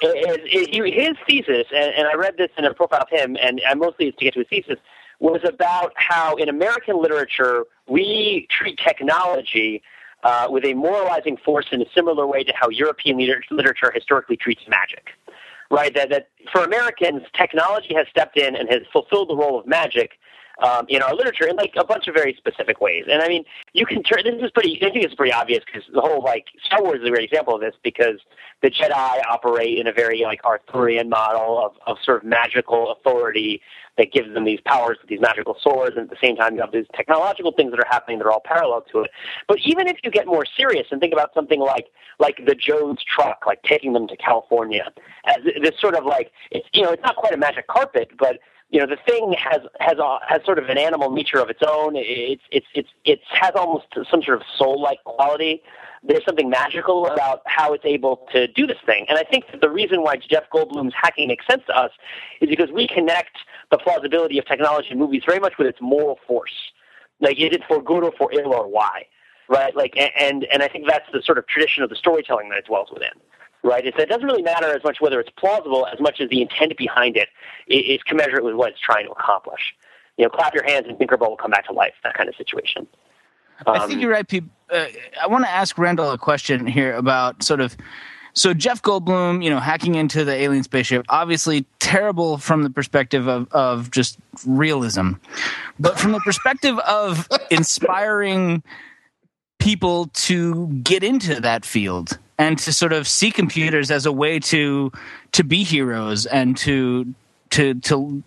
it, 0.00 0.40
it, 0.44 0.94
his 0.94 1.16
thesis, 1.26 1.66
and, 1.74 1.94
and 1.94 2.08
I 2.08 2.14
read 2.14 2.36
this 2.36 2.50
in 2.56 2.64
a 2.64 2.74
profile 2.74 3.02
of 3.02 3.08
him, 3.08 3.36
and 3.40 3.60
I 3.68 3.74
mostly 3.74 4.08
it's 4.08 4.18
to 4.18 4.24
get 4.24 4.34
to 4.34 4.40
his 4.40 4.48
thesis, 4.48 4.78
was 5.18 5.40
about 5.44 5.92
how 5.96 6.36
in 6.36 6.48
American 6.48 7.00
literature 7.00 7.64
we 7.88 8.46
treat 8.50 8.78
technology 8.78 9.82
uh, 10.22 10.48
with 10.50 10.64
a 10.64 10.74
moralizing 10.74 11.36
force 11.36 11.66
in 11.70 11.80
a 11.80 11.86
similar 11.94 12.26
way 12.26 12.42
to 12.44 12.52
how 12.54 12.68
European 12.68 13.16
liter- 13.16 13.42
literature 13.50 13.90
historically 13.94 14.36
treats 14.36 14.62
magic. 14.68 15.10
Right? 15.70 15.94
That, 15.94 16.10
that 16.10 16.28
for 16.52 16.62
Americans, 16.62 17.22
technology 17.32 17.94
has 17.94 18.06
stepped 18.08 18.36
in 18.36 18.54
and 18.54 18.68
has 18.68 18.82
fulfilled 18.92 19.30
the 19.30 19.36
role 19.36 19.58
of 19.58 19.66
magic 19.66 20.12
um, 20.62 20.86
in 20.88 21.02
our 21.02 21.14
literature 21.14 21.46
in 21.46 21.56
like 21.56 21.74
a 21.76 21.84
bunch 21.84 22.08
of 22.08 22.14
very 22.14 22.34
specific 22.34 22.80
ways. 22.80 23.04
And 23.10 23.22
I 23.22 23.28
mean, 23.28 23.44
you 23.72 23.86
can 23.86 24.02
turn 24.02 24.24
this 24.24 24.42
is 24.42 24.50
pretty. 24.50 24.78
I 24.82 24.90
think 24.90 25.04
it's 25.04 25.14
pretty 25.14 25.32
obvious 25.32 25.62
because 25.64 25.82
the 25.92 26.00
whole 26.00 26.22
like 26.22 26.46
Star 26.64 26.82
Wars 26.82 27.00
is 27.00 27.06
a 27.06 27.10
great 27.10 27.24
example 27.30 27.54
of 27.54 27.60
this 27.60 27.74
because 27.82 28.20
the 28.62 28.70
Jedi 28.70 29.20
operate 29.28 29.78
in 29.78 29.86
a 29.86 29.92
very 29.92 30.22
like 30.22 30.44
Arthurian 30.44 31.08
model 31.08 31.64
of, 31.64 31.72
of 31.86 31.98
sort 32.02 32.22
of 32.22 32.28
magical 32.28 32.92
authority 32.92 33.60
that 33.98 34.12
gives 34.12 34.32
them 34.34 34.44
these 34.44 34.60
powers 34.64 34.98
with 35.00 35.08
these 35.08 35.20
magical 35.20 35.56
swords, 35.60 35.96
and 35.96 36.04
at 36.04 36.10
the 36.10 36.16
same 36.20 36.36
time 36.36 36.54
you 36.54 36.60
have 36.60 36.72
these 36.72 36.86
technological 36.94 37.52
things 37.52 37.70
that 37.70 37.80
are 37.80 37.88
happening 37.88 38.18
that 38.18 38.26
are 38.26 38.32
all 38.32 38.42
parallel 38.44 38.82
to 38.92 39.00
it. 39.00 39.10
But 39.48 39.58
even 39.64 39.88
if 39.88 39.98
you 40.04 40.10
get 40.10 40.26
more 40.26 40.44
serious 40.44 40.86
and 40.90 41.00
think 41.00 41.12
about 41.12 41.32
something 41.34 41.60
like 41.60 41.86
like 42.18 42.40
the 42.46 42.54
Joads 42.54 43.04
truck, 43.04 43.44
like 43.46 43.62
taking 43.62 43.92
them 43.92 44.08
to 44.08 44.16
California, 44.16 44.90
as 45.24 45.36
this 45.44 45.78
sort 45.80 45.94
of 45.94 46.04
like 46.04 46.32
it's 46.50 46.66
you 46.72 46.82
know 46.82 46.90
it's 46.90 47.02
not 47.02 47.16
quite 47.16 47.32
a 47.32 47.38
magic 47.38 47.66
carpet, 47.66 48.10
but 48.18 48.38
you 48.70 48.80
know 48.80 48.86
the 48.86 48.96
thing 49.06 49.34
has 49.38 49.60
has 49.78 49.98
a, 49.98 50.18
has 50.26 50.44
sort 50.44 50.58
of 50.58 50.68
an 50.68 50.78
animal 50.78 51.10
nature 51.10 51.38
of 51.38 51.50
its 51.50 51.60
own. 51.66 51.92
It's 51.94 52.42
it's 52.50 52.66
it's 52.74 52.88
it 53.04 53.20
has 53.30 53.52
almost 53.54 53.86
some 54.10 54.22
sort 54.22 54.40
of 54.40 54.42
soul 54.58 54.80
like 54.82 55.02
quality. 55.04 55.62
There's 56.02 56.24
something 56.24 56.50
magical 56.50 57.06
about 57.06 57.42
how 57.46 57.72
it's 57.72 57.84
able 57.84 58.26
to 58.32 58.46
do 58.48 58.66
this 58.66 58.78
thing, 58.84 59.06
and 59.08 59.18
I 59.18 59.22
think 59.22 59.44
that 59.52 59.60
the 59.60 59.70
reason 59.70 60.02
why 60.02 60.16
Jeff 60.16 60.44
Goldblum's 60.52 60.94
hacking 61.00 61.28
makes 61.28 61.46
sense 61.46 61.62
to 61.66 61.76
us 61.76 61.90
is 62.40 62.48
because 62.48 62.70
we 62.70 62.86
connect 62.86 63.36
the 63.70 63.78
plausibility 63.78 64.38
of 64.38 64.46
technology 64.46 64.88
in 64.90 64.98
movies 64.98 65.22
very 65.26 65.40
much 65.40 65.54
with 65.58 65.68
its 65.68 65.78
moral 65.80 66.18
force. 66.26 66.52
Like 67.20 67.38
is 67.38 67.52
it 67.52 67.62
for 67.68 67.82
good 67.82 68.04
or 68.04 68.12
for 68.18 68.32
ill 68.32 68.52
or 68.52 68.68
why? 68.68 69.06
Right? 69.48 69.76
Like 69.76 69.96
and 69.96 70.44
and 70.52 70.62
I 70.62 70.68
think 70.68 70.86
that's 70.88 71.06
the 71.12 71.22
sort 71.22 71.38
of 71.38 71.46
tradition 71.46 71.84
of 71.84 71.90
the 71.90 71.96
storytelling 71.96 72.48
that 72.48 72.58
it 72.58 72.66
dwells 72.66 72.88
within 72.92 73.14
right? 73.66 73.84
That 73.84 73.98
it 73.98 74.08
doesn't 74.08 74.26
really 74.26 74.42
matter 74.42 74.74
as 74.74 74.82
much 74.84 75.00
whether 75.00 75.20
it's 75.20 75.30
plausible 75.38 75.86
as 75.92 76.00
much 76.00 76.20
as 76.20 76.30
the 76.30 76.40
intent 76.40 76.76
behind 76.76 77.16
it 77.16 77.28
is 77.66 78.02
commensurate 78.04 78.44
with 78.44 78.54
what 78.54 78.70
it's 78.70 78.80
trying 78.80 79.06
to 79.06 79.12
accomplish. 79.12 79.74
You 80.16 80.24
know, 80.24 80.30
clap 80.30 80.54
your 80.54 80.64
hands 80.64 80.86
and 80.88 80.98
Tinkerbell 80.98 81.28
will 81.28 81.36
come 81.36 81.50
back 81.50 81.66
to 81.66 81.72
life. 81.72 81.92
That 82.04 82.14
kind 82.14 82.28
of 82.28 82.36
situation. 82.36 82.86
I 83.66 83.80
think 83.80 83.94
Um, 83.94 84.00
you're 84.00 84.10
right, 84.10 84.26
Pete. 84.26 84.44
Uh, 84.70 84.86
I 85.22 85.26
want 85.26 85.44
to 85.44 85.50
ask 85.50 85.76
Randal 85.78 86.10
a 86.10 86.18
question 86.18 86.66
here 86.66 86.94
about 86.94 87.42
sort 87.42 87.60
of. 87.60 87.76
So 88.34 88.52
Jeff 88.52 88.82
Goldblum, 88.82 89.42
you 89.42 89.48
know, 89.48 89.58
hacking 89.58 89.94
into 89.94 90.22
the 90.22 90.34
alien 90.34 90.62
spaceship, 90.62 91.06
obviously 91.08 91.64
terrible 91.78 92.36
from 92.36 92.64
the 92.64 92.70
perspective 92.70 93.28
of, 93.28 93.48
of 93.50 93.90
just 93.90 94.18
realism, 94.46 95.12
but 95.80 95.98
from 95.98 96.12
the 96.12 96.20
perspective 96.20 96.78
of 96.80 97.26
inspiring 97.50 98.62
people 99.58 100.08
to 100.12 100.66
get 100.82 101.02
into 101.02 101.40
that 101.40 101.64
field 101.64 102.18
and 102.38 102.58
to 102.58 102.72
sort 102.72 102.92
of 102.92 103.08
see 103.08 103.30
computers 103.30 103.90
as 103.90 104.06
a 104.06 104.12
way 104.12 104.38
to 104.38 104.92
to 105.32 105.44
be 105.44 105.62
heroes 105.64 106.26
and 106.26 106.56
to 106.58 107.14
to 107.50 107.74
to 107.80 108.22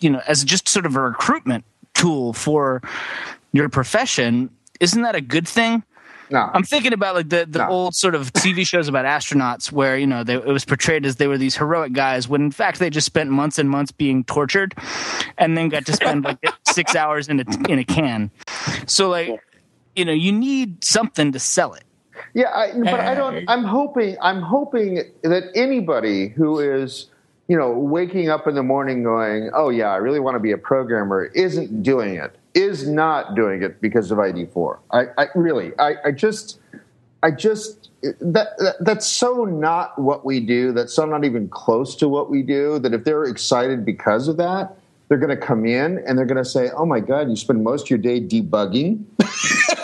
you 0.00 0.10
know 0.10 0.22
as 0.26 0.44
just 0.44 0.68
sort 0.68 0.86
of 0.86 0.96
a 0.96 1.00
recruitment 1.00 1.64
tool 1.94 2.32
for 2.32 2.80
your 3.52 3.68
profession 3.68 4.48
isn't 4.80 5.02
that 5.02 5.14
a 5.14 5.20
good 5.20 5.46
thing 5.46 5.82
No. 6.30 6.48
i'm 6.54 6.62
thinking 6.62 6.92
about 6.94 7.14
like 7.16 7.28
the, 7.28 7.46
the 7.48 7.58
No. 7.58 7.68
old 7.68 7.94
sort 7.94 8.14
of 8.14 8.32
tv 8.32 8.66
shows 8.72 8.88
about 8.88 9.04
astronauts 9.04 9.70
where 9.72 9.98
you 9.98 10.06
know 10.06 10.24
they, 10.24 10.34
it 10.34 10.46
was 10.46 10.64
portrayed 10.64 11.04
as 11.04 11.16
they 11.16 11.26
were 11.26 11.36
these 11.36 11.56
heroic 11.56 11.92
guys 11.92 12.28
when 12.28 12.40
in 12.42 12.50
fact 12.52 12.78
they 12.78 12.88
just 12.88 13.06
spent 13.06 13.28
months 13.30 13.58
and 13.58 13.68
months 13.68 13.92
being 13.92 14.24
tortured 14.24 14.74
and 15.36 15.58
then 15.58 15.68
got 15.68 15.84
to 15.86 15.92
spend 15.92 16.24
like 16.24 16.38
six 16.66 16.94
hours 16.96 17.28
in 17.28 17.40
a 17.40 17.44
in 17.68 17.78
a 17.78 17.84
can 17.84 18.30
so 18.86 19.08
like 19.10 19.42
you 19.96 20.04
know 20.04 20.12
you 20.12 20.32
need 20.32 20.82
something 20.84 21.32
to 21.32 21.38
sell 21.38 21.74
it 21.74 21.84
Yeah, 22.34 22.50
I, 22.50 22.72
but 22.72 23.00
I 23.00 23.14
don't. 23.14 23.44
I'm 23.48 23.64
hoping. 23.64 24.16
I'm 24.20 24.42
hoping 24.42 25.02
that 25.22 25.44
anybody 25.54 26.28
who 26.28 26.58
is, 26.58 27.06
you 27.48 27.56
know, 27.56 27.72
waking 27.72 28.28
up 28.28 28.46
in 28.46 28.54
the 28.54 28.62
morning 28.62 29.02
going, 29.02 29.50
"Oh 29.54 29.70
yeah, 29.70 29.90
I 29.90 29.96
really 29.96 30.20
want 30.20 30.36
to 30.36 30.40
be 30.40 30.52
a 30.52 30.58
programmer," 30.58 31.26
isn't 31.26 31.82
doing 31.82 32.14
it. 32.14 32.36
Is 32.54 32.88
not 32.88 33.34
doing 33.34 33.62
it 33.62 33.80
because 33.80 34.10
of 34.10 34.18
ID4. 34.18 34.78
I, 34.90 35.04
I 35.16 35.26
really. 35.34 35.72
I, 35.78 35.94
I 36.06 36.10
just. 36.12 36.58
I 37.22 37.30
just 37.30 37.90
that, 38.02 38.56
that 38.58 38.76
that's 38.80 39.06
so 39.06 39.44
not 39.44 39.98
what 39.98 40.24
we 40.24 40.40
do. 40.40 40.72
That's 40.72 40.94
so 40.94 41.04
not 41.04 41.24
even 41.24 41.48
close 41.48 41.94
to 41.96 42.08
what 42.08 42.30
we 42.30 42.42
do. 42.42 42.78
That 42.78 42.94
if 42.94 43.04
they're 43.04 43.24
excited 43.24 43.84
because 43.84 44.26
of 44.26 44.38
that, 44.38 44.76
they're 45.08 45.18
going 45.18 45.36
to 45.36 45.36
come 45.36 45.66
in 45.66 46.02
and 46.06 46.16
they're 46.16 46.24
going 46.24 46.42
to 46.42 46.48
say, 46.48 46.70
"Oh 46.70 46.86
my 46.86 47.00
God, 47.00 47.28
you 47.28 47.36
spend 47.36 47.62
most 47.62 47.84
of 47.84 47.90
your 47.90 47.98
day 47.98 48.20
debugging." 48.20 49.04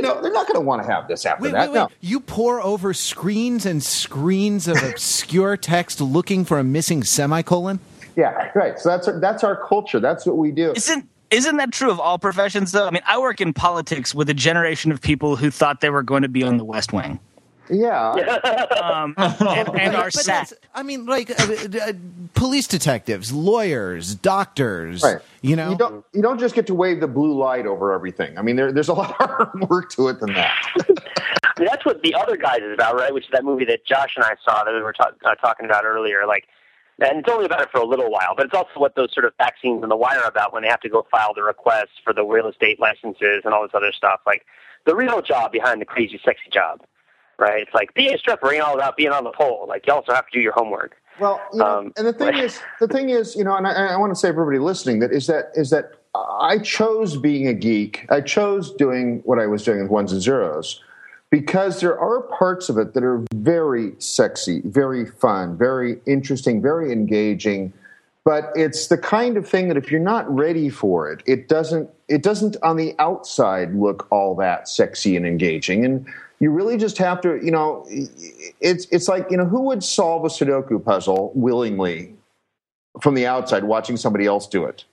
you 0.00 0.08
know, 0.08 0.22
they're 0.22 0.32
not 0.32 0.46
going 0.46 0.54
to 0.54 0.66
want 0.66 0.82
to 0.82 0.88
have 0.90 1.08
this 1.08 1.26
after 1.26 1.44
Wait, 1.44 1.52
that. 1.52 1.70
wait, 1.70 1.78
wait. 1.78 1.80
No. 1.80 1.88
You 2.00 2.20
pour 2.20 2.62
over 2.62 2.94
screens 2.94 3.66
and 3.66 3.82
screens 3.82 4.66
of 4.66 4.82
obscure 4.82 5.58
text 5.58 6.00
looking 6.00 6.46
for 6.46 6.58
a 6.58 6.64
missing 6.64 7.04
semicolon? 7.04 7.80
Yeah, 8.16 8.50
right. 8.54 8.78
So 8.78 8.88
that's 8.88 9.08
our, 9.08 9.20
that's 9.20 9.44
our 9.44 9.56
culture. 9.66 10.00
That's 10.00 10.24
what 10.24 10.38
we 10.38 10.52
do. 10.52 10.72
Isn't 10.74 11.06
isn't 11.30 11.58
that 11.58 11.70
true 11.70 11.90
of 11.90 12.00
all 12.00 12.18
professions 12.18 12.72
though? 12.72 12.86
I 12.86 12.90
mean, 12.90 13.02
I 13.06 13.18
work 13.18 13.40
in 13.40 13.52
politics 13.52 14.14
with 14.14 14.28
a 14.30 14.34
generation 14.34 14.90
of 14.90 15.00
people 15.00 15.36
who 15.36 15.50
thought 15.50 15.80
they 15.80 15.90
were 15.90 16.02
going 16.02 16.22
to 16.22 16.28
be 16.28 16.42
on 16.42 16.56
the 16.56 16.64
West 16.64 16.92
Wing. 16.92 17.20
Yeah. 17.70 18.56
Um, 18.80 19.14
and, 19.18 19.68
and 19.78 19.94
are 19.94 20.10
But 20.12 20.24
that's- 20.24 20.54
I 20.74 20.82
mean, 20.82 21.04
like 21.04 21.30
uh, 21.30 21.34
uh, 21.44 21.92
police 22.34 22.66
detectives, 22.66 23.30
lawyers, 23.30 24.14
doctors. 24.14 25.02
Right. 25.02 25.18
You 25.42 25.54
know, 25.54 25.70
You 25.70 25.76
don't 25.76 26.04
you 26.12 26.22
don't 26.22 26.40
just 26.40 26.54
get 26.54 26.66
to 26.68 26.74
wave 26.74 27.00
the 27.00 27.06
blue 27.06 27.36
light 27.36 27.66
over 27.66 27.92
everything. 27.92 28.38
I 28.38 28.42
mean, 28.42 28.56
there, 28.56 28.72
there's 28.72 28.88
a 28.88 28.94
lot 28.94 29.14
of 29.20 29.68
work 29.70 29.90
to 29.92 30.08
it 30.08 30.20
than 30.20 30.32
that. 30.32 30.56
I 30.76 31.60
mean, 31.60 31.68
that's 31.68 31.84
what 31.84 32.02
the 32.02 32.14
other 32.14 32.36
guys 32.36 32.60
is 32.62 32.72
about, 32.72 32.96
right? 32.96 33.12
Which 33.12 33.24
is 33.24 33.30
that 33.32 33.44
movie 33.44 33.66
that 33.66 33.84
Josh 33.84 34.14
and 34.16 34.24
I 34.24 34.34
saw 34.44 34.64
that 34.64 34.72
we 34.72 34.80
were 34.82 34.94
ta- 34.94 35.12
uh, 35.24 35.34
talking 35.36 35.66
about 35.66 35.84
earlier. 35.84 36.26
Like, 36.26 36.44
and 37.00 37.18
it's 37.20 37.28
only 37.30 37.44
about 37.44 37.60
it 37.62 37.68
for 37.70 37.80
a 37.80 37.86
little 37.86 38.10
while, 38.10 38.34
but 38.36 38.46
it's 38.46 38.54
also 38.54 38.70
what 38.76 38.94
those 38.96 39.12
sort 39.12 39.26
of 39.26 39.32
vaccines 39.38 39.74
scenes 39.74 39.82
in 39.82 39.88
The 39.90 39.96
Wire 39.96 40.20
are 40.20 40.28
about 40.28 40.52
when 40.54 40.62
they 40.62 40.68
have 40.68 40.80
to 40.80 40.88
go 40.88 41.06
file 41.10 41.34
the 41.34 41.42
requests 41.42 42.00
for 42.02 42.12
the 42.14 42.24
real 42.24 42.48
estate 42.48 42.80
licenses 42.80 43.42
and 43.44 43.52
all 43.52 43.62
this 43.62 43.72
other 43.74 43.92
stuff. 43.92 44.20
Like, 44.26 44.46
the 44.86 44.96
real 44.96 45.20
job 45.20 45.52
behind 45.52 45.80
the 45.80 45.84
crazy, 45.84 46.18
sexy 46.24 46.48
job, 46.50 46.80
right? 47.40 47.62
It's 47.62 47.74
like 47.74 47.92
being 47.94 48.14
a 48.14 48.18
stripper 48.18 48.52
ain't 48.52 48.62
all 48.62 48.74
about 48.74 48.96
being 48.96 49.10
on 49.10 49.24
the 49.24 49.32
pole. 49.32 49.66
Like, 49.68 49.86
you 49.86 49.92
also 49.92 50.12
have 50.12 50.26
to 50.26 50.32
do 50.32 50.40
your 50.40 50.52
homework. 50.52 50.96
Well, 51.18 51.40
you 51.52 51.58
know, 51.58 51.78
Um, 51.78 51.92
and 51.96 52.06
the 52.06 52.12
thing 52.12 52.28
right. 52.28 52.44
is, 52.44 52.60
the 52.78 52.88
thing 52.88 53.10
is, 53.10 53.34
you 53.34 53.44
know, 53.44 53.56
and 53.56 53.66
I, 53.66 53.88
I 53.88 53.96
want 53.96 54.12
to 54.12 54.18
say 54.18 54.28
everybody 54.28 54.58
listening 54.58 55.00
that 55.00 55.12
is 55.12 55.26
that 55.26 55.50
is 55.54 55.70
that 55.70 55.92
I 56.14 56.58
chose 56.58 57.16
being 57.16 57.46
a 57.46 57.54
geek. 57.54 58.06
I 58.10 58.20
chose 58.20 58.72
doing 58.74 59.20
what 59.24 59.38
I 59.38 59.46
was 59.46 59.64
doing 59.64 59.82
with 59.82 59.90
ones 59.90 60.12
and 60.12 60.20
zeros 60.22 60.82
because 61.30 61.80
there 61.80 61.98
are 61.98 62.22
parts 62.22 62.68
of 62.68 62.78
it 62.78 62.94
that 62.94 63.04
are 63.04 63.24
very 63.34 63.92
sexy, 63.98 64.62
very 64.64 65.06
fun, 65.06 65.56
very 65.56 66.00
interesting, 66.06 66.60
very 66.62 66.90
engaging. 66.90 67.72
But 68.24 68.50
it's 68.54 68.88
the 68.88 68.98
kind 68.98 69.36
of 69.36 69.48
thing 69.48 69.68
that 69.68 69.76
if 69.76 69.90
you're 69.90 70.00
not 70.00 70.28
ready 70.34 70.68
for 70.68 71.10
it, 71.10 71.22
it 71.26 71.48
doesn't 71.48 71.90
it 72.08 72.22
doesn't 72.22 72.56
on 72.62 72.76
the 72.76 72.94
outside 72.98 73.74
look 73.74 74.06
all 74.10 74.34
that 74.36 74.68
sexy 74.68 75.16
and 75.16 75.26
engaging. 75.26 75.84
And 75.84 76.06
you 76.40 76.50
really 76.50 76.78
just 76.78 76.96
have 76.98 77.20
to, 77.20 77.38
you 77.44 77.50
know, 77.50 77.86
it's 78.60 78.86
it's 78.90 79.08
like 79.08 79.30
you 79.30 79.36
know 79.36 79.44
who 79.44 79.60
would 79.66 79.84
solve 79.84 80.24
a 80.24 80.28
Sudoku 80.28 80.82
puzzle 80.82 81.32
willingly 81.34 82.14
from 83.00 83.14
the 83.14 83.26
outside, 83.26 83.64
watching 83.64 83.96
somebody 83.96 84.26
else 84.26 84.46
do 84.46 84.64
it. 84.64 84.84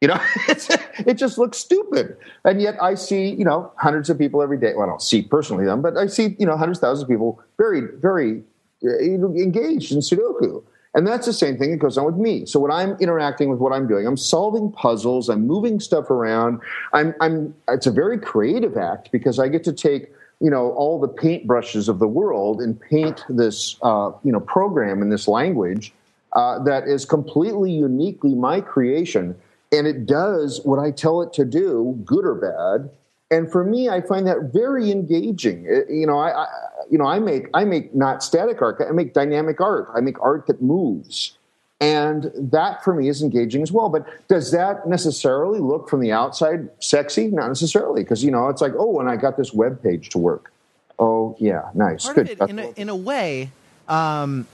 You 0.00 0.08
know, 0.08 0.20
it 0.48 1.14
just 1.14 1.36
looks 1.36 1.58
stupid. 1.58 2.16
And 2.44 2.60
yet 2.60 2.76
I 2.80 2.94
see, 2.94 3.30
you 3.30 3.44
know, 3.44 3.72
hundreds 3.76 4.08
of 4.08 4.18
people 4.18 4.42
every 4.42 4.58
day. 4.58 4.72
Well, 4.74 4.86
I 4.86 4.86
don't 4.86 5.02
see 5.02 5.22
personally 5.22 5.64
them, 5.64 5.82
but 5.82 5.96
I 5.96 6.06
see, 6.06 6.36
you 6.38 6.46
know, 6.46 6.56
hundreds 6.56 6.78
of 6.78 6.82
thousands 6.82 7.02
of 7.02 7.08
people 7.08 7.42
very, 7.58 7.82
very 7.98 8.42
uh, 8.84 8.98
engaged 8.98 9.92
in 9.92 9.98
Sudoku. 9.98 10.62
And 10.94 11.06
that's 11.06 11.26
the 11.26 11.32
same 11.32 11.56
thing 11.56 11.70
that 11.70 11.76
goes 11.76 11.96
on 11.98 12.06
with 12.06 12.16
me. 12.16 12.46
So 12.46 12.58
when 12.58 12.72
I'm 12.72 12.92
interacting 12.94 13.48
with 13.48 13.60
what 13.60 13.72
I'm 13.72 13.86
doing, 13.86 14.06
I'm 14.06 14.16
solving 14.16 14.72
puzzles, 14.72 15.28
I'm 15.28 15.46
moving 15.46 15.78
stuff 15.78 16.10
around. 16.10 16.60
I'm, 16.92 17.14
I'm, 17.20 17.54
it's 17.68 17.86
a 17.86 17.92
very 17.92 18.18
creative 18.18 18.76
act 18.76 19.12
because 19.12 19.38
I 19.38 19.48
get 19.48 19.62
to 19.64 19.72
take, 19.72 20.10
you 20.40 20.50
know, 20.50 20.72
all 20.72 20.98
the 20.98 21.08
paintbrushes 21.08 21.88
of 21.88 21.98
the 21.98 22.08
world 22.08 22.60
and 22.60 22.80
paint 22.80 23.24
this, 23.28 23.76
uh, 23.82 24.10
you 24.24 24.32
know, 24.32 24.40
program 24.40 25.02
in 25.02 25.10
this 25.10 25.28
language 25.28 25.92
uh, 26.32 26.62
that 26.64 26.84
is 26.84 27.04
completely 27.04 27.70
uniquely 27.70 28.34
my 28.34 28.60
creation. 28.60 29.36
And 29.72 29.86
it 29.86 30.06
does 30.06 30.60
what 30.64 30.78
I 30.78 30.90
tell 30.90 31.20
it 31.22 31.32
to 31.34 31.44
do, 31.44 32.00
good 32.04 32.24
or 32.24 32.34
bad. 32.34 32.90
And 33.30 33.50
for 33.52 33.64
me, 33.64 33.88
I 33.88 34.00
find 34.00 34.26
that 34.26 34.50
very 34.52 34.90
engaging. 34.90 35.64
It, 35.68 35.88
you 35.88 36.06
know, 36.06 36.18
I, 36.18 36.42
I 36.42 36.46
you 36.90 36.98
know, 36.98 37.06
I 37.06 37.20
make 37.20 37.46
I 37.54 37.64
make 37.64 37.94
not 37.94 38.22
static 38.22 38.60
art. 38.60 38.82
I 38.86 38.90
make 38.90 39.14
dynamic 39.14 39.60
art. 39.60 39.88
I 39.94 40.00
make 40.00 40.20
art 40.20 40.48
that 40.48 40.60
moves, 40.60 41.38
and 41.80 42.30
that 42.34 42.84
for 42.84 42.94
me 42.94 43.08
is 43.08 43.22
engaging 43.22 43.62
as 43.62 43.72
well. 43.72 43.88
But 43.88 44.06
does 44.28 44.50
that 44.52 44.86
necessarily 44.86 45.58
look 45.60 45.88
from 45.88 46.00
the 46.00 46.12
outside 46.12 46.68
sexy? 46.80 47.28
Not 47.28 47.48
necessarily, 47.48 48.02
because 48.02 48.22
you 48.22 48.30
know, 48.30 48.48
it's 48.48 48.60
like, 48.60 48.72
oh, 48.78 49.00
and 49.00 49.08
I 49.08 49.16
got 49.16 49.36
this 49.36 49.52
web 49.52 49.82
page 49.82 50.10
to 50.10 50.18
work. 50.18 50.52
Oh 50.98 51.34
yeah, 51.40 51.70
nice, 51.74 52.04
Part 52.04 52.16
good. 52.16 52.28
it, 52.30 52.40
in, 52.40 52.58
a, 52.58 52.70
in 52.72 52.88
a 52.90 52.96
way, 52.96 53.50
um, 53.88 54.46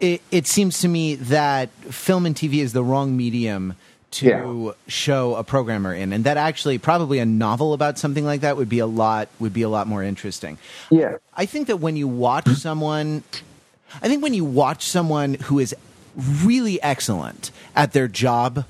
it, 0.00 0.20
it 0.32 0.48
seems 0.48 0.80
to 0.80 0.88
me 0.88 1.14
that 1.14 1.70
film 1.70 2.26
and 2.26 2.34
TV 2.34 2.54
is 2.56 2.72
the 2.72 2.82
wrong 2.82 3.16
medium 3.16 3.74
to 4.10 4.26
Yeah. 4.26 4.72
show 4.88 5.36
a 5.36 5.44
programmer 5.44 5.94
in, 5.94 6.12
and 6.12 6.24
that 6.24 6.36
actually 6.36 6.76
probably 6.78 7.20
a 7.20 7.24
novel 7.24 7.72
about 7.72 7.98
something 7.98 8.24
like 8.24 8.40
that 8.40 8.56
would 8.56 8.68
be 8.68 8.80
a 8.80 8.86
lot 8.86 9.28
would 9.38 9.52
be 9.54 9.62
a 9.62 9.68
lot 9.68 9.86
more 9.86 10.02
interesting. 10.02 10.58
yeah, 10.90 11.18
I 11.36 11.46
think 11.46 11.68
that 11.68 11.76
when 11.76 11.94
you 11.96 12.08
watch 12.08 12.48
someone, 12.48 13.22
I 14.02 14.08
think 14.08 14.22
when 14.22 14.34
you 14.34 14.44
watch 14.44 14.84
someone 14.88 15.34
who 15.34 15.60
is 15.60 15.72
really 16.16 16.82
excellent 16.82 17.50
at 17.74 17.92
their 17.92 18.08
job 18.08 18.64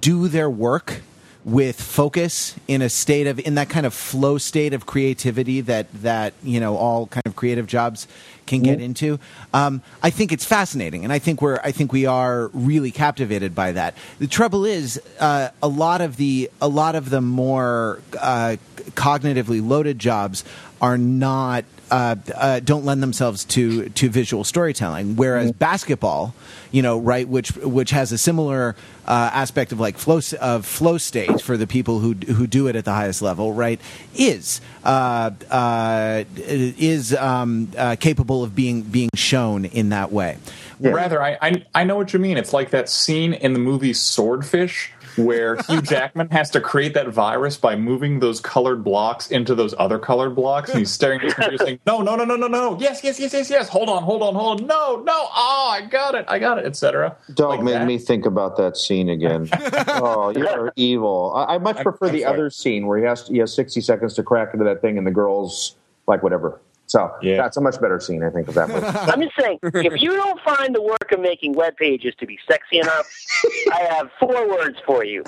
do 0.00 0.28
their 0.28 0.50
work 0.50 1.02
with 1.44 1.80
focus 1.80 2.54
in 2.66 2.82
a 2.82 2.88
state 2.90 3.26
of 3.26 3.38
in 3.40 3.54
that 3.54 3.70
kind 3.70 3.86
of 3.86 3.94
flow 3.94 4.36
state 4.36 4.74
of 4.74 4.84
creativity 4.84 5.62
that 5.62 5.86
that 6.02 6.34
you 6.42 6.60
know 6.60 6.76
all 6.76 7.06
kind 7.06 7.22
of 7.26 7.36
creative 7.36 7.66
jobs 7.66 8.06
can 8.46 8.62
get 8.62 8.80
into. 8.80 9.18
Um, 9.52 9.82
i 10.02 10.10
think 10.10 10.32
it's 10.32 10.44
fascinating 10.44 11.04
and 11.04 11.12
i 11.12 11.18
think 11.18 11.42
we're 11.42 11.60
i 11.62 11.70
think 11.70 11.92
we 11.92 12.06
are 12.06 12.48
really 12.52 12.90
captivated 12.90 13.54
by 13.54 13.72
that. 13.72 13.94
The 14.18 14.26
trouble 14.26 14.64
is 14.64 15.00
uh, 15.20 15.50
a 15.62 15.68
lot 15.68 16.00
of 16.00 16.16
the 16.16 16.50
a 16.60 16.68
lot 16.68 16.94
of 16.94 17.10
the 17.10 17.20
more 17.20 18.00
uh, 18.18 18.56
cognitively 18.90 19.66
loaded 19.66 19.98
jobs 19.98 20.44
are 20.80 20.98
not 20.98 21.64
uh, 21.90 22.16
uh, 22.34 22.60
don't 22.60 22.84
lend 22.84 23.02
themselves 23.02 23.44
to 23.44 23.88
to 23.90 24.08
visual 24.08 24.44
storytelling. 24.44 25.16
Whereas 25.16 25.52
basketball, 25.52 26.34
you 26.70 26.82
know, 26.82 26.98
right, 26.98 27.28
which 27.28 27.50
which 27.56 27.90
has 27.90 28.12
a 28.12 28.18
similar 28.18 28.76
uh, 29.06 29.30
aspect 29.32 29.72
of 29.72 29.80
like 29.80 29.96
flow 29.98 30.20
of 30.40 30.66
flow 30.66 30.98
state 30.98 31.40
for 31.40 31.56
the 31.56 31.66
people 31.66 32.00
who 32.00 32.14
who 32.14 32.46
do 32.46 32.68
it 32.68 32.76
at 32.76 32.84
the 32.84 32.92
highest 32.92 33.22
level, 33.22 33.52
right, 33.52 33.80
is 34.14 34.60
uh, 34.84 35.30
uh, 35.50 36.24
is 36.36 37.14
um, 37.14 37.70
uh, 37.76 37.96
capable 37.96 38.42
of 38.44 38.54
being 38.54 38.82
being 38.82 39.10
shown 39.14 39.64
in 39.64 39.90
that 39.90 40.12
way. 40.12 40.36
Yeah. 40.80 40.90
Wrather, 40.90 41.22
I, 41.22 41.38
I 41.40 41.64
I 41.74 41.84
know 41.84 41.96
what 41.96 42.12
you 42.12 42.18
mean. 42.18 42.36
It's 42.36 42.52
like 42.52 42.70
that 42.70 42.88
scene 42.88 43.34
in 43.34 43.52
the 43.52 43.58
movie 43.58 43.92
Swordfish 43.92 44.92
where 45.18 45.56
Hugh 45.68 45.82
Jackman 45.82 46.28
has 46.30 46.50
to 46.50 46.60
create 46.60 46.94
that 46.94 47.08
virus 47.08 47.56
by 47.56 47.76
moving 47.76 48.20
those 48.20 48.40
colored 48.40 48.82
blocks 48.84 49.30
into 49.30 49.54
those 49.54 49.74
other 49.78 49.98
colored 49.98 50.30
blocks, 50.34 50.70
and 50.70 50.78
he's 50.78 50.90
staring 50.90 51.18
at 51.20 51.24
his 51.26 51.34
computer 51.34 51.64
saying, 51.64 51.80
"No, 51.86 52.00
no, 52.00 52.16
no, 52.16 52.24
no, 52.24 52.36
no, 52.36 52.46
no! 52.46 52.78
Yes, 52.80 53.02
yes, 53.04 53.18
yes, 53.20 53.32
yes, 53.32 53.50
yes! 53.50 53.68
Hold 53.68 53.88
on, 53.88 54.02
hold 54.02 54.22
on, 54.22 54.34
hold 54.34 54.60
on! 54.60 54.66
No, 54.66 54.96
no! 55.02 55.12
Oh, 55.36 55.68
I 55.70 55.82
got 55.86 56.14
it, 56.14 56.24
I 56.28 56.38
got 56.38 56.58
it, 56.58 56.64
etc." 56.66 57.16
Don't 57.34 57.50
Like 57.50 57.62
make 57.62 57.74
that. 57.74 57.86
me 57.86 57.98
think 57.98 58.26
about 58.26 58.56
that 58.56 58.76
scene 58.76 59.08
again. 59.08 59.48
oh, 59.88 60.30
you're 60.30 60.72
evil. 60.76 61.32
I, 61.34 61.54
I 61.54 61.58
much 61.58 61.76
I'm- 61.76 61.82
prefer 61.84 62.06
I'm 62.06 62.12
the 62.12 62.20
sorry. 62.22 62.34
other 62.34 62.50
scene 62.50 62.86
where 62.86 62.98
he 62.98 63.04
has 63.04 63.26
he 63.28 63.38
has 63.38 63.52
60 63.54 63.80
seconds 63.80 64.14
to 64.14 64.22
crack 64.22 64.54
into 64.54 64.64
that 64.64 64.80
thing, 64.80 64.98
and 64.98 65.06
the 65.06 65.10
girls 65.10 65.76
like 66.06 66.22
whatever. 66.22 66.60
So 66.88 67.12
Yeah. 67.22 67.36
that's 67.36 67.56
a 67.56 67.60
much 67.60 67.80
better 67.80 68.00
scene, 68.00 68.24
I 68.24 68.30
think, 68.30 68.48
of 68.48 68.54
that 68.54 68.68
movie. 68.68 68.84
I'm 68.86 69.20
just 69.22 69.34
saying, 69.38 69.58
if 69.62 70.00
you 70.02 70.12
don't 70.16 70.40
find 70.42 70.74
the 70.74 70.82
work 70.82 71.12
of 71.12 71.20
making 71.20 71.52
web 71.52 71.76
pages 71.76 72.14
to 72.18 72.26
be 72.26 72.38
sexy 72.50 72.78
enough, 72.78 73.06
I 73.72 73.86
have 73.90 74.10
four 74.18 74.48
words 74.48 74.78
for 74.86 75.04
you: 75.04 75.22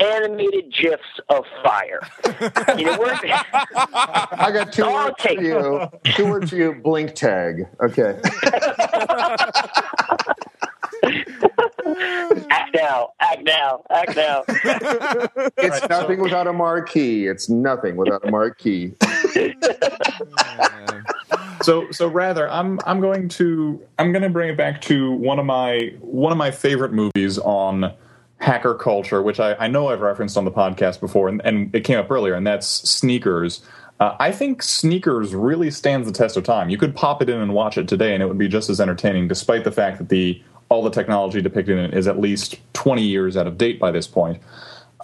animated 0.00 0.72
gifs 0.74 1.02
of 1.28 1.44
fire. 1.62 2.00
You 2.76 2.84
know, 2.86 2.98
we're- 2.98 3.14
I 3.74 4.50
got 4.52 4.72
two 4.72 4.84
I'll 4.84 5.06
words 5.06 5.22
for 5.22 5.40
you. 5.40 5.88
Two 6.16 6.26
words 6.30 6.50
for 6.50 6.56
you. 6.56 6.74
Blink 6.82 7.14
tag. 7.14 7.68
Okay. 7.82 8.20
act 12.74 12.82
now, 12.82 13.12
act 13.20 13.44
now, 13.44 13.82
act 13.90 14.16
now. 14.16 14.44
It's 15.56 15.88
nothing 15.88 16.20
without 16.20 16.46
a 16.46 16.52
marquee. 16.52 17.26
It's 17.26 17.48
nothing 17.48 17.96
without 17.96 18.26
a 18.26 18.30
marquee. 18.30 18.94
So 21.62 21.90
so 21.92 22.08
Wrather, 22.08 22.46
I'm 22.50 22.78
I'm 22.84 23.00
going 23.00 23.28
to 23.30 23.80
I'm 23.98 24.12
going 24.12 24.22
to 24.22 24.28
bring 24.28 24.50
it 24.50 24.56
back 24.56 24.82
to 24.82 25.12
one 25.12 25.38
of 25.38 25.46
my 25.46 25.94
one 26.00 26.30
of 26.30 26.36
my 26.36 26.50
favorite 26.50 26.92
movies 26.92 27.38
on 27.38 27.94
hacker 28.36 28.74
culture, 28.74 29.22
which 29.22 29.40
I, 29.40 29.54
I 29.54 29.68
know 29.68 29.88
I've 29.88 30.02
referenced 30.02 30.36
on 30.36 30.44
the 30.44 30.50
podcast 30.50 31.00
before, 31.00 31.30
and, 31.30 31.40
and 31.42 31.74
it 31.74 31.80
came 31.80 31.98
up 31.98 32.10
earlier, 32.10 32.34
and 32.34 32.46
that's 32.46 32.66
Sneakers. 32.66 33.62
Uh, 33.98 34.14
I 34.20 34.30
think 34.30 34.62
Sneakers 34.62 35.34
really 35.34 35.70
stands 35.70 36.06
the 36.06 36.12
test 36.12 36.36
of 36.36 36.44
time. 36.44 36.68
You 36.68 36.76
could 36.76 36.94
pop 36.94 37.22
it 37.22 37.30
in 37.30 37.40
and 37.40 37.54
watch 37.54 37.78
it 37.78 37.88
today, 37.88 38.12
and 38.12 38.22
it 38.22 38.26
would 38.26 38.36
be 38.36 38.48
just 38.48 38.68
as 38.68 38.78
entertaining, 38.78 39.28
despite 39.28 39.64
the 39.64 39.72
fact 39.72 39.96
that 39.98 40.10
the 40.10 40.42
all 40.68 40.82
the 40.82 40.90
technology 40.90 41.40
depicted 41.40 41.78
in 41.78 41.84
it 41.86 41.94
is 41.94 42.06
at 42.06 42.18
least 42.18 42.56
20 42.74 43.02
years 43.02 43.36
out 43.36 43.46
of 43.46 43.58
date 43.58 43.78
by 43.78 43.90
this 43.90 44.06
point. 44.06 44.40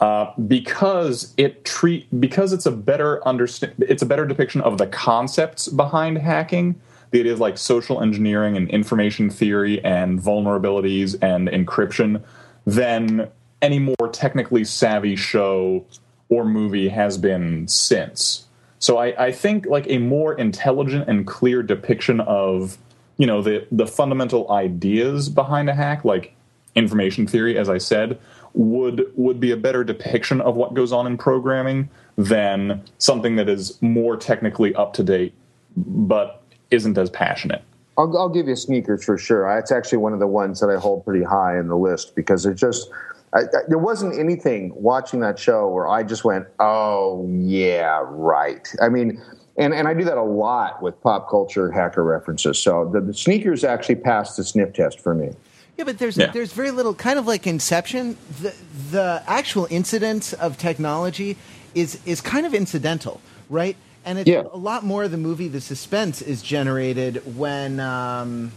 Uh, 0.00 0.32
because 0.48 1.34
it 1.36 1.64
treat 1.66 2.06
because 2.20 2.54
it's 2.54 2.64
a 2.64 2.70
better 2.70 3.26
understand 3.28 3.74
it's 3.80 4.00
a 4.00 4.06
better 4.06 4.24
depiction 4.24 4.62
of 4.62 4.78
the 4.78 4.86
concepts 4.86 5.68
behind 5.68 6.16
hacking 6.16 6.80
the 7.11 7.20
ideas 7.20 7.38
like 7.38 7.58
social 7.58 8.00
engineering 8.00 8.56
and 8.56 8.70
information 8.70 9.28
theory 9.28 9.84
and 9.84 10.18
vulnerabilities 10.18 11.18
and 11.20 11.48
encryption 11.48 12.22
than 12.64 13.28
any 13.61 13.78
more 13.78 14.08
technically 14.12 14.64
savvy 14.64 15.16
show 15.16 15.84
or 16.30 16.44
movie 16.44 16.88
has 16.88 17.18
been 17.18 17.66
since. 17.68 18.46
So 18.78 18.96
I, 18.96 19.26
I 19.26 19.32
think 19.32 19.66
like 19.66 19.86
a 19.88 19.98
more 19.98 20.32
intelligent 20.34 21.08
and 21.08 21.26
clear 21.26 21.62
depiction 21.62 22.20
of 22.20 22.78
you 23.20 23.26
know 23.26 23.42
the 23.42 23.66
the 23.70 23.86
fundamental 23.86 24.50
ideas 24.50 25.28
behind 25.28 25.68
a 25.68 25.74
hack 25.74 26.06
like 26.06 26.34
information 26.74 27.26
theory 27.26 27.58
as 27.58 27.68
i 27.68 27.76
said 27.76 28.18
would 28.54 29.12
would 29.14 29.38
be 29.38 29.50
a 29.50 29.56
better 29.58 29.84
depiction 29.84 30.40
of 30.40 30.56
what 30.56 30.72
goes 30.72 30.90
on 30.90 31.06
in 31.06 31.18
programming 31.18 31.88
than 32.16 32.82
something 32.96 33.36
that 33.36 33.48
is 33.48 33.80
more 33.82 34.16
technically 34.16 34.74
up 34.74 34.94
to 34.94 35.02
date 35.02 35.34
but 35.76 36.42
isn't 36.70 36.96
as 36.96 37.10
passionate 37.10 37.62
I'll, 37.98 38.16
I'll 38.16 38.30
give 38.30 38.48
you 38.48 38.56
sneakers 38.56 39.04
for 39.04 39.18
sure. 39.18 39.50
It's 39.58 39.70
actually 39.70 39.98
one 39.98 40.14
of 40.14 40.20
the 40.20 40.26
ones 40.26 40.60
that 40.60 40.70
I 40.70 40.78
hold 40.78 41.04
pretty 41.04 41.22
high 41.22 41.58
in 41.58 41.68
the 41.68 41.76
list 41.76 42.14
because 42.14 42.46
it 42.46 42.54
just 42.54 42.88
I, 43.34 43.40
I, 43.40 43.62
there 43.68 43.78
wasn't 43.78 44.18
anything 44.18 44.72
watching 44.74 45.20
that 45.20 45.38
show 45.38 45.68
where 45.68 45.86
I 45.86 46.02
just 46.02 46.24
went, 46.24 46.46
"Oh 46.60 47.28
yeah, 47.28 48.00
right." 48.06 48.66
I 48.80 48.88
mean, 48.88 49.22
and 49.61 49.74
and 49.74 49.86
I 49.86 49.94
do 49.94 50.04
that 50.04 50.18
a 50.18 50.22
lot 50.22 50.82
with 50.82 51.00
pop 51.02 51.28
culture 51.28 51.70
hacker 51.70 52.02
references. 52.02 52.58
So 52.58 52.88
the, 52.92 53.00
the 53.00 53.14
sneakers 53.14 53.62
actually 53.64 53.96
passed 53.96 54.36
the 54.36 54.44
sniff 54.44 54.72
test 54.72 55.00
for 55.00 55.14
me. 55.14 55.30
Yeah, 55.76 55.84
but 55.84 55.98
there's 55.98 56.16
Yeah. 56.16 56.30
there's 56.32 56.52
very 56.52 56.70
little 56.70 56.94
kind 56.94 57.18
of 57.18 57.26
like 57.26 57.46
Inception. 57.46 58.16
The 58.42 58.54
the 58.90 59.22
actual 59.26 59.66
incidence 59.70 60.32
of 60.32 60.58
technology 60.58 61.36
is 61.74 62.00
is 62.06 62.20
kind 62.20 62.46
of 62.46 62.54
incidental, 62.54 63.20
right? 63.48 63.76
And 64.04 64.18
it's 64.18 64.28
Yeah. 64.28 64.42
a 64.52 64.56
lot 64.56 64.82
more 64.84 65.04
of 65.04 65.11
the 65.11 65.18
movie. 65.18 65.48
The 65.48 65.61
suspense 65.61 66.22
is 66.22 66.42
generated 66.42 67.22
when 67.36 67.80
um, 67.80 68.52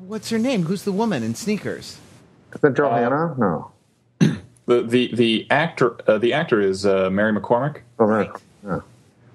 what's 0.00 0.30
her 0.30 0.38
name? 0.38 0.64
Who's 0.64 0.84
the 0.84 0.92
woman 0.92 1.22
in 1.22 1.34
sneakers? 1.34 1.98
Is 2.54 2.60
that 2.62 2.74
Johanna? 2.74 3.34
no. 3.38 3.70
the 4.66 4.82
the, 4.82 5.10
the 5.14 5.46
actor 5.50 5.96
uh, 6.10 6.18
the 6.18 6.32
actor 6.32 6.60
is 6.60 6.84
uh, 6.86 7.08
mary 7.10 7.32
mccormick 7.32 7.80
Oh, 7.98 8.04
right. 8.04 8.30
Yeah. 8.64 8.80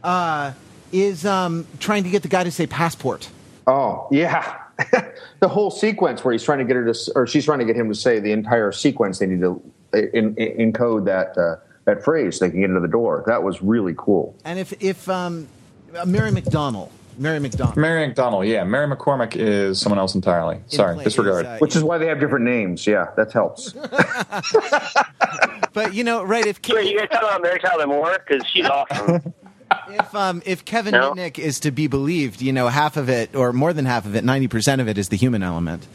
Uh, 0.04 0.54
is 0.92 1.26
um, 1.26 1.66
trying 1.80 2.04
to 2.04 2.10
get 2.10 2.22
the 2.22 2.28
guy 2.28 2.44
to 2.44 2.52
say 2.52 2.68
passport. 2.68 3.30
Oh, 3.68 4.08
yeah. 4.12 4.60
the 5.40 5.48
whole 5.48 5.72
sequence 5.72 6.24
where 6.24 6.32
he's 6.32 6.44
trying 6.44 6.60
to 6.60 6.66
get 6.66 6.76
her 6.76 6.94
to, 6.94 7.12
or 7.16 7.28
she's 7.28 7.46
trying 7.46 7.60
to 7.60 7.66
get 7.66 7.76
him 7.76 7.90
to 7.90 7.96
say 7.96 8.20
the 8.20 8.32
entire 8.32 8.72
sequence. 8.72 9.20
They 9.20 9.28
need 9.28 9.42
to 9.42 9.62
in, 9.94 10.36
in, 10.36 10.74
encode 10.74 11.06
that 11.06 11.38
uh, 11.38 11.58
that 11.86 12.04
phrase. 12.04 12.40
They 12.40 12.50
can 12.50 12.60
get 12.60 12.70
into 12.70 12.80
the 12.80 12.88
door. 12.88 13.24
That 13.28 13.44
was 13.44 13.62
really 13.62 13.94
cool. 13.98 14.36
And 14.44 14.60
if 14.60 14.74
if 14.82 15.08
um, 15.08 15.48
uh, 15.96 16.06
Mary 16.06 16.32
McDonnell, 16.32 16.90
Mary 17.18 17.40
McDonnell, 17.40 17.76
mary 17.76 18.08
mcdonald 18.08 18.46
yeah 18.46 18.64
mary 18.64 18.88
mccormick 18.88 19.36
is 19.36 19.80
someone 19.80 20.00
else 20.00 20.16
entirely 20.16 20.60
sorry 20.68 20.96
play 20.96 21.04
disregard 21.04 21.46
is, 21.46 21.52
uh, 21.52 21.58
Which 21.60 21.76
is 21.76 21.84
why 21.84 21.98
they 21.98 22.08
have 22.08 22.20
different 22.20 22.46
names. 22.46 22.88
Yeah, 22.88 23.08
that 23.16 23.32
helps. 23.32 23.74
but 25.74 25.94
you 25.94 26.04
know, 26.04 26.24
right? 26.24 26.46
If 26.46 26.60
Wait, 26.70 26.92
you 26.92 26.98
guys 26.98 27.10
talking 27.10 27.28
about 27.28 27.42
Mary 27.42 27.60
Tyler 27.60 27.88
Moore 27.88 28.18
because 28.26 28.46
she's 28.48 28.66
awesome. 28.66 29.34
if 29.90 30.16
um 30.16 30.42
if 30.46 30.66
Kevin 30.66 30.92
No. 30.92 31.14
Mitnick 31.14 31.40
is 31.40 31.60
to 31.62 31.72
be 31.72 31.88
believed, 31.88 32.42
you 32.42 32.54
know, 32.54 32.68
half 32.68 32.98
of 32.98 33.10
it 33.10 33.36
or 33.36 33.54
more 33.54 33.74
than 33.74 33.86
half 33.86 34.06
of 34.06 34.16
it, 34.16 34.24
ninety 34.24 34.48
percent 34.48 34.82
of 34.82 34.88
it 34.88 34.98
is 34.98 35.10
the 35.10 35.18
human 35.18 35.44
element. 35.44 35.86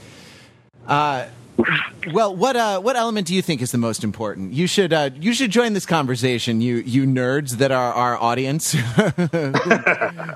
Uh, 0.87 1.27
well, 2.13 2.35
what 2.35 2.57
uh, 2.57 2.81
what 2.81 2.97
element 2.97 3.27
do 3.27 3.35
you 3.35 3.43
think 3.43 3.61
is 3.61 3.73
the 3.73 3.79
most 3.79 4.05
important? 4.05 4.53
You 4.53 4.67
should 4.67 4.93
uh, 4.93 5.11
you 5.21 5.33
should 5.33 5.51
join 5.51 5.73
this 5.73 5.87
conversation, 5.87 6.61
you 6.61 6.77
you 6.77 7.05
nerds 7.05 7.57
that 7.59 7.73
are 7.73 7.93
our 7.93 8.17
audience, 8.17 8.73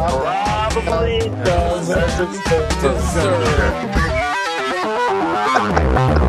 Probably 0.74 1.20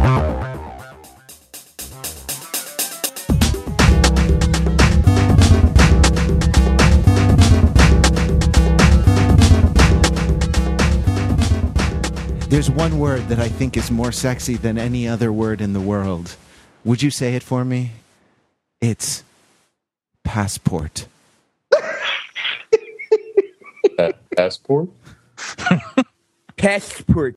There's 12.56 12.72
one 12.72 13.00
word 13.00 13.28
that 13.28 13.38
I 13.38 13.50
think 13.50 13.76
is 13.76 13.92
more 13.92 14.14
sexy 14.14 14.56
than 14.56 14.78
any 14.78 15.10
other 15.10 15.30
word 15.30 15.60
in 15.60 15.74
the 15.74 15.82
world. 15.82 16.38
Would 16.86 17.04
you 17.04 17.12
say 17.12 17.36
it 17.36 17.44
for 17.44 17.66
me? 17.66 17.92
It's 18.80 19.26
passport. 20.24 21.08
Uh, 24.00 24.12
passport? 24.36 24.90
Passport. 26.58 27.34